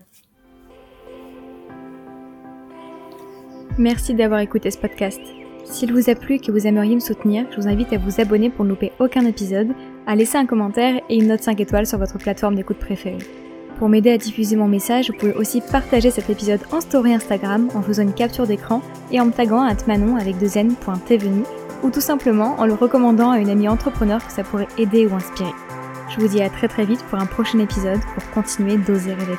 Merci 3.77 4.13
d'avoir 4.13 4.41
écouté 4.41 4.71
ce 4.71 4.77
podcast. 4.77 5.21
S'il 5.63 5.93
vous 5.93 6.09
a 6.09 6.15
plu 6.15 6.35
et 6.35 6.39
que 6.39 6.51
vous 6.51 6.67
aimeriez 6.67 6.95
me 6.95 6.99
soutenir, 6.99 7.45
je 7.51 7.57
vous 7.57 7.67
invite 7.67 7.93
à 7.93 7.97
vous 7.97 8.19
abonner 8.19 8.49
pour 8.49 8.65
ne 8.65 8.71
louper 8.71 8.91
aucun 8.99 9.25
épisode, 9.25 9.69
à 10.05 10.15
laisser 10.15 10.38
un 10.38 10.45
commentaire 10.45 11.01
et 11.09 11.15
une 11.15 11.27
note 11.27 11.43
5 11.43 11.59
étoiles 11.61 11.88
sur 11.88 11.99
votre 11.99 12.17
plateforme 12.17 12.55
d'écoute 12.55 12.79
préférée. 12.79 13.47
Pour 13.78 13.89
m'aider 13.89 14.11
à 14.11 14.17
diffuser 14.17 14.55
mon 14.55 14.67
message, 14.67 15.11
vous 15.11 15.17
pouvez 15.17 15.34
aussi 15.34 15.61
partager 15.61 16.09
cet 16.09 16.30
épisode 16.32 16.61
en 16.71 16.82
story 16.82 17.13
Instagram 17.13 17.69
en 17.75 17.84
faisant 17.84 18.01
une 18.01 18.13
capture 18.13 18.47
d'écran 18.47 18.82
et 19.11 19.21
en 19.21 19.25
me 19.25 19.32
taguant 19.32 19.61
à 19.61 19.75
manon 19.88 20.15
avec 20.15 20.39
deux 20.39 20.57
ou 21.84 21.91
tout 21.91 22.01
simplement 22.01 22.55
en 22.59 22.65
le 22.65 22.73
recommandant 22.73 23.30
à 23.30 23.39
une 23.39 23.49
amie 23.49 23.67
entrepreneur 23.67 24.25
que 24.25 24.32
ça 24.32 24.43
pourrait 24.43 24.67
aider 24.80 25.05
ou 25.05 25.13
inspirer. 25.13 25.53
Je 26.09 26.19
vous 26.19 26.28
dis 26.28 26.41
à 26.41 26.49
très 26.49 26.67
très 26.67 26.86
vite 26.86 27.03
pour 27.03 27.19
un 27.19 27.28
prochain 27.28 27.59
épisode 27.59 27.99
pour 28.15 28.28
continuer 28.32 28.78
d'oser 28.78 29.13
rêver. 29.13 29.38